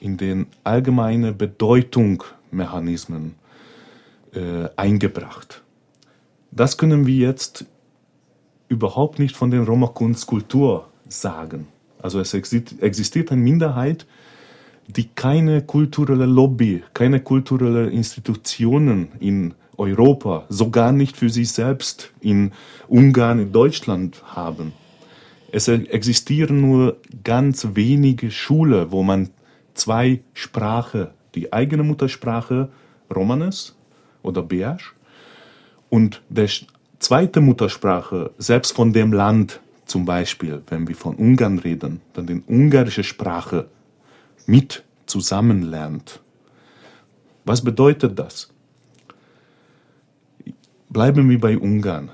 in 0.00 0.16
den 0.16 0.46
allgemeinen 0.64 1.36
Bedeutungsmechanismen 1.36 3.34
äh, 4.32 4.68
eingebracht. 4.76 5.62
Das 6.50 6.78
können 6.78 7.06
wir 7.06 7.14
jetzt 7.14 7.66
überhaupt 8.68 9.18
nicht 9.18 9.36
von 9.36 9.50
den 9.50 9.64
Roma 9.64 9.88
Kunstkultur 9.88 10.88
sagen. 11.08 11.68
Also 12.00 12.20
es 12.20 12.34
existiert 12.34 13.32
eine 13.32 13.40
Minderheit, 13.40 14.06
die 14.86 15.08
keine 15.14 15.62
kulturelle 15.62 16.26
Lobby, 16.26 16.82
keine 16.92 17.20
kulturelle 17.20 17.88
Institutionen 17.90 19.08
in 19.20 19.54
Europa, 19.76 20.44
sogar 20.48 20.92
nicht 20.92 21.16
für 21.16 21.30
sich 21.30 21.50
selbst 21.50 22.12
in 22.20 22.52
Ungarn, 22.88 23.40
in 23.40 23.52
Deutschland 23.52 24.22
haben. 24.26 24.72
Es 25.50 25.68
existieren 25.68 26.60
nur 26.60 26.96
ganz 27.22 27.68
wenige 27.74 28.30
Schulen, 28.30 28.90
wo 28.90 29.02
man 29.02 29.30
zwei 29.74 30.20
Sprachen, 30.32 31.08
die 31.34 31.52
eigene 31.52 31.82
Muttersprache 31.82 32.68
Romanes 33.14 33.76
oder 34.22 34.42
Beasch 34.42 34.94
und 35.90 36.22
der 36.28 36.48
zweite 36.98 37.40
Muttersprache, 37.40 38.32
selbst 38.38 38.72
von 38.72 38.92
dem 38.92 39.12
Land 39.12 39.60
zum 39.86 40.04
Beispiel, 40.04 40.62
wenn 40.68 40.88
wir 40.88 40.96
von 40.96 41.16
Ungarn 41.16 41.58
reden, 41.58 42.00
dann 42.14 42.26
die 42.26 42.42
ungarische 42.48 43.04
Sprache 43.04 43.66
mit 44.46 44.84
zusammenlernt. 45.06 46.20
Was 47.44 47.62
bedeutet 47.62 48.18
das? 48.18 48.50
Bleiben 50.88 51.28
wir 51.28 51.40
bei 51.40 51.58
Ungarn. 51.58 52.10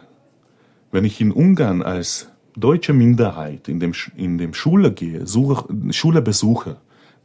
Wenn 0.91 1.05
ich 1.05 1.21
in 1.21 1.33
Ungarn 1.33 1.83
als 1.83 2.29
deutsche 2.57 2.93
Minderheit 2.93 3.69
in 3.69 3.79
dem, 3.79 3.93
in 4.17 4.39
dem 4.39 4.55
Schule 4.55 4.93
gehe, 4.93 5.27
suche, 5.27 5.67
Schule 5.93 6.23
besuche, 6.23 6.79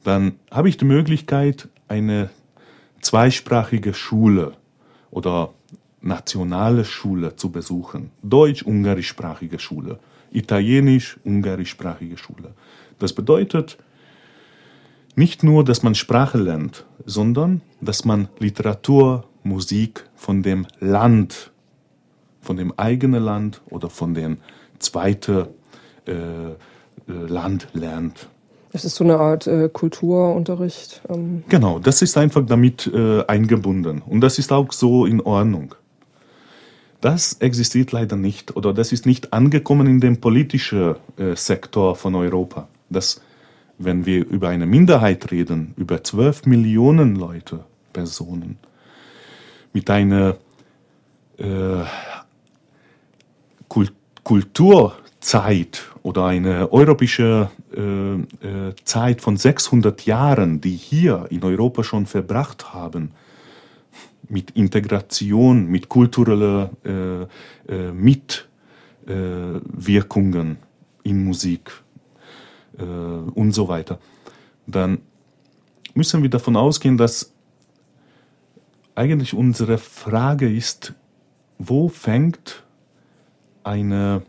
dann 0.03 0.33
habe 0.51 0.69
ich 0.69 0.77
die 0.77 0.85
Möglichkeit, 0.85 1.67
eine 1.87 2.29
zweisprachige 3.01 3.93
Schule 3.93 4.53
oder 5.11 5.53
nationale 6.01 6.85
Schule 6.85 7.35
zu 7.35 7.51
besuchen. 7.51 8.11
Deutsch-ungarischsprachige 8.21 9.59
Schule, 9.59 9.99
italienisch-ungarischsprachige 10.31 12.17
Schule. 12.17 12.53
Das 12.99 13.13
bedeutet 13.13 13.77
nicht 15.15 15.43
nur, 15.43 15.63
dass 15.63 15.83
man 15.83 15.95
Sprache 15.95 16.37
lernt, 16.37 16.85
sondern 17.05 17.61
dass 17.81 18.05
man 18.05 18.27
Literatur, 18.39 19.25
Musik 19.43 20.07
von 20.15 20.43
dem 20.43 20.65
Land, 20.79 21.51
von 22.41 22.57
dem 22.57 22.73
eigenen 22.77 23.23
Land 23.23 23.61
oder 23.69 23.89
von 23.89 24.13
dem 24.13 24.37
zweiten 24.79 25.47
äh, 26.07 26.11
äh, 26.11 26.53
Land 27.07 27.67
lernt. 27.73 28.27
Es 28.73 28.83
ist 28.83 28.95
so 28.95 29.03
eine 29.03 29.17
Art 29.17 29.47
äh, 29.47 29.69
Kulturunterricht. 29.71 31.01
Ähm. 31.07 31.43
Genau, 31.47 31.79
das 31.79 32.01
ist 32.01 32.17
einfach 32.17 32.45
damit 32.45 32.87
äh, 32.93 33.23
eingebunden. 33.25 34.01
Und 34.05 34.21
das 34.21 34.37
ist 34.37 34.51
auch 34.51 34.71
so 34.73 35.05
in 35.05 35.21
Ordnung. 35.21 35.75
Das 36.99 37.33
existiert 37.39 37.91
leider 37.91 38.15
nicht 38.15 38.55
oder 38.55 38.73
das 38.73 38.91
ist 38.91 39.05
nicht 39.05 39.31
angekommen 39.31 39.87
in 39.87 39.99
dem 39.99 40.19
politischen 40.19 40.95
äh, 41.17 41.35
Sektor 41.35 41.95
von 41.95 42.15
Europa. 42.15 42.67
Das, 42.89 43.21
wenn 43.77 44.05
wir 44.05 44.25
über 44.25 44.49
eine 44.49 44.65
Minderheit 44.65 45.31
reden, 45.31 45.73
über 45.77 46.03
12 46.03 46.45
Millionen 46.45 47.15
Leute, 47.15 47.65
Personen, 47.93 48.57
mit 49.73 49.89
einer 49.89 50.37
äh, 51.37 51.83
Kult 53.67 53.93
Kulturzeit 54.23 55.83
oder 56.01 56.25
eine 56.25 56.73
europäische 56.73 57.51
äh, 57.75 58.13
äh, 58.13 58.73
Zeit 58.83 59.21
von 59.21 59.37
600 59.37 60.03
Jahren, 60.07 60.61
die 60.61 60.75
hier 60.75 61.27
in 61.29 61.43
Europa 61.43 61.83
schon 61.83 62.07
verbracht 62.07 62.73
haben, 62.73 63.11
mit 64.27 64.49
Integration, 64.51 65.67
mit 65.67 65.89
kultureller 65.89 66.71
äh, 66.83 67.23
äh, 67.71 67.91
Mitwirkungen 69.05 70.57
in 71.03 71.23
Musik 71.23 71.71
äh, 72.77 72.83
und 72.83 73.51
so 73.51 73.67
weiter, 73.67 73.99
dann 74.67 74.99
müssen 75.93 76.21
wir 76.23 76.29
davon 76.29 76.55
ausgehen, 76.55 76.97
dass 76.97 77.33
eigentlich 78.95 79.33
unsere 79.33 79.77
Frage 79.77 80.51
ist, 80.51 80.93
wo 81.57 81.89
fängt 81.89 82.63
ein 83.63 83.91
äh, 83.91 84.19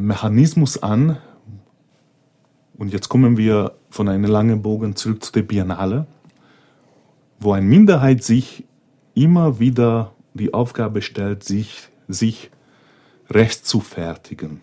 Mechanismus 0.00 0.82
an, 0.82 1.18
und 2.78 2.92
jetzt 2.92 3.08
kommen 3.08 3.36
wir 3.36 3.72
von 3.88 4.08
einem 4.08 4.24
langen 4.24 4.62
Bogen 4.62 4.96
zurück 4.96 5.24
zu 5.24 5.32
der 5.32 5.42
Biennale, 5.42 6.06
wo 7.38 7.52
eine 7.52 7.66
Minderheit 7.66 8.22
sich 8.22 8.64
immer 9.14 9.58
wieder 9.58 10.12
die 10.34 10.52
Aufgabe 10.52 11.00
stellt, 11.00 11.42
sich, 11.42 11.88
sich 12.06 12.50
recht 13.30 13.66
zu 13.66 13.80
fertigen, 13.80 14.60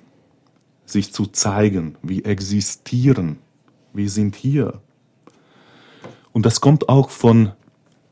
sich 0.86 1.14
zu 1.14 1.28
zeigen, 1.28 1.96
wir 2.02 2.26
existieren, 2.26 3.38
wir 3.94 4.10
sind 4.10 4.36
hier. 4.36 4.82
Und 6.32 6.46
das 6.46 6.62
kommt 6.62 6.90
auch 6.90 7.10
von, 7.10 7.52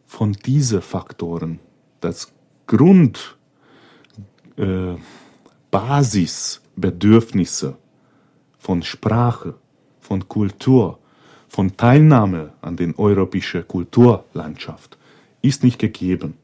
von 0.06 0.34
diesen 0.34 0.82
Faktoren. 0.82 1.60
Das 2.00 2.32
Grund, 2.68 3.38
äh, 4.58 4.96
von 8.58 8.84
Sprache, 8.84 9.56
von 10.00 10.28
Kultur, 10.28 11.00
von 11.48 11.76
Teilnahme 11.76 12.54
an 12.62 12.78
den 12.78 12.96
europäischen 12.96 13.68
Kulturlandschaft 13.68 14.98
ist 15.42 15.64
nicht 15.64 15.80
gegeben. 15.80 16.36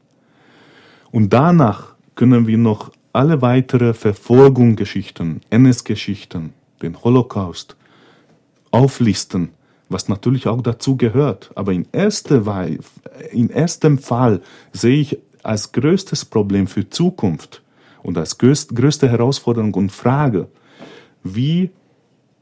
Und 1.10 1.32
danach 1.32 1.94
können 2.14 2.46
wir 2.46 2.58
noch 2.58 2.92
alle 3.12 3.42
weitere 3.42 3.94
Verfolgungsgeschichten, 3.94 5.40
NS-Geschichten, 5.50 6.52
den 6.82 7.02
Holocaust 7.02 7.76
auflisten, 8.70 9.50
was 9.88 10.08
natürlich 10.08 10.46
auch 10.46 10.62
dazu 10.62 10.96
gehört. 10.96 11.50
Aber 11.54 11.72
in, 11.72 11.86
erster 11.92 12.66
in 13.32 13.50
erstem 13.50 13.98
Fall 13.98 14.40
sehe 14.72 15.00
ich 15.00 15.18
als 15.42 15.72
größtes 15.72 16.24
Problem 16.26 16.66
für 16.66 16.88
Zukunft 16.88 17.62
und 18.02 18.18
als 18.18 18.38
größte 18.38 19.08
Herausforderung 19.08 19.74
und 19.74 19.90
Frage, 19.90 20.48
wie 21.22 21.70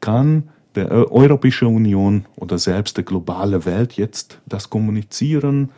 kann 0.01 0.51
der 0.75 0.91
Europäischen 1.11 1.69
Union 1.69 2.27
oder 2.37 2.59
selbst 2.59 2.97
der 2.97 3.05
globale 3.05 3.65
Welt 3.65 3.95
jetzt 3.95 4.41
das 4.47 4.69
Kommunizieren 4.69 5.71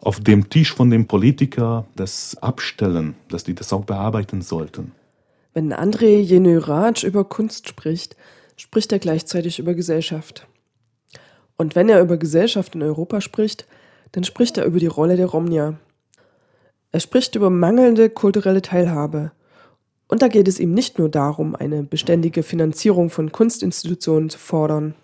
auf 0.00 0.20
dem 0.20 0.48
Tisch 0.50 0.72
von 0.74 0.90
den 0.90 1.06
Politikern, 1.06 1.84
das 1.96 2.36
Abstellen, 2.40 3.14
dass 3.28 3.44
die 3.44 3.54
das 3.54 3.72
auch 3.72 3.84
bearbeiten 3.84 4.42
sollten. 4.42 4.92
Wenn 5.54 5.72
André 5.72 6.20
Jenöratsch 6.20 7.04
über 7.04 7.24
Kunst 7.24 7.68
spricht, 7.68 8.16
spricht 8.56 8.92
er 8.92 8.98
gleichzeitig 8.98 9.58
über 9.58 9.74
Gesellschaft. 9.74 10.46
Und 11.56 11.74
wenn 11.74 11.88
er 11.88 12.00
über 12.00 12.18
Gesellschaft 12.18 12.74
in 12.74 12.82
Europa 12.82 13.20
spricht, 13.20 13.66
dann 14.12 14.24
spricht 14.24 14.58
er 14.58 14.66
über 14.66 14.78
die 14.78 14.86
Rolle 14.86 15.16
der 15.16 15.26
Romnia. 15.26 15.74
Er 16.92 17.00
spricht 17.00 17.34
über 17.34 17.50
mangelnde 17.50 18.10
kulturelle 18.10 18.62
Teilhabe, 18.62 19.32
und 20.08 20.22
da 20.22 20.28
geht 20.28 20.46
es 20.46 20.60
ihm 20.60 20.72
nicht 20.72 20.98
nur 20.98 21.08
darum, 21.08 21.56
eine 21.56 21.82
beständige 21.82 22.42
Finanzierung 22.42 23.10
von 23.10 23.32
Kunstinstitutionen 23.32 24.30
zu 24.30 24.38
fordern. 24.38 24.94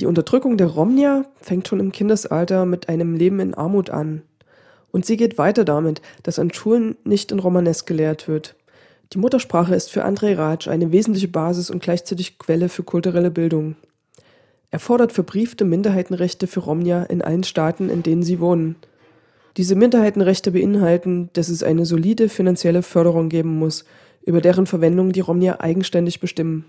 Die 0.00 0.06
Unterdrückung 0.06 0.56
der 0.56 0.68
Romnia 0.68 1.24
fängt 1.40 1.68
schon 1.68 1.80
im 1.80 1.92
Kindesalter 1.92 2.64
mit 2.64 2.88
einem 2.88 3.14
Leben 3.14 3.40
in 3.40 3.54
Armut 3.54 3.90
an. 3.90 4.22
Und 4.90 5.06
sie 5.06 5.16
geht 5.16 5.38
weiter 5.38 5.64
damit, 5.64 6.02
dass 6.22 6.38
an 6.38 6.52
Schulen 6.52 6.96
nicht 7.04 7.30
in 7.32 7.38
Romanes 7.38 7.84
gelehrt 7.84 8.26
wird. 8.26 8.56
Die 9.12 9.18
Muttersprache 9.18 9.74
ist 9.74 9.90
für 9.90 10.04
Andrei 10.04 10.34
Ratsch 10.34 10.68
eine 10.68 10.92
wesentliche 10.92 11.28
Basis 11.28 11.70
und 11.70 11.82
gleichzeitig 11.82 12.38
Quelle 12.38 12.68
für 12.68 12.82
kulturelle 12.82 13.30
Bildung. 13.30 13.76
Er 14.70 14.78
fordert 14.78 15.12
verbriefte 15.12 15.64
Minderheitenrechte 15.64 16.46
für 16.46 16.60
Romnia 16.60 17.02
in 17.04 17.22
allen 17.22 17.44
Staaten, 17.44 17.90
in 17.90 18.02
denen 18.02 18.22
sie 18.22 18.40
wohnen– 18.40 18.76
diese 19.56 19.74
Minderheitenrechte 19.74 20.52
beinhalten, 20.52 21.30
dass 21.32 21.48
es 21.48 21.62
eine 21.62 21.84
solide 21.84 22.28
finanzielle 22.28 22.82
Förderung 22.82 23.28
geben 23.28 23.58
muss, 23.58 23.84
über 24.24 24.40
deren 24.40 24.66
Verwendung 24.66 25.12
die 25.12 25.20
Romnier 25.20 25.60
eigenständig 25.60 26.20
bestimmen. 26.20 26.64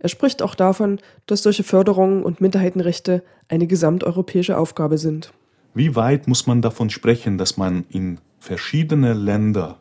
Er 0.00 0.08
spricht 0.08 0.42
auch 0.42 0.54
davon, 0.54 1.00
dass 1.26 1.42
solche 1.42 1.64
Förderungen 1.64 2.22
und 2.22 2.40
Minderheitenrechte 2.40 3.22
eine 3.48 3.66
gesamteuropäische 3.66 4.56
Aufgabe 4.56 4.98
sind. 4.98 5.32
Wie 5.74 5.96
weit 5.96 6.28
muss 6.28 6.46
man 6.46 6.62
davon 6.62 6.90
sprechen, 6.90 7.38
dass 7.38 7.56
man 7.56 7.84
in 7.88 8.18
verschiedene 8.40 9.12
Länder, 9.12 9.78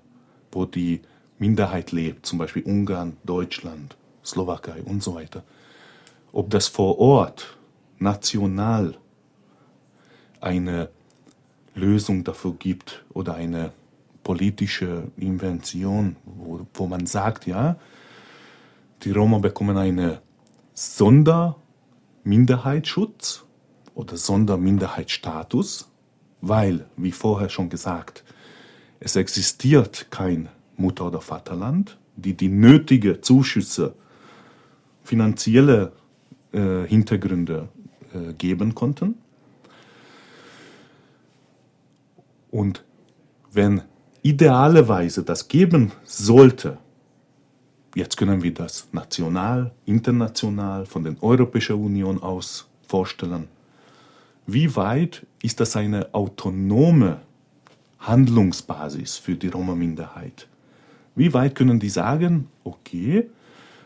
wo 0.52 0.66
die 0.66 1.02
Minderheit 1.40 1.92
lebt, 1.92 2.26
zum 2.26 2.40
Beispiel 2.40 2.64
Ungarn, 2.64 3.18
Deutschland, 3.24 3.96
Slowakei 4.24 4.82
und 4.84 5.04
so 5.04 5.16
weiter, 5.16 5.44
ob 6.32 6.50
das 6.50 6.68
vor 6.68 7.00
Ort 7.00 7.58
national 8.00 8.96
eine 10.42 10.90
Lösung 11.76 12.24
dafür 12.24 12.56
gibt 12.58 13.06
oder 13.14 13.36
eine 13.36 13.72
politische 14.24 15.04
Invention, 15.18 16.16
wo, 16.26 16.66
wo 16.74 16.88
man 16.88 17.06
sagt, 17.06 17.48
ja, 17.48 17.78
die 19.04 19.12
Roma 19.12 19.38
bekommen 19.40 19.76
einen 19.78 20.18
Sonderminderheitsschutz 20.74 23.44
oder 23.96 24.18
Sonderminderheitsstatus, 24.18 25.90
weil, 26.42 26.86
wie 26.98 27.12
vorher 27.12 27.50
schon 27.50 27.70
gesagt, 27.70 28.24
es 29.00 29.16
existiert 29.16 30.08
kein 30.10 30.50
Mutter- 30.76 31.06
oder 31.08 31.22
Vaterland, 31.22 31.98
die 32.16 32.36
die 32.36 32.50
nötige 32.50 33.22
Zuschüsse, 33.22 33.94
finanzielle 35.04 35.94
äh, 36.52 36.86
Hintergründe 36.86 37.70
äh, 38.14 38.34
geben 38.34 38.76
konnten. 38.76 39.16
Und 42.52 42.84
wenn 43.52 43.82
idealerweise 44.22 45.24
das 45.24 45.48
geben 45.48 45.94
sollte, 46.04 46.78
jetzt 47.98 48.16
können 48.16 48.44
wir 48.44 48.54
das 48.54 48.88
national, 48.92 49.72
international, 49.86 50.86
von 50.86 51.04
der 51.04 51.16
Europäischen 51.22 51.84
Union 51.84 52.22
aus 52.22 52.68
vorstellen, 52.88 53.48
wie 54.46 54.76
weit 54.76 55.26
ist 55.42 55.60
das 55.60 55.76
eine 55.76 56.14
autonome 56.14 57.20
Handlungsbasis 58.00 59.18
für 59.18 59.36
die 59.36 59.48
Roma-Minderheit? 59.48 60.48
Wie 61.16 61.34
weit 61.34 61.56
können 61.56 61.80
die 61.80 61.90
sagen, 61.90 62.48
okay, 62.64 63.28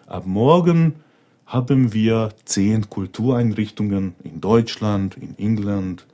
ab 0.08 0.26
morgen 0.26 0.96
haben 1.46 1.94
wir 1.94 2.34
zehn 2.44 2.90
Kultureinrichtungen 2.90 4.16
in 4.24 4.42
Deutschland, 4.42 5.16
in 5.18 5.38
England, 5.40 6.06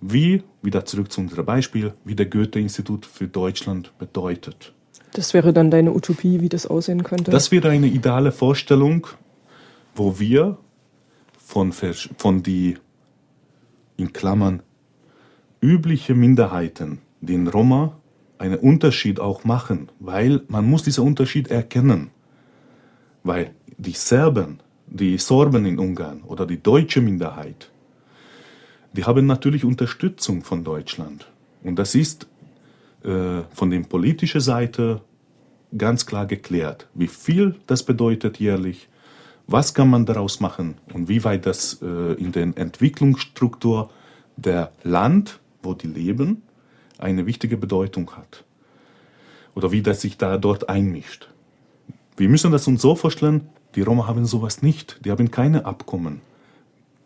wie, 0.00 0.44
wieder 0.62 0.84
zurück 0.84 1.10
zu 1.10 1.20
unserem 1.20 1.44
Beispiel, 1.44 1.92
wie 2.04 2.14
der 2.14 2.26
Goethe-Institut 2.26 3.04
für 3.04 3.26
Deutschland 3.26 3.92
bedeutet. 3.98 4.72
Das 5.16 5.32
wäre 5.32 5.54
dann 5.54 5.70
deine 5.70 5.94
Utopie, 5.94 6.42
wie 6.42 6.50
das 6.50 6.66
aussehen 6.66 7.02
könnte? 7.02 7.30
Das 7.30 7.50
wäre 7.50 7.70
eine 7.70 7.86
ideale 7.86 8.32
Vorstellung, 8.32 9.06
wo 9.94 10.18
wir 10.18 10.58
von, 11.38 11.72
von 11.72 12.42
die, 12.42 12.76
in 13.96 14.12
Klammern, 14.12 14.62
übliche 15.62 16.14
Minderheiten, 16.14 16.98
den 17.22 17.48
Roma, 17.48 17.96
einen 18.36 18.58
Unterschied 18.58 19.18
auch 19.18 19.44
machen, 19.44 19.88
weil 20.00 20.42
man 20.48 20.68
muss 20.68 20.82
diesen 20.82 21.04
Unterschied 21.04 21.48
erkennen. 21.48 22.10
Weil 23.24 23.52
die 23.78 23.92
Serben, 23.92 24.60
die 24.86 25.16
Sorben 25.16 25.64
in 25.64 25.78
Ungarn 25.78 26.24
oder 26.24 26.44
die 26.44 26.62
deutsche 26.62 27.00
Minderheit, 27.00 27.70
die 28.92 29.04
haben 29.04 29.24
natürlich 29.24 29.64
Unterstützung 29.64 30.44
von 30.44 30.62
Deutschland. 30.62 31.26
Und 31.62 31.78
das 31.78 31.94
ist 31.94 32.26
äh, 33.02 33.42
von 33.54 33.70
der 33.70 33.80
politischen 33.80 34.42
Seite 34.42 35.00
ganz 35.78 36.06
klar 36.06 36.26
geklärt, 36.26 36.86
wie 36.94 37.08
viel 37.08 37.56
das 37.66 37.84
bedeutet 37.84 38.38
jährlich, 38.38 38.88
was 39.46 39.74
kann 39.74 39.90
man 39.90 40.06
daraus 40.06 40.40
machen 40.40 40.76
und 40.92 41.08
wie 41.08 41.22
weit 41.24 41.46
das 41.46 41.80
äh, 41.82 42.14
in 42.14 42.32
der 42.32 42.42
Entwicklungsstruktur 42.42 43.90
der 44.36 44.72
Land, 44.82 45.40
wo 45.62 45.74
die 45.74 45.86
leben, 45.86 46.42
eine 46.98 47.26
wichtige 47.26 47.56
Bedeutung 47.56 48.10
hat. 48.16 48.44
Oder 49.54 49.72
wie 49.72 49.82
das 49.82 50.00
sich 50.00 50.18
da 50.18 50.36
dort 50.36 50.68
einmischt. 50.68 51.28
Wir 52.16 52.28
müssen 52.28 52.52
das 52.52 52.66
uns 52.66 52.82
so 52.82 52.94
vorstellen, 52.94 53.48
die 53.74 53.82
Roma 53.82 54.06
haben 54.06 54.24
sowas 54.24 54.62
nicht. 54.62 55.04
Die 55.04 55.10
haben 55.10 55.30
keine 55.30 55.66
Abkommen. 55.66 56.20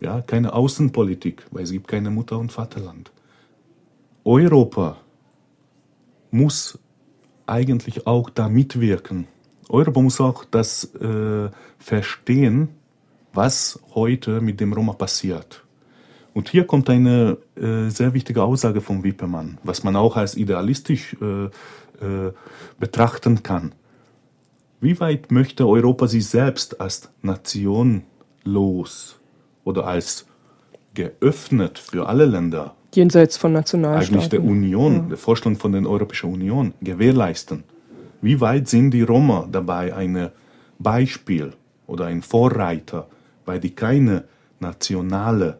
Ja, 0.00 0.22
keine 0.22 0.52
Außenpolitik, 0.54 1.46
weil 1.50 1.64
es 1.64 1.72
gibt 1.72 1.88
keine 1.88 2.10
Mutter- 2.10 2.38
und 2.38 2.52
Vaterland. 2.52 3.10
Europa 4.24 4.96
muss 6.30 6.78
eigentlich 7.50 8.06
auch 8.06 8.30
da 8.30 8.48
mitwirken. 8.48 9.26
Europa 9.68 10.00
muss 10.00 10.20
auch 10.20 10.44
das 10.44 10.94
äh, 10.94 11.48
verstehen, 11.78 12.68
was 13.32 13.78
heute 13.94 14.40
mit 14.40 14.60
dem 14.60 14.72
Roma 14.72 14.92
passiert. 14.92 15.64
Und 16.32 16.48
hier 16.48 16.66
kommt 16.66 16.88
eine 16.88 17.38
äh, 17.56 17.88
sehr 17.88 18.14
wichtige 18.14 18.42
Aussage 18.42 18.80
von 18.80 19.02
Wippermann, 19.02 19.58
was 19.64 19.82
man 19.82 19.96
auch 19.96 20.16
als 20.16 20.36
idealistisch 20.36 21.16
äh, 21.20 21.44
äh, 21.44 22.32
betrachten 22.78 23.42
kann. 23.42 23.74
Wie 24.80 24.98
weit 25.00 25.30
möchte 25.30 25.66
Europa 25.68 26.06
sich 26.06 26.26
selbst 26.26 26.80
als 26.80 27.10
Nation 27.22 28.04
los 28.44 29.18
oder 29.64 29.86
als 29.86 30.26
geöffnet 30.94 31.78
für 31.78 32.08
alle 32.08 32.24
Länder 32.24 32.74
jenseits 32.94 33.36
von 33.36 33.52
Nationalstaaten 33.52 34.14
eigentlich 34.14 34.28
der 34.28 34.42
Union, 34.42 34.94
ja. 34.94 35.00
der 35.10 35.16
Vorstellung 35.16 35.58
von 35.58 35.72
der 35.72 35.86
Europäischen 35.86 36.32
Union 36.32 36.74
gewährleisten? 36.80 37.64
Wie 38.22 38.40
weit 38.40 38.68
sind 38.68 38.90
die 38.90 39.02
Roma 39.02 39.48
dabei 39.50 39.94
ein 39.94 40.30
Beispiel 40.78 41.52
oder 41.86 42.06
ein 42.06 42.22
Vorreiter, 42.22 43.08
weil 43.46 43.60
die 43.60 43.74
keine 43.74 44.24
nationale 44.58 45.58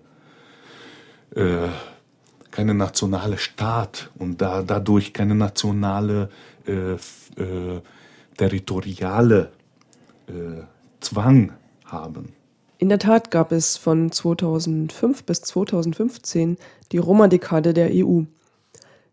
äh, 1.34 1.68
keine 2.50 2.74
nationale 2.74 3.38
Staat 3.38 4.10
und 4.18 4.40
da, 4.40 4.62
dadurch 4.62 5.12
keine 5.12 5.34
nationale 5.34 6.28
äh, 6.66 6.92
äh, 6.92 7.80
territoriale 8.36 9.52
äh, 10.26 10.62
Zwang 11.00 11.52
haben. 11.84 12.39
In 12.80 12.88
der 12.88 12.98
Tat 12.98 13.30
gab 13.30 13.52
es 13.52 13.76
von 13.76 14.10
2005 14.10 15.24
bis 15.24 15.42
2015 15.42 16.56
die 16.92 16.96
Roma-Dekade 16.96 17.74
der 17.74 17.90
EU, 17.92 18.22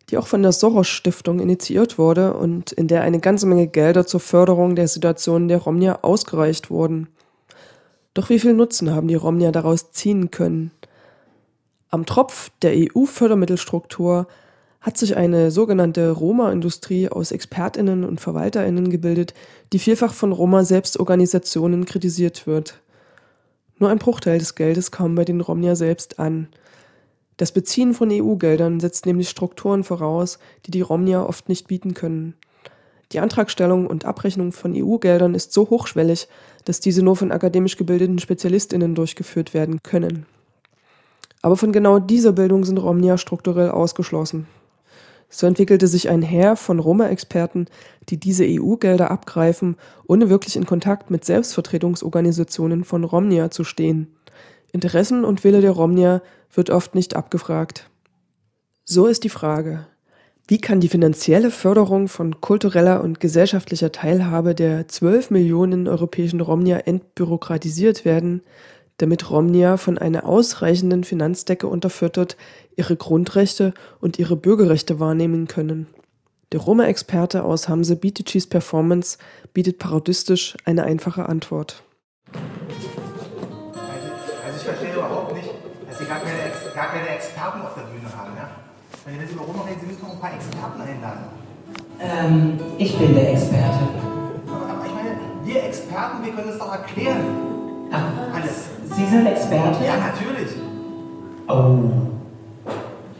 die 0.09 0.17
auch 0.17 0.25
von 0.25 0.41
der 0.41 0.53
Soros-Stiftung 0.53 1.41
initiiert 1.41 1.97
wurde 1.97 2.33
und 2.35 2.71
in 2.71 2.87
der 2.87 3.01
eine 3.01 3.19
ganze 3.19 3.45
Menge 3.45 3.67
Gelder 3.67 4.07
zur 4.07 4.21
Förderung 4.21 4.77
der 4.77 4.87
Situation 4.87 5.49
der 5.49 5.57
Romnia 5.57 5.99
ausgereicht 6.01 6.69
wurden. 6.69 7.09
Doch 8.13 8.29
wie 8.29 8.39
viel 8.39 8.53
Nutzen 8.53 8.95
haben 8.95 9.09
die 9.09 9.15
Romnia 9.15 9.51
daraus 9.51 9.91
ziehen 9.91 10.31
können? 10.31 10.71
Am 11.89 12.05
Tropf 12.05 12.51
der 12.61 12.71
EU-Fördermittelstruktur 12.73 14.27
hat 14.79 14.97
sich 14.97 15.17
eine 15.17 15.51
sogenannte 15.51 16.11
Roma-Industrie 16.11 17.09
aus 17.09 17.33
Expertinnen 17.33 18.05
und 18.05 18.21
Verwalterinnen 18.21 18.89
gebildet, 18.89 19.33
die 19.73 19.79
vielfach 19.79 20.13
von 20.13 20.31
Roma-Selbstorganisationen 20.31 21.83
kritisiert 21.83 22.47
wird. 22.47 22.79
Nur 23.79 23.89
ein 23.89 23.99
Bruchteil 23.99 24.39
des 24.39 24.55
Geldes 24.55 24.91
kam 24.91 25.15
bei 25.15 25.25
den 25.25 25.41
Romnia 25.41 25.75
selbst 25.75 26.19
an. 26.19 26.47
Das 27.37 27.51
Beziehen 27.51 27.93
von 27.93 28.09
EU-Geldern 28.11 28.79
setzt 28.79 29.05
nämlich 29.05 29.29
Strukturen 29.29 29.83
voraus, 29.83 30.39
die 30.65 30.71
die 30.71 30.81
Romnia 30.81 31.23
oft 31.23 31.49
nicht 31.49 31.67
bieten 31.67 31.93
können. 31.93 32.33
Die 33.11 33.19
Antragstellung 33.19 33.87
und 33.87 34.05
Abrechnung 34.05 34.51
von 34.51 34.73
EU-Geldern 34.75 35.35
ist 35.35 35.53
so 35.53 35.69
hochschwellig, 35.69 36.27
dass 36.65 36.79
diese 36.79 37.03
nur 37.03 37.15
von 37.15 37.31
akademisch 37.31 37.77
gebildeten 37.77 38.19
Spezialistinnen 38.19 38.95
durchgeführt 38.95 39.53
werden 39.53 39.81
können. 39.83 40.25
Aber 41.41 41.55
von 41.55 41.71
genau 41.71 41.99
dieser 41.99 42.33
Bildung 42.33 42.65
sind 42.65 42.79
Romnia 42.79 43.17
strukturell 43.17 43.69
ausgeschlossen. 43.69 44.47
So 45.29 45.45
entwickelte 45.45 45.87
sich 45.87 46.09
ein 46.09 46.21
Heer 46.21 46.55
von 46.55 46.79
Roma-Experten, 46.79 47.67
die 48.09 48.17
diese 48.17 48.45
EU-Gelder 48.47 49.11
abgreifen, 49.11 49.75
ohne 50.07 50.29
wirklich 50.29 50.55
in 50.55 50.65
Kontakt 50.65 51.11
mit 51.11 51.25
Selbstvertretungsorganisationen 51.25 52.85
von 52.85 53.03
Romnia 53.03 53.51
zu 53.51 53.63
stehen. 53.63 54.15
Interessen 54.71 55.25
und 55.25 55.43
Wille 55.43 55.61
der 55.61 55.71
Romnia 55.71 56.21
wird 56.53 56.69
oft 56.69 56.95
nicht 56.95 57.15
abgefragt. 57.15 57.89
So 58.85 59.07
ist 59.07 59.23
die 59.25 59.29
Frage, 59.29 59.85
wie 60.47 60.59
kann 60.59 60.79
die 60.79 60.87
finanzielle 60.87 61.51
Förderung 61.51 62.07
von 62.07 62.39
kultureller 62.39 63.03
und 63.03 63.19
gesellschaftlicher 63.19 63.91
Teilhabe 63.91 64.55
der 64.55 64.87
12 64.87 65.29
Millionen 65.29 65.89
europäischen 65.89 66.39
Romnia 66.39 66.77
entbürokratisiert 66.77 68.05
werden, 68.05 68.43
damit 68.97 69.29
Romnia 69.29 69.77
von 69.77 69.97
einer 69.97 70.25
ausreichenden 70.25 71.03
Finanzdecke 71.03 71.67
unterfüttert 71.67 72.35
ihre 72.75 72.95
Grundrechte 72.95 73.73
und 73.99 74.19
ihre 74.19 74.35
Bürgerrechte 74.35 74.99
wahrnehmen 74.99 75.47
können. 75.47 75.87
Der 76.51 76.61
Roma-Experte 76.61 77.43
aus 77.43 77.67
Hamse 77.67 77.95
Biticis 77.95 78.47
Performance 78.47 79.17
bietet 79.53 79.79
parodistisch 79.79 80.55
eine 80.63 80.83
einfache 80.83 81.27
Antwort. 81.27 81.83
Also, 82.31 82.43
also 84.45 84.57
ich 84.57 84.63
verstehe 84.63 84.93
überhaupt 84.93 85.33
nicht, 85.33 85.49
dass 85.89 85.99
Sie 85.99 86.05
gar 86.05 86.19
keine, 86.19 86.37
gar 86.73 86.91
keine 86.91 87.09
Experten 87.09 87.61
auf 87.61 87.73
der 87.75 87.81
Bühne 87.81 88.09
haben. 88.15 88.31
Ja? 88.37 88.49
Wenn 89.05 89.15
Sie 89.15 89.21
jetzt 89.21 89.33
über 89.33 89.43
Roma 89.43 89.63
reden, 89.63 89.81
Sie 89.81 89.87
müssen 89.87 90.01
noch 90.03 90.13
ein 90.13 90.19
paar 90.19 90.33
Experten 90.33 90.81
einladen. 90.81 91.25
Ähm, 91.99 92.59
ich 92.77 92.97
bin 92.97 93.13
der 93.13 93.33
Experte. 93.33 93.79
Aber 94.47 94.85
ich 94.85 94.93
meine, 94.93 95.19
wir 95.43 95.63
Experten, 95.65 96.23
wir 96.23 96.31
können 96.31 96.49
es 96.49 96.57
doch 96.59 96.71
erklären. 96.71 97.25
Ach, 97.91 98.35
Alles. 98.35 98.76
Sie 98.95 99.05
sind 99.05 99.27
Experte? 99.27 99.83
Ja, 99.85 99.97
natürlich. 99.97 100.51
Oh. 101.47 101.89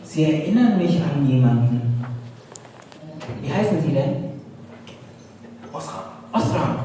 Sie 0.04 0.24
erinnern 0.24 0.78
mich 0.78 1.02
an 1.02 1.26
jemanden. 1.28 2.04
Wie 3.42 3.54
heißen 3.54 3.82
Sie 3.82 3.94
denn? 3.94 4.16
Osram. 5.72 6.04
Osram. 6.34 6.76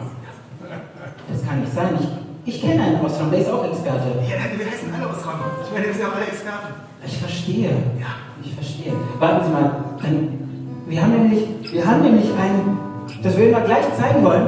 Das 1.30 1.46
kann 1.46 1.60
nicht 1.60 1.72
sein. 1.72 1.98
Ich, 2.44 2.54
ich 2.54 2.60
kenne 2.60 2.82
einen 2.82 3.04
Osram, 3.04 3.30
der 3.30 3.40
ist 3.40 3.50
auch 3.50 3.64
Experte. 3.64 4.08
Ja, 4.28 4.58
wir 4.58 4.66
heißen 4.66 4.92
alle 4.94 5.08
Osram. 5.08 5.40
Ich 5.64 5.72
meine, 5.72 5.86
wir 5.86 5.92
sind 5.92 6.02
ja 6.02 6.12
alle 6.12 6.26
Experten. 6.26 6.74
Ich 7.06 7.18
verstehe. 7.18 7.70
Ja. 7.98 8.06
Ich 8.44 8.54
verstehe. 8.54 8.92
Warten 9.18 9.46
Sie 9.46 9.52
mal. 9.52 9.70
Wir 10.86 11.02
haben 11.02 11.12
nämlich, 11.12 11.72
wir 11.72 11.86
haben 11.86 12.02
nämlich 12.02 12.26
ein, 12.26 12.78
das 13.22 13.36
würden 13.36 13.52
wir 13.52 13.60
gleich 13.60 13.84
zeigen 13.96 14.24
wollen. 14.24 14.46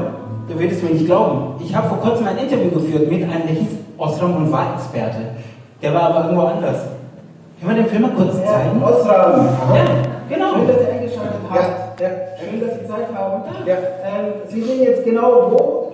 Du 0.48 0.58
würdest 0.58 0.82
mir 0.82 0.90
nicht 0.90 1.06
glauben. 1.06 1.62
Ich 1.64 1.74
habe 1.74 1.88
vor 1.88 1.98
kurzem 1.98 2.26
ein 2.26 2.36
Interview 2.36 2.70
geführt 2.70 3.10
mit 3.10 3.22
einem, 3.22 3.46
der 3.46 3.54
hieß 3.54 3.83
Osram 4.04 4.36
und 4.36 4.52
war 4.52 4.74
Experte. 4.74 5.16
Der 5.82 5.94
war 5.94 6.02
aber 6.10 6.24
irgendwo 6.24 6.42
anders. 6.46 6.76
Können 7.60 7.76
wir 7.76 7.82
den 7.82 7.90
Film 7.90 8.02
mal 8.02 8.10
kurz 8.12 8.36
zeigen? 8.36 8.82
Osram. 8.82 9.48
Ja, 9.74 9.84
genau. 10.28 10.54
Schön, 10.54 10.66
dass 10.68 10.80
ihr 10.80 10.92
eingeschaltet 10.92 11.40
habt. 11.50 12.00
Ja. 12.00 12.08
Schön, 12.38 12.60
dass 12.60 12.78
Sie 12.78 12.86
Zeit 12.86 13.14
haben. 13.14 13.42
Ja. 13.66 13.76
Ähm, 13.76 14.32
Sie 14.48 14.62
sind 14.62 14.82
jetzt 14.82 15.04
genau 15.04 15.50
wo? 15.50 15.92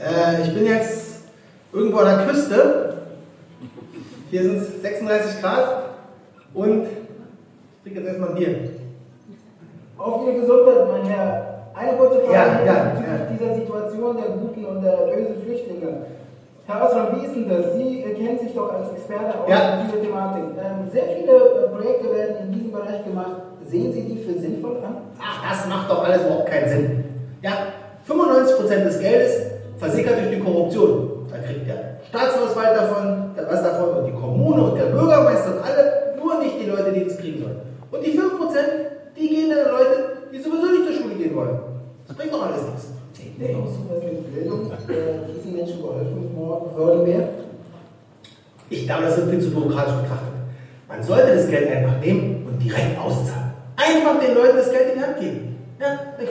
Äh, 0.00 0.42
ich 0.42 0.54
bin 0.54 0.66
jetzt 0.66 1.22
irgendwo 1.72 1.98
an 1.98 2.18
der 2.18 2.26
Küste. 2.26 2.94
Hier 4.30 4.42
sind 4.42 4.56
es 4.58 4.82
36 4.82 5.40
Grad 5.40 5.64
und 6.52 6.82
ich 6.84 7.82
trinke 7.82 8.00
jetzt 8.00 8.08
erstmal 8.08 8.30
ein 8.30 8.34
Bier. 8.34 8.56
Auf 9.96 10.22
Ihre 10.26 10.40
Gesundheit, 10.40 10.88
mein 10.90 11.04
Herr. 11.10 11.44
Eine 11.74 11.96
kurze 11.96 12.20
Frage 12.20 12.32
Ja, 12.32 12.64
ja, 12.64 12.74
ja. 12.74 12.92
dieser 13.32 13.54
Situation 13.54 14.16
der 14.16 14.26
guten 14.36 14.64
und 14.64 14.82
der 14.82 14.96
bösen 15.08 15.42
Flüchtlinge. 15.44 16.06
Herr 16.66 16.82
Osram, 16.86 17.20
wie 17.20 17.26
ist 17.26 17.34
denn 17.34 17.48
das? 17.48 17.74
Sie 17.76 18.00
äh, 18.02 18.14
kennen 18.14 18.38
sich 18.38 18.54
doch 18.54 18.72
als 18.72 18.90
Experte 18.92 19.38
aus 19.38 19.48
Ja. 19.48 19.82
dieser 19.84 20.00
Thematik. 20.02 20.44
Ähm, 20.56 20.88
sehr 20.90 21.04
viele 21.16 21.32
äh, 21.36 21.68
Projekte 21.68 22.10
werden 22.14 22.36
in 22.46 22.52
diesem 22.52 22.72
Bereich 22.72 23.04
gemacht. 23.04 23.36
Sehen 23.66 23.92
Sie 23.92 24.02
die 24.02 24.18
für 24.22 24.38
sinnvoll 24.38 24.76
an? 24.84 24.96
Ach, 25.20 25.44
das 25.50 25.68
macht 25.68 25.90
doch 25.90 26.04
alles 26.04 26.22
überhaupt 26.22 26.46
keinen 26.50 26.68
Sinn. 26.68 27.04
Ja, 27.42 27.52
95% 28.08 28.84
des 28.84 28.98
Geldes 29.00 29.32
versickert 29.78 30.18
durch 30.20 30.30
die 30.36 30.40
Korruption. 30.40 31.26
Da 31.30 31.38
kriegt 31.38 31.68
der 31.68 31.96
Staatsauswalt 32.08 32.76
davon, 32.76 33.30
was 33.36 33.62
davon 33.62 33.88
und 33.98 34.06
die 34.06 34.12
Kommune 34.12 34.62
und 34.62 34.76
der 34.78 34.86
Bürgermeister 34.86 35.56
und 35.56 35.62
alle, 35.64 36.14
nur 36.22 36.38
nicht 36.42 36.60
die 36.60 36.66
Leute, 36.70 36.92
die 36.92 37.02
es 37.02 37.18
kriegen 37.18 37.40
sollen. 37.42 37.60
Und 37.90 38.04
die 38.04 38.12
5%, 38.18 38.20
die 39.16 39.28
gehen 39.28 39.50
an 39.52 39.70
Leute, 39.70 40.28
die 40.32 40.38
sowieso 40.38 40.66
nicht 40.66 40.84
zur 40.86 41.02
Schule 41.02 41.14
gehen 41.16 41.34
wollen. 41.36 41.58
Das 42.06 42.16
bringt 42.16 42.32
doch 42.32 42.46
alles 42.46 42.62
nichts. 42.62 42.88
Denkst 43.38 43.70
du, 43.88 43.94
dass 43.94 44.04
mit 44.04 44.32
Bildung 44.34 44.70
äh, 44.70 45.26
diesen 45.34 45.56
Menschen 45.56 45.82
geholfen 45.82 46.36
worden 46.36 47.06
wäre? 47.06 47.28
Ich 48.70 48.86
glaube, 48.86 49.04
das 49.04 49.16
wird 49.16 49.30
viel 49.30 49.40
zu 49.40 49.50
bürokratisch 49.50 49.94
betrachtet. 49.94 50.34
Man 50.88 51.02
sollte 51.02 51.34
das 51.34 51.48
Geld 51.48 51.68
einfach 51.70 51.98
nehmen 52.00 52.46
und 52.48 52.62
direkt 52.62 52.96
auszahlen. 52.98 53.52
Einfach 53.76 54.20
den 54.20 54.34
Leuten 54.36 54.56
das 54.56 54.70
Geld 54.70 54.92
in 54.94 54.98
die 55.00 55.04
Hand 55.04 55.18
geben. 55.18 55.56
Ja, 55.80 55.98
dann 56.16 56.26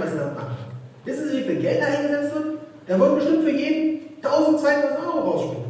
was 0.00 0.12
sie 0.12 0.18
damit 0.18 0.34
machen. 0.34 0.56
Wissen 1.04 1.28
Sie, 1.28 1.38
wie 1.38 1.44
viel 1.44 1.60
Geld 1.60 1.80
da 1.80 1.86
eingesetzt 1.86 2.34
wird? 2.34 2.46
Da 2.86 2.98
wird 2.98 3.14
bestimmt 3.16 3.44
für 3.44 3.50
jeden 3.50 4.00
1000, 4.22 4.60
2000 4.60 4.98
Euro 5.06 5.30
rausspringen. 5.30 5.68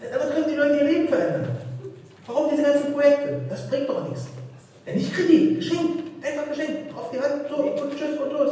Damit 0.00 0.34
können 0.34 0.46
die 0.50 0.56
Leute 0.56 0.76
ihr 0.76 0.84
Leben 0.84 1.08
verändern. 1.08 1.48
Warum 2.26 2.50
diese 2.50 2.62
ganzen 2.62 2.92
Projekte? 2.92 3.40
Das 3.48 3.68
bringt 3.68 3.88
doch 3.88 4.08
nichts. 4.08 4.26
Ja, 4.86 4.94
nicht 4.94 5.14
Kredit, 5.14 5.56
Geschenk. 5.56 5.90
Einfach 6.22 6.48
Geschenk. 6.48 6.92
Auf 6.96 7.10
die 7.10 7.20
Hand, 7.20 7.48
so, 7.48 7.56
und 7.56 7.90
tschüss 7.96 8.18
und 8.18 8.32
los. 8.32 8.50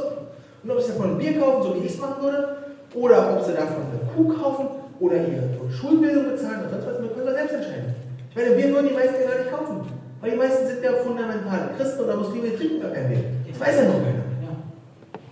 Und 0.62 0.70
ob 0.70 0.80
sie 0.80 0.93
davon 0.93 1.11
ein 1.11 1.18
Bier 1.18 1.39
kaufen, 1.39 1.62
so 1.62 1.74
wie 1.74 1.86
ich 1.86 1.93
es 1.93 1.99
machen 1.99 2.22
würde, 2.22 2.57
oder 2.95 3.36
ob 3.36 3.45
sie 3.45 3.53
davon 3.53 3.84
eine 3.91 4.01
Kuh 4.14 4.28
kaufen, 4.34 4.66
oder 5.01 5.16
ihre 5.16 5.70
Schulbildung 5.70 6.30
bezahlen, 6.30 6.61
oder 6.61 6.70
sonst 6.70 6.86
was, 6.86 7.03
wir 7.03 7.09
können 7.11 7.26
wir 7.26 7.34
selbst 7.34 7.55
entscheiden. 7.55 7.95
Ich 8.30 8.36
meine, 8.36 8.57
wir 8.57 8.68
würden 8.70 8.89
die 8.89 8.95
meisten 8.95 9.22
gar 9.24 9.39
nicht 9.39 9.51
kaufen. 9.51 9.80
Weil 10.20 10.30
die 10.32 10.36
meisten 10.36 10.66
sind 10.66 10.82
ja 10.82 10.93
fundamental 11.05 11.70
Christen 11.76 12.05
oder 12.05 12.16
Muslime, 12.16 12.49
die 12.49 12.57
trinken 12.57 12.82
gar 12.82 12.91
kein 12.91 13.09
Bier. 13.09 13.24
Das 13.49 13.61
weiß 13.61 13.76
ja 13.76 13.84
noch 13.84 14.03
keiner. 14.03 14.28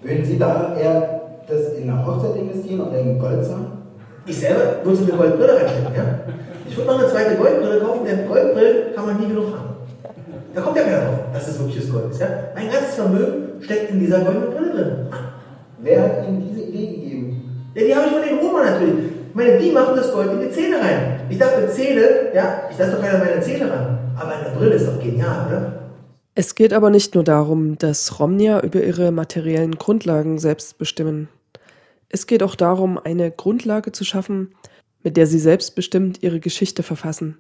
Würden 0.07 0.25
Sie 0.25 0.39
da 0.39 0.77
eher 0.81 1.21
das 1.49 1.75
in 1.77 1.91
eine 1.91 2.07
Hochzeit 2.07 2.37
investieren 2.37 2.81
oder 2.81 2.99
in 3.01 3.19
Gold 3.19 3.45
zahlen? 3.45 3.73
Ich 4.25 4.39
selber 4.39 4.85
würde 4.85 5.03
eine 5.03 5.13
Goldbrille 5.13 5.57
reinstecken, 5.57 5.95
ja? 5.97 6.05
Ich 6.69 6.77
würde 6.77 6.93
noch 6.93 6.99
eine 7.01 7.09
zweite 7.09 7.35
Goldbrille 7.35 7.81
kaufen, 7.81 8.07
denn 8.07 8.29
Goldbrille 8.29 8.93
kann 8.95 9.07
man 9.07 9.19
nie 9.19 9.27
genug 9.27 9.47
haben. 9.47 9.75
Da 10.55 10.61
kommt 10.61 10.77
ja 10.77 10.85
keiner 10.85 11.07
drauf, 11.07 11.19
dass 11.33 11.47
das 11.47 11.59
wirkliches 11.59 11.93
Gold 11.93 12.13
ist, 12.13 12.21
ja? 12.21 12.29
Mein 12.55 12.71
ganzes 12.71 12.95
Vermögen 12.95 13.61
steckt 13.61 13.91
in 13.91 13.99
dieser 13.99 14.21
goldenen 14.21 14.51
Brille 14.51 14.73
drin. 14.73 14.97
Wer 15.81 16.03
hat 16.03 16.29
Ihnen 16.29 16.45
diese 16.49 16.67
Idee 16.69 16.87
gegeben? 16.87 17.71
Ja, 17.75 17.83
die 17.83 17.95
habe 17.95 18.07
ich 18.07 18.13
von 18.13 18.23
den 18.23 18.39
Roma 18.39 18.65
natürlich. 18.65 18.95
Ich 19.31 19.35
meine, 19.35 19.59
die 19.59 19.73
machen 19.73 19.97
das 19.97 20.13
Gold 20.13 20.33
in 20.33 20.41
die 20.41 20.51
Zähne 20.51 20.77
rein. 20.77 21.21
Ich 21.29 21.39
dachte, 21.39 21.69
Zähne, 21.69 22.31
ja, 22.33 22.61
ich 22.71 22.79
lasse 22.79 22.93
doch 22.93 23.03
keiner 23.03 23.19
meine 23.19 23.41
Zähne 23.41 23.71
ran. 23.71 23.99
Aber 24.17 24.31
eine 24.31 24.57
Brille 24.57 24.77
ist 24.77 24.87
doch 24.87 25.01
genial, 25.03 25.47
oder? 25.49 25.73
Es 26.39 26.55
geht 26.55 26.75
aber 26.75 26.91
nicht 26.91 27.15
nur 27.15 27.25
darum, 27.25 27.79
dass 27.79 28.21
Romnia 28.21 28.61
über 28.61 28.85
ihre 28.85 29.11
materiellen 29.11 29.77
Grundlagen 29.77 30.39
selbst 30.39 30.77
bestimmen. 30.77 31.31
Es 32.11 32.27
geht 32.27 32.43
auch 32.43 32.55
darum, 32.55 32.99
eine 32.99 33.31
Grundlage 33.31 33.91
zu 33.91 34.05
schaffen, 34.05 34.55
mit 35.03 35.17
der 35.17 35.27
sie 35.27 35.39
selbstbestimmt 35.39 36.23
ihre 36.23 36.39
Geschichte 36.39 36.83
verfassen. 36.83 37.39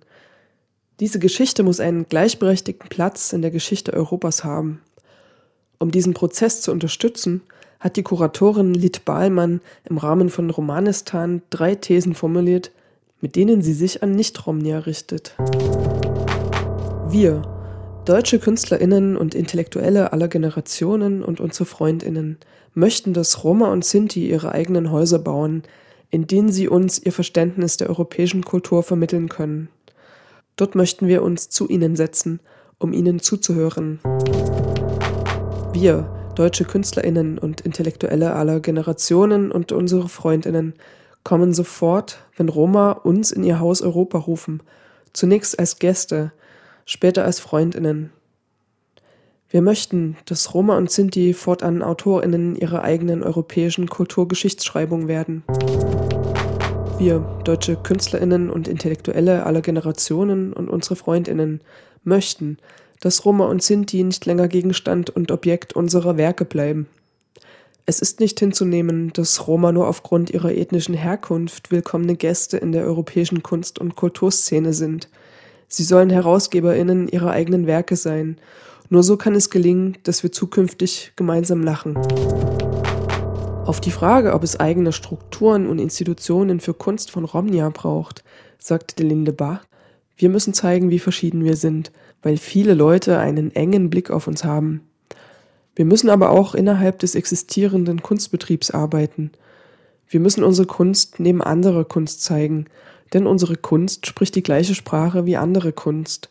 Diese 0.98 1.18
Geschichte 1.18 1.62
muss 1.62 1.78
einen 1.78 2.08
gleichberechtigten 2.08 2.88
Platz 2.88 3.34
in 3.34 3.42
der 3.42 3.50
Geschichte 3.50 3.92
Europas 3.92 4.44
haben. 4.44 4.80
Um 5.78 5.90
diesen 5.90 6.14
Prozess 6.14 6.62
zu 6.62 6.72
unterstützen, 6.72 7.42
hat 7.78 7.96
die 7.96 8.02
Kuratorin 8.02 8.72
Lit 8.72 9.04
Bahlmann 9.04 9.60
im 9.84 9.98
Rahmen 9.98 10.30
von 10.30 10.48
Romanistan 10.48 11.42
drei 11.50 11.74
Thesen 11.74 12.14
formuliert, 12.14 12.70
mit 13.20 13.36
denen 13.36 13.60
sie 13.60 13.74
sich 13.74 14.02
an 14.02 14.12
Nicht-Romnia 14.12 14.78
richtet. 14.78 15.34
Wir, 17.10 17.42
deutsche 18.06 18.38
KünstlerInnen 18.38 19.16
und 19.16 19.34
Intellektuelle 19.34 20.12
aller 20.12 20.28
Generationen 20.28 21.24
und 21.24 21.40
unsere 21.40 21.64
FreundInnen, 21.64 22.38
möchten, 22.72 23.12
dass 23.12 23.42
Roma 23.42 23.72
und 23.72 23.84
Sinti 23.84 24.30
ihre 24.30 24.52
eigenen 24.52 24.92
Häuser 24.92 25.18
bauen, 25.18 25.64
in 26.10 26.28
denen 26.28 26.52
sie 26.52 26.68
uns 26.68 27.00
ihr 27.00 27.12
Verständnis 27.12 27.78
der 27.78 27.88
europäischen 27.88 28.44
Kultur 28.44 28.84
vermitteln 28.84 29.28
können. 29.28 29.68
Dort 30.54 30.76
möchten 30.76 31.08
wir 31.08 31.22
uns 31.22 31.48
zu 31.48 31.68
ihnen 31.68 31.96
setzen, 31.96 32.38
um 32.78 32.92
ihnen 32.92 33.18
zuzuhören. 33.18 33.98
Wir, 35.72 36.08
deutsche 36.36 36.64
KünstlerInnen 36.64 37.38
und 37.38 37.62
Intellektuelle 37.62 38.34
aller 38.34 38.60
Generationen 38.60 39.50
und 39.50 39.72
unsere 39.72 40.08
FreundInnen, 40.08 40.74
kommen 41.24 41.52
sofort, 41.52 42.18
wenn 42.36 42.48
Roma 42.48 42.92
uns 42.92 43.32
in 43.32 43.42
ihr 43.42 43.58
Haus 43.58 43.82
Europa 43.82 44.18
rufen, 44.18 44.62
zunächst 45.12 45.58
als 45.58 45.80
Gäste, 45.80 46.30
später 46.86 47.24
als 47.24 47.40
FreundInnen. 47.40 48.10
Wir 49.50 49.60
möchten, 49.60 50.16
dass 50.24 50.54
Roma 50.54 50.76
und 50.76 50.90
Sinti 50.90 51.34
fortan 51.34 51.82
AutorInnen 51.82 52.56
ihrer 52.56 52.82
eigenen 52.82 53.22
europäischen 53.22 53.88
Kulturgeschichtsschreibung 53.88 55.06
werden. 55.06 55.44
Wir, 56.98 57.18
deutsche 57.44 57.76
KünstlerInnen 57.76 58.48
und 58.48 58.68
Intellektuelle 58.68 59.44
aller 59.44 59.60
Generationen 59.60 60.52
und 60.54 60.70
unsere 60.70 60.96
FreundInnen, 60.96 61.60
möchten, 62.04 62.56
dass 63.00 63.24
Roma 63.24 63.46
und 63.46 63.62
Sinti 63.62 64.02
nicht 64.02 64.24
länger 64.24 64.48
Gegenstand 64.48 65.10
und 65.10 65.30
Objekt 65.30 65.74
unserer 65.74 66.16
Werke 66.16 66.44
bleiben. 66.44 66.88
Es 67.84 68.00
ist 68.00 68.18
nicht 68.18 68.40
hinzunehmen, 68.40 69.12
dass 69.12 69.46
Roma 69.46 69.70
nur 69.70 69.86
aufgrund 69.86 70.30
ihrer 70.30 70.52
ethnischen 70.52 70.94
Herkunft 70.94 71.70
willkommene 71.70 72.16
Gäste 72.16 72.56
in 72.56 72.72
der 72.72 72.84
europäischen 72.84 73.42
Kunst- 73.44 73.78
und 73.78 73.94
Kulturszene 73.94 74.72
sind. 74.72 75.08
Sie 75.68 75.84
sollen 75.84 76.10
HerausgeberInnen 76.10 77.08
ihrer 77.08 77.30
eigenen 77.30 77.66
Werke 77.66 77.96
sein. 77.96 78.38
Nur 78.88 79.02
so 79.02 79.16
kann 79.16 79.34
es 79.34 79.50
gelingen, 79.50 79.98
dass 80.04 80.22
wir 80.22 80.30
zukünftig 80.30 81.12
gemeinsam 81.16 81.62
lachen. 81.62 81.96
Auf 83.66 83.80
die 83.80 83.90
Frage, 83.90 84.32
ob 84.32 84.44
es 84.44 84.60
eigene 84.60 84.92
Strukturen 84.92 85.66
und 85.66 85.80
Institutionen 85.80 86.60
für 86.60 86.72
Kunst 86.72 87.10
von 87.10 87.24
Romnia 87.24 87.68
braucht, 87.70 88.22
sagte 88.58 88.94
Delinde 88.94 89.32
Bach, 89.32 89.64
wir 90.16 90.28
müssen 90.28 90.54
zeigen, 90.54 90.90
wie 90.90 91.00
verschieden 91.00 91.44
wir 91.44 91.56
sind, 91.56 91.90
weil 92.22 92.36
viele 92.36 92.74
Leute 92.74 93.18
einen 93.18 93.54
engen 93.54 93.90
Blick 93.90 94.10
auf 94.10 94.28
uns 94.28 94.44
haben. 94.44 94.82
Wir 95.74 95.84
müssen 95.84 96.08
aber 96.08 96.30
auch 96.30 96.54
innerhalb 96.54 97.00
des 97.00 97.16
existierenden 97.16 98.02
Kunstbetriebs 98.02 98.70
arbeiten. 98.70 99.32
Wir 100.08 100.20
müssen 100.20 100.44
unsere 100.44 100.66
Kunst 100.66 101.18
neben 101.18 101.42
anderer 101.42 101.84
Kunst 101.84 102.22
zeigen, 102.22 102.66
denn 103.12 103.26
unsere 103.26 103.56
Kunst 103.56 104.06
spricht 104.06 104.34
die 104.34 104.42
gleiche 104.42 104.74
Sprache 104.74 105.26
wie 105.26 105.36
andere 105.36 105.72
Kunst. 105.72 106.28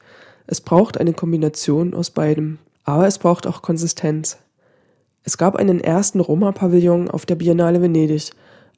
Es 0.48 0.62
braucht 0.62 0.98
eine 1.00 1.14
Kombination 1.14 1.94
aus 1.94 2.10
beidem. 2.10 2.60
Aber 2.86 3.08
es 3.08 3.18
braucht 3.18 3.48
auch 3.48 3.62
Konsistenz. 3.64 4.38
Es 5.24 5.38
gab 5.40 5.56
einen 5.56 5.82
ersten 5.82 6.20
Roma-Pavillon 6.20 7.10
auf 7.10 7.26
der 7.26 7.34
Biennale 7.34 7.82
Venedig, 7.82 8.30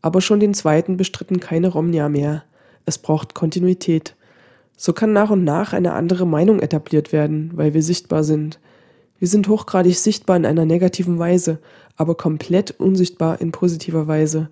aber 0.01 0.21
schon 0.21 0.39
den 0.39 0.53
zweiten 0.53 0.95
bestritten 0.95 1.41
keine 1.41 1.67
Romnia 1.67 2.07
mehr. 2.07 2.43
Es 2.85 2.97
braucht 2.97 3.33
Kontinuität. 3.33 4.15
So 4.77 4.93
kann 4.93 5.11
nach 5.11 5.29
und 5.29 5.43
nach 5.43 5.73
eine 5.73 5.91
andere 5.91 6.25
Meinung 6.25 6.59
etabliert 6.59 7.11
werden, 7.11 7.51
weil 7.55 7.73
wir 7.73 7.83
sichtbar 7.83 8.23
sind. 8.23 8.59
Wir 9.19 9.27
sind 9.27 9.49
hochgradig 9.49 9.97
sichtbar 9.97 10.37
in 10.37 10.45
einer 10.45 10.63
negativen 10.63 11.19
Weise, 11.19 11.59
aber 11.97 12.15
komplett 12.15 12.79
unsichtbar 12.79 13.41
in 13.41 13.51
positiver 13.51 14.07
Weise. 14.07 14.49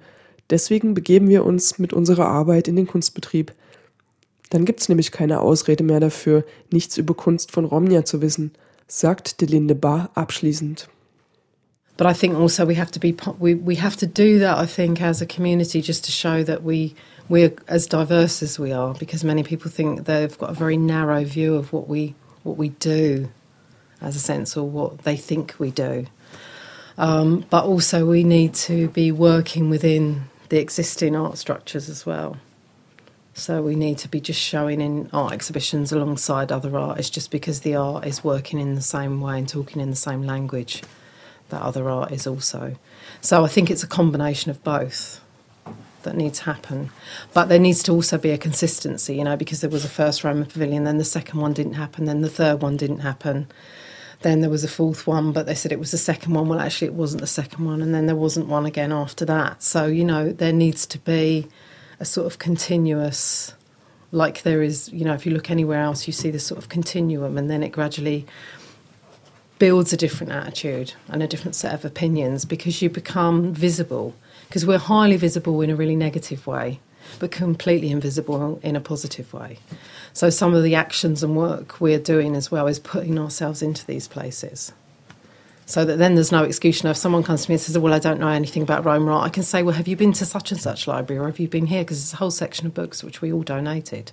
Deswegen 0.49 0.93
begeben 0.93 1.27
wir 1.27 1.45
uns 1.45 1.79
mit 1.79 1.93
unserer 1.93 2.27
Arbeit 2.27 2.67
in 2.67 2.75
den 2.75 2.87
Kunstbetrieb. 2.87 3.53
Dann 4.49 4.65
gibt's 4.65 4.89
nämlich 4.89 5.11
keine 5.11 5.41
Ausrede 5.41 5.83
mehr 5.83 5.99
dafür, 5.99 6.43
nichts 6.71 6.97
über 6.97 7.15
Kunst 7.15 7.51
von 7.51 7.65
Romnia 7.65 8.05
zu 8.05 8.21
wissen, 8.21 8.51
sagt 8.87 9.41
Delinde 9.41 9.75
Bar 9.75 10.11
abschließend. 10.13 10.87
But 11.97 12.07
I 12.07 12.13
think 12.13 12.35
also 12.35 12.67
we 12.67 12.75
have 12.75 12.91
to 12.91 12.99
be 12.99 13.15
we 13.39 13.55
we 13.55 13.81
have 13.81 13.95
to 13.97 14.05
do 14.05 14.37
that. 14.39 14.57
I 14.57 14.67
think 14.67 15.01
as 15.01 15.21
a 15.21 15.25
community, 15.25 15.81
just 15.81 16.03
to 16.05 16.11
show 16.11 16.43
that 16.43 16.61
we 16.61 16.93
we're 17.29 17.53
as 17.67 17.87
diverse 17.87 18.43
as 18.43 18.59
we 18.59 18.73
are, 18.73 18.93
because 18.99 19.25
many 19.25 19.43
people 19.43 19.71
think 19.71 20.05
they've 20.05 20.37
got 20.37 20.49
a 20.49 20.53
very 20.53 20.77
narrow 20.77 21.23
view 21.23 21.55
of 21.55 21.71
what 21.71 21.87
we 21.87 22.13
what 22.43 22.57
we 22.57 22.69
do, 22.79 23.29
as 24.01 24.15
a 24.15 24.19
sense, 24.19 24.57
or 24.57 24.69
what 24.69 25.03
they 25.03 25.15
think 25.15 25.55
we 25.57 25.71
do. 25.71 26.05
Um, 26.97 27.45
but 27.49 27.63
also, 27.63 28.05
we 28.05 28.23
need 28.23 28.53
to 28.67 28.89
be 28.89 29.11
working 29.11 29.69
within 29.69 30.29
the 30.49 30.59
existing 30.59 31.15
art 31.15 31.37
structures 31.37 31.89
as 31.89 32.05
well. 32.05 32.37
So 33.33 33.61
we 33.61 33.75
need 33.75 33.97
to 33.99 34.07
be 34.07 34.21
just 34.21 34.39
showing 34.39 34.79
in 34.79 35.09
art 35.11 35.33
exhibitions 35.33 35.91
alongside 35.91 36.51
other 36.51 36.77
artists 36.77 37.11
just 37.11 37.31
because 37.31 37.61
the 37.61 37.75
art 37.75 38.05
is 38.05 38.23
working 38.23 38.59
in 38.59 38.75
the 38.75 38.81
same 38.81 39.19
way 39.19 39.37
and 39.37 39.47
talking 39.47 39.81
in 39.81 39.89
the 39.89 39.95
same 39.95 40.21
language 40.21 40.83
that 41.49 41.61
other 41.61 41.89
art 41.89 42.11
is 42.11 42.25
also. 42.25 42.77
So 43.19 43.43
I 43.43 43.49
think 43.49 43.69
it's 43.69 43.83
a 43.83 43.87
combination 43.87 44.51
of 44.51 44.63
both 44.63 45.19
that 46.03 46.15
needs 46.15 46.39
to 46.39 46.45
happen. 46.45 46.91
But 47.33 47.49
there 47.49 47.59
needs 47.59 47.83
to 47.83 47.91
also 47.91 48.17
be 48.17 48.31
a 48.31 48.37
consistency, 48.37 49.15
you 49.15 49.23
know, 49.25 49.35
because 49.35 49.59
there 49.59 49.69
was 49.69 49.83
a 49.83 49.89
first 49.89 50.23
Roma 50.23 50.45
Pavilion, 50.45 50.85
then 50.85 50.97
the 50.97 51.03
second 51.03 51.41
one 51.41 51.51
didn't 51.51 51.73
happen, 51.73 52.05
then 52.05 52.21
the 52.21 52.29
third 52.29 52.61
one 52.61 52.77
didn't 52.77 52.99
happen. 52.99 53.47
Then 54.25 54.41
there 54.41 54.49
was 54.49 54.63
a 54.63 54.67
fourth 54.67 55.05
one, 55.05 55.33
but 55.33 55.45
they 55.45 55.53
said 55.53 55.71
it 55.71 55.77
was 55.77 55.91
the 55.91 55.99
second 55.99 56.33
one. 56.33 56.47
Well, 56.47 56.59
actually, 56.59 56.87
it 56.87 56.95
wasn't 56.95 57.21
the 57.21 57.27
second 57.27 57.63
one, 57.63 57.79
and 57.79 57.93
then 57.93 58.07
there 58.07 58.15
wasn't 58.15 58.47
one 58.47 58.65
again 58.65 58.91
after 58.91 59.23
that. 59.25 59.61
So, 59.61 59.85
you 59.85 60.03
know, 60.03 60.31
there 60.31 60.51
needs 60.51 60.87
to 60.87 60.97
be 60.97 61.47
a 61.99 62.05
sort 62.05 62.25
of 62.25 62.39
continuous, 62.39 63.53
like 64.11 64.41
there 64.41 64.63
is, 64.63 64.91
you 64.91 65.05
know, 65.05 65.13
if 65.13 65.27
you 65.27 65.31
look 65.31 65.51
anywhere 65.51 65.79
else, 65.79 66.07
you 66.07 66.11
see 66.11 66.31
this 66.31 66.43
sort 66.43 66.57
of 66.57 66.69
continuum, 66.69 67.37
and 67.37 67.51
then 67.51 67.61
it 67.61 67.69
gradually 67.69 68.25
builds 69.59 69.93
a 69.93 69.97
different 69.97 70.33
attitude 70.33 70.93
and 71.07 71.21
a 71.21 71.27
different 71.27 71.53
set 71.53 71.75
of 71.75 71.85
opinions 71.85 72.45
because 72.45 72.81
you 72.81 72.89
become 72.89 73.53
visible. 73.53 74.15
Because 74.47 74.65
we're 74.65 74.79
highly 74.79 75.17
visible 75.17 75.61
in 75.61 75.69
a 75.69 75.75
really 75.75 75.95
negative 75.95 76.47
way, 76.47 76.79
but 77.19 77.31
completely 77.31 77.91
invisible 77.91 78.59
in 78.63 78.75
a 78.75 78.81
positive 78.81 79.33
way. 79.33 79.59
So 80.13 80.29
some 80.29 80.53
of 80.53 80.63
the 80.63 80.75
actions 80.75 81.23
and 81.23 81.35
work 81.35 81.79
we're 81.81 81.99
doing 81.99 82.35
as 82.35 82.51
well 82.51 82.67
is 82.67 82.79
putting 82.79 83.19
ourselves 83.19 83.61
into 83.61 83.85
these 83.85 84.07
places. 84.07 84.71
So 85.65 85.83
that 85.83 85.97
then 85.97 86.15
there's 86.15 86.31
no 86.31 86.43
excuse. 86.43 86.83
Now, 86.83 86.91
if 86.91 86.97
someone 86.97 87.23
comes 87.23 87.45
to 87.45 87.51
me 87.51 87.55
and 87.55 87.61
says, 87.61 87.77
"Well, 87.77 87.93
I 87.93 87.99
don't 87.99 88.19
know 88.19 88.27
anything 88.27 88.61
about 88.61 88.85
art," 88.85 89.25
I 89.25 89.29
can 89.29 89.43
say, 89.43 89.63
"Well, 89.63 89.75
have 89.75 89.87
you 89.87 89.95
been 89.95 90.13
to 90.13 90.25
such 90.25 90.51
and 90.51 90.61
such 90.61 90.87
library, 90.87 91.19
or 91.19 91.25
have 91.25 91.39
you 91.39 91.47
been 91.47 91.65
here?" 91.65 91.83
Because 91.83 91.99
there's 91.99 92.13
a 92.13 92.17
whole 92.17 92.31
section 92.31 92.67
of 92.67 92.75
books 92.75 93.03
which 93.03 93.21
we 93.21 93.33
all 93.33 93.41
donated. 93.41 94.11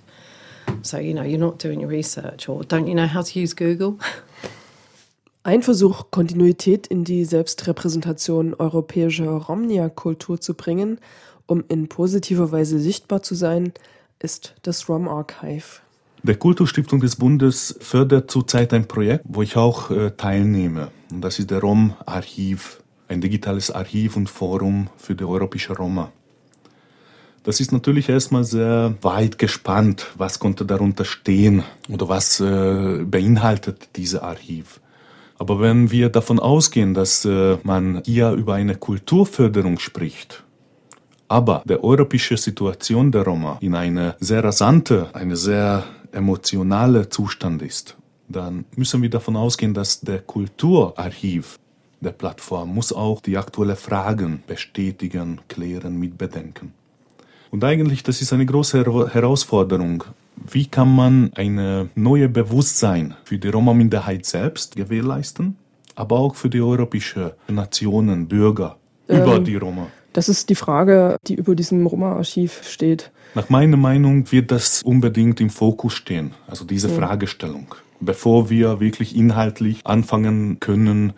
So 0.81 0.97
you 0.97 1.13
know, 1.13 1.23
you're 1.23 1.39
not 1.39 1.59
doing 1.59 1.79
your 1.79 1.89
research, 1.89 2.49
or 2.49 2.63
don't 2.63 2.87
you 2.87 2.95
know 2.95 3.07
how 3.07 3.21
to 3.21 3.39
use 3.39 3.53
Google? 3.53 3.99
Ein 5.45 5.61
Versuch, 5.61 6.09
Kontinuität 6.09 6.87
in 6.87 7.03
die 7.03 7.25
Selbstrepräsentation 7.25 8.53
europäischer 8.53 9.29
Romnia-Kultur 9.29 10.39
zu 10.39 10.53
bringen, 10.53 10.99
um 11.47 11.63
in 11.67 11.89
positiver 11.89 12.51
Weise 12.51 12.79
sichtbar 12.79 13.23
zu 13.23 13.35
sein, 13.35 13.73
ist 14.19 14.55
das 14.61 14.87
Rom 14.89 15.07
Archive. 15.07 15.81
Der 16.25 16.37
Kulturstiftung 16.37 17.01
des 17.01 17.17
Bundes 17.17 17.75
fördert 17.81 18.31
zurzeit 18.31 18.73
ein 18.73 18.87
Projekt, 18.87 19.25
wo 19.27 19.41
ich 19.41 19.57
auch 19.57 19.91
äh, 19.91 20.11
teilnehme. 20.11 20.89
Und 21.11 21.19
das 21.21 21.37
ist 21.37 21.51
der 21.51 21.59
Rom-Archiv, 21.59 22.81
ein 23.09 23.19
digitales 23.19 23.69
Archiv 23.71 24.15
und 24.15 24.29
Forum 24.29 24.87
für 24.95 25.15
die 25.15 25.25
europäische 25.25 25.75
Roma. 25.75 26.13
Das 27.43 27.59
ist 27.59 27.73
natürlich 27.73 28.07
erstmal 28.07 28.45
sehr 28.45 28.95
weit 29.01 29.37
gespannt, 29.37 30.07
was 30.17 30.39
konnte 30.39 30.65
darunter 30.65 31.03
stehen 31.03 31.63
oder 31.89 32.07
was 32.07 32.39
äh, 32.39 33.03
beinhaltet 33.03 33.89
dieses 33.97 34.21
Archiv. 34.21 34.79
Aber 35.37 35.59
wenn 35.59 35.91
wir 35.91 36.07
davon 36.07 36.39
ausgehen, 36.39 36.93
dass 36.93 37.25
äh, 37.25 37.57
man 37.63 38.01
hier 38.05 38.31
über 38.31 38.53
eine 38.53 38.75
Kulturförderung 38.75 39.77
spricht, 39.79 40.42
aber 41.27 41.63
der 41.65 41.83
europäische 41.83 42.37
Situation 42.37 43.11
der 43.11 43.23
Roma 43.23 43.57
in 43.61 43.75
eine 43.75 44.15
sehr 44.19 44.43
rasante, 44.43 45.09
eine 45.13 45.35
sehr 45.35 45.83
emotionale 46.11 47.09
Zustand 47.09 47.61
ist, 47.61 47.97
dann 48.29 48.65
müssen 48.75 49.01
wir 49.01 49.09
davon 49.09 49.35
ausgehen, 49.35 49.73
dass 49.73 50.01
der 50.01 50.19
Kulturarchiv 50.19 51.59
der 52.01 52.11
Plattform 52.11 52.73
muss 52.73 52.91
auch 52.93 53.21
die 53.21 53.37
aktuellen 53.37 53.75
Fragen 53.75 54.43
bestätigen, 54.45 55.41
klären, 55.47 55.97
mitbedenken. 55.97 56.73
Und 57.49 57.63
eigentlich, 57.63 58.03
das 58.03 58.21
ist 58.21 58.33
eine 58.33 58.45
große 58.45 58.83
Herausforderung. 59.13 60.03
Wie 60.51 60.65
kann 60.65 60.93
man 60.93 61.31
ein 61.35 61.89
neues 61.95 62.33
Bewusstsein 62.33 63.15
für 63.23 63.37
die 63.37 63.49
Roma-Minderheit 63.49 64.25
selbst 64.25 64.75
gewährleisten, 64.75 65.55
aber 65.95 66.17
auch 66.17 66.35
für 66.35 66.49
die 66.49 66.61
europäischen 66.61 67.31
Nationen, 67.47 68.27
Bürger 68.27 68.77
ähm, 69.07 69.21
über 69.21 69.39
die 69.39 69.55
Roma? 69.55 69.87
Das 70.13 70.29
ist 70.29 70.49
die 70.49 70.55
Frage, 70.55 71.17
die 71.27 71.33
über 71.33 71.55
diesem 71.55 71.85
Roma-Archiv 71.87 72.61
steht. 72.63 73.11
Nach 73.33 73.49
meiner 73.49 73.77
Meinung 73.77 74.31
wird 74.31 74.51
das 74.51 74.83
unbedingt 74.83 75.41
im 75.41 75.49
Fokus 75.49 75.93
stehen, 75.93 76.33
also 76.47 76.65
diese 76.65 76.87
ja. 76.87 76.93
Fragestellung, 76.93 77.73
bevor 77.99 78.51
wir 78.51 78.79
wirklich 78.79 79.15
inhaltlich 79.15 79.81
anfangen 79.85 80.59
können, 80.59 81.13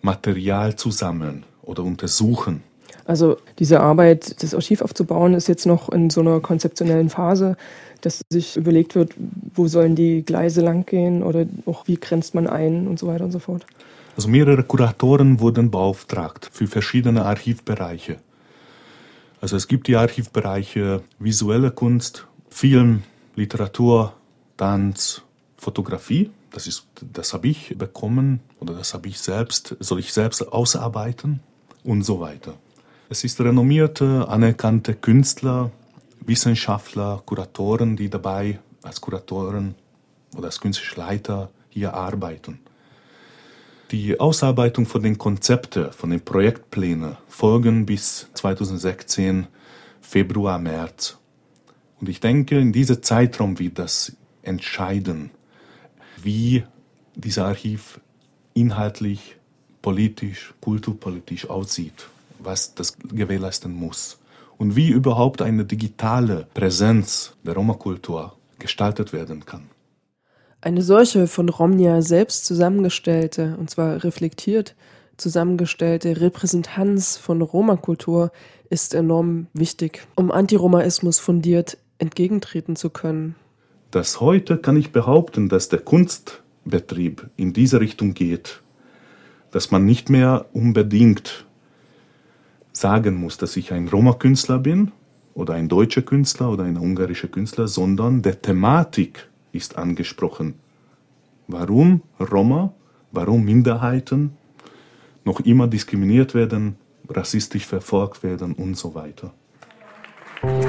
Material 0.00 0.76
zu 0.76 0.90
sammeln 0.90 1.44
oder 1.62 1.84
untersuchen. 1.84 2.62
Also 3.04 3.36
diese 3.58 3.80
Arbeit, 3.80 4.42
das 4.42 4.54
Archiv 4.54 4.80
aufzubauen, 4.80 5.34
ist 5.34 5.48
jetzt 5.48 5.66
noch 5.66 5.90
in 5.90 6.08
so 6.08 6.22
einer 6.22 6.40
konzeptionellen 6.40 7.10
Phase, 7.10 7.56
dass 8.00 8.22
sich 8.32 8.56
überlegt 8.56 8.94
wird, 8.94 9.12
wo 9.54 9.68
sollen 9.68 9.94
die 9.94 10.22
Gleise 10.22 10.62
langgehen 10.62 11.22
oder 11.22 11.44
auch 11.66 11.86
wie 11.86 11.96
grenzt 11.96 12.34
man 12.34 12.46
ein 12.46 12.86
und 12.86 12.98
so 12.98 13.06
weiter 13.06 13.24
und 13.24 13.32
so 13.32 13.38
fort. 13.38 13.66
Also 14.16 14.28
mehrere 14.28 14.62
Kuratoren 14.62 15.40
wurden 15.40 15.70
beauftragt 15.70 16.50
für 16.52 16.66
verschiedene 16.66 17.24
Archivbereiche. 17.24 18.16
Also 19.40 19.56
es 19.56 19.68
gibt 19.68 19.88
die 19.88 19.96
Archivbereiche 19.96 21.02
visuelle 21.18 21.70
Kunst, 21.70 22.26
Film, 22.50 23.02
Literatur, 23.36 24.14
Tanz, 24.56 25.22
Fotografie. 25.56 26.30
Das 26.50 26.86
das 27.12 27.32
habe 27.32 27.48
ich 27.48 27.76
bekommen 27.78 28.40
oder 28.58 28.74
das 28.74 28.92
habe 28.92 29.08
ich 29.08 29.18
selbst, 29.18 29.76
soll 29.80 30.00
ich 30.00 30.12
selbst 30.12 30.42
ausarbeiten 30.52 31.40
und 31.84 32.02
so 32.02 32.20
weiter. 32.20 32.54
Es 33.08 33.24
ist 33.24 33.40
renommierte, 33.40 34.28
anerkannte 34.28 34.94
Künstler, 34.94 35.70
Wissenschaftler, 36.26 37.22
Kuratoren, 37.24 37.96
die 37.96 38.10
dabei 38.10 38.58
als 38.82 39.00
Kuratoren 39.00 39.74
oder 40.36 40.46
als 40.46 40.60
künstlerische 40.60 41.00
Leiter 41.00 41.50
hier 41.70 41.94
arbeiten. 41.94 42.60
Die 43.90 44.20
Ausarbeitung 44.20 44.86
von 44.86 45.02
den 45.02 45.18
Konzepten, 45.18 45.90
von 45.90 46.10
den 46.10 46.20
Projektplänen 46.20 47.16
folgen 47.26 47.86
bis 47.86 48.28
2016 48.34 49.48
Februar, 50.00 50.60
März. 50.60 51.18
Und 52.00 52.08
ich 52.08 52.20
denke, 52.20 52.56
in 52.60 52.72
diesem 52.72 53.02
Zeitraum 53.02 53.58
wird 53.58 53.80
das 53.80 54.12
entscheiden, 54.42 55.32
wie 56.22 56.62
dieser 57.16 57.46
Archiv 57.46 57.98
inhaltlich, 58.54 59.36
politisch, 59.82 60.54
kulturpolitisch 60.60 61.50
aussieht, 61.50 62.08
was 62.38 62.76
das 62.76 62.96
gewährleisten 62.96 63.72
muss 63.72 64.20
und 64.56 64.76
wie 64.76 64.90
überhaupt 64.90 65.42
eine 65.42 65.64
digitale 65.64 66.46
Präsenz 66.54 67.34
der 67.42 67.54
Roma-Kultur 67.54 68.36
gestaltet 68.60 69.12
werden 69.12 69.44
kann. 69.44 69.66
Eine 70.62 70.82
solche 70.82 71.26
von 71.26 71.48
Romnia 71.48 72.02
selbst 72.02 72.44
zusammengestellte, 72.44 73.56
und 73.58 73.70
zwar 73.70 74.04
reflektiert 74.04 74.74
zusammengestellte 75.20 76.20
Repräsentanz 76.20 77.16
von 77.16 77.42
Roma-Kultur 77.42 78.32
ist 78.68 78.94
enorm 78.94 79.46
wichtig, 79.52 80.06
um 80.16 80.30
Antiromaismus 80.30 81.18
fundiert 81.18 81.78
entgegentreten 81.98 82.76
zu 82.76 82.90
können. 82.90 83.36
Das 83.90 84.20
heute 84.20 84.56
kann 84.56 84.76
ich 84.76 84.92
behaupten, 84.92 85.48
dass 85.48 85.68
der 85.68 85.80
Kunstbetrieb 85.80 87.28
in 87.36 87.52
diese 87.52 87.80
Richtung 87.80 88.14
geht, 88.14 88.62
dass 89.50 89.70
man 89.70 89.84
nicht 89.84 90.08
mehr 90.08 90.46
unbedingt 90.52 91.46
sagen 92.72 93.16
muss, 93.16 93.36
dass 93.36 93.56
ich 93.56 93.72
ein 93.72 93.88
Roma-Künstler 93.88 94.58
bin 94.58 94.92
oder 95.34 95.54
ein 95.54 95.68
deutscher 95.68 96.02
Künstler 96.02 96.50
oder 96.50 96.64
ein 96.64 96.78
ungarischer 96.78 97.28
Künstler, 97.28 97.68
sondern 97.68 98.22
der 98.22 98.40
Thematik 98.40 99.29
ist 99.52 99.76
angesprochen. 99.76 100.54
Warum 101.46 102.02
Roma, 102.18 102.72
warum 103.12 103.44
Minderheiten 103.44 104.36
noch 105.24 105.40
immer 105.40 105.66
diskriminiert 105.66 106.34
werden, 106.34 106.76
rassistisch 107.08 107.66
verfolgt 107.66 108.22
werden 108.22 108.54
und 108.54 108.76
so 108.76 108.94
weiter. 108.94 109.32
Und 110.42 110.62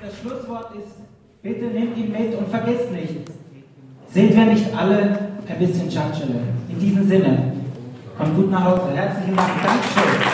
das 0.00 0.18
Schlusswort 0.20 0.74
ist, 0.76 0.94
bitte 1.42 1.66
nehmt 1.66 1.96
ihn 1.96 2.12
mit 2.12 2.34
und 2.34 2.48
vergesst 2.48 2.90
nicht, 2.92 3.30
sind 4.08 4.36
wir 4.36 4.46
nicht 4.46 4.72
alle 4.74 5.34
ein 5.48 5.58
bisschen 5.58 5.90
Tschatschele? 5.90 6.40
In 6.68 6.78
diesem 6.78 7.06
Sinne, 7.06 7.52
kommt 8.16 8.36
gut 8.36 8.50
nach 8.50 8.64
Hause. 8.64 8.94
Herzlichen 8.94 9.36
Dank, 9.36 9.50
Dankeschön. 9.62 10.33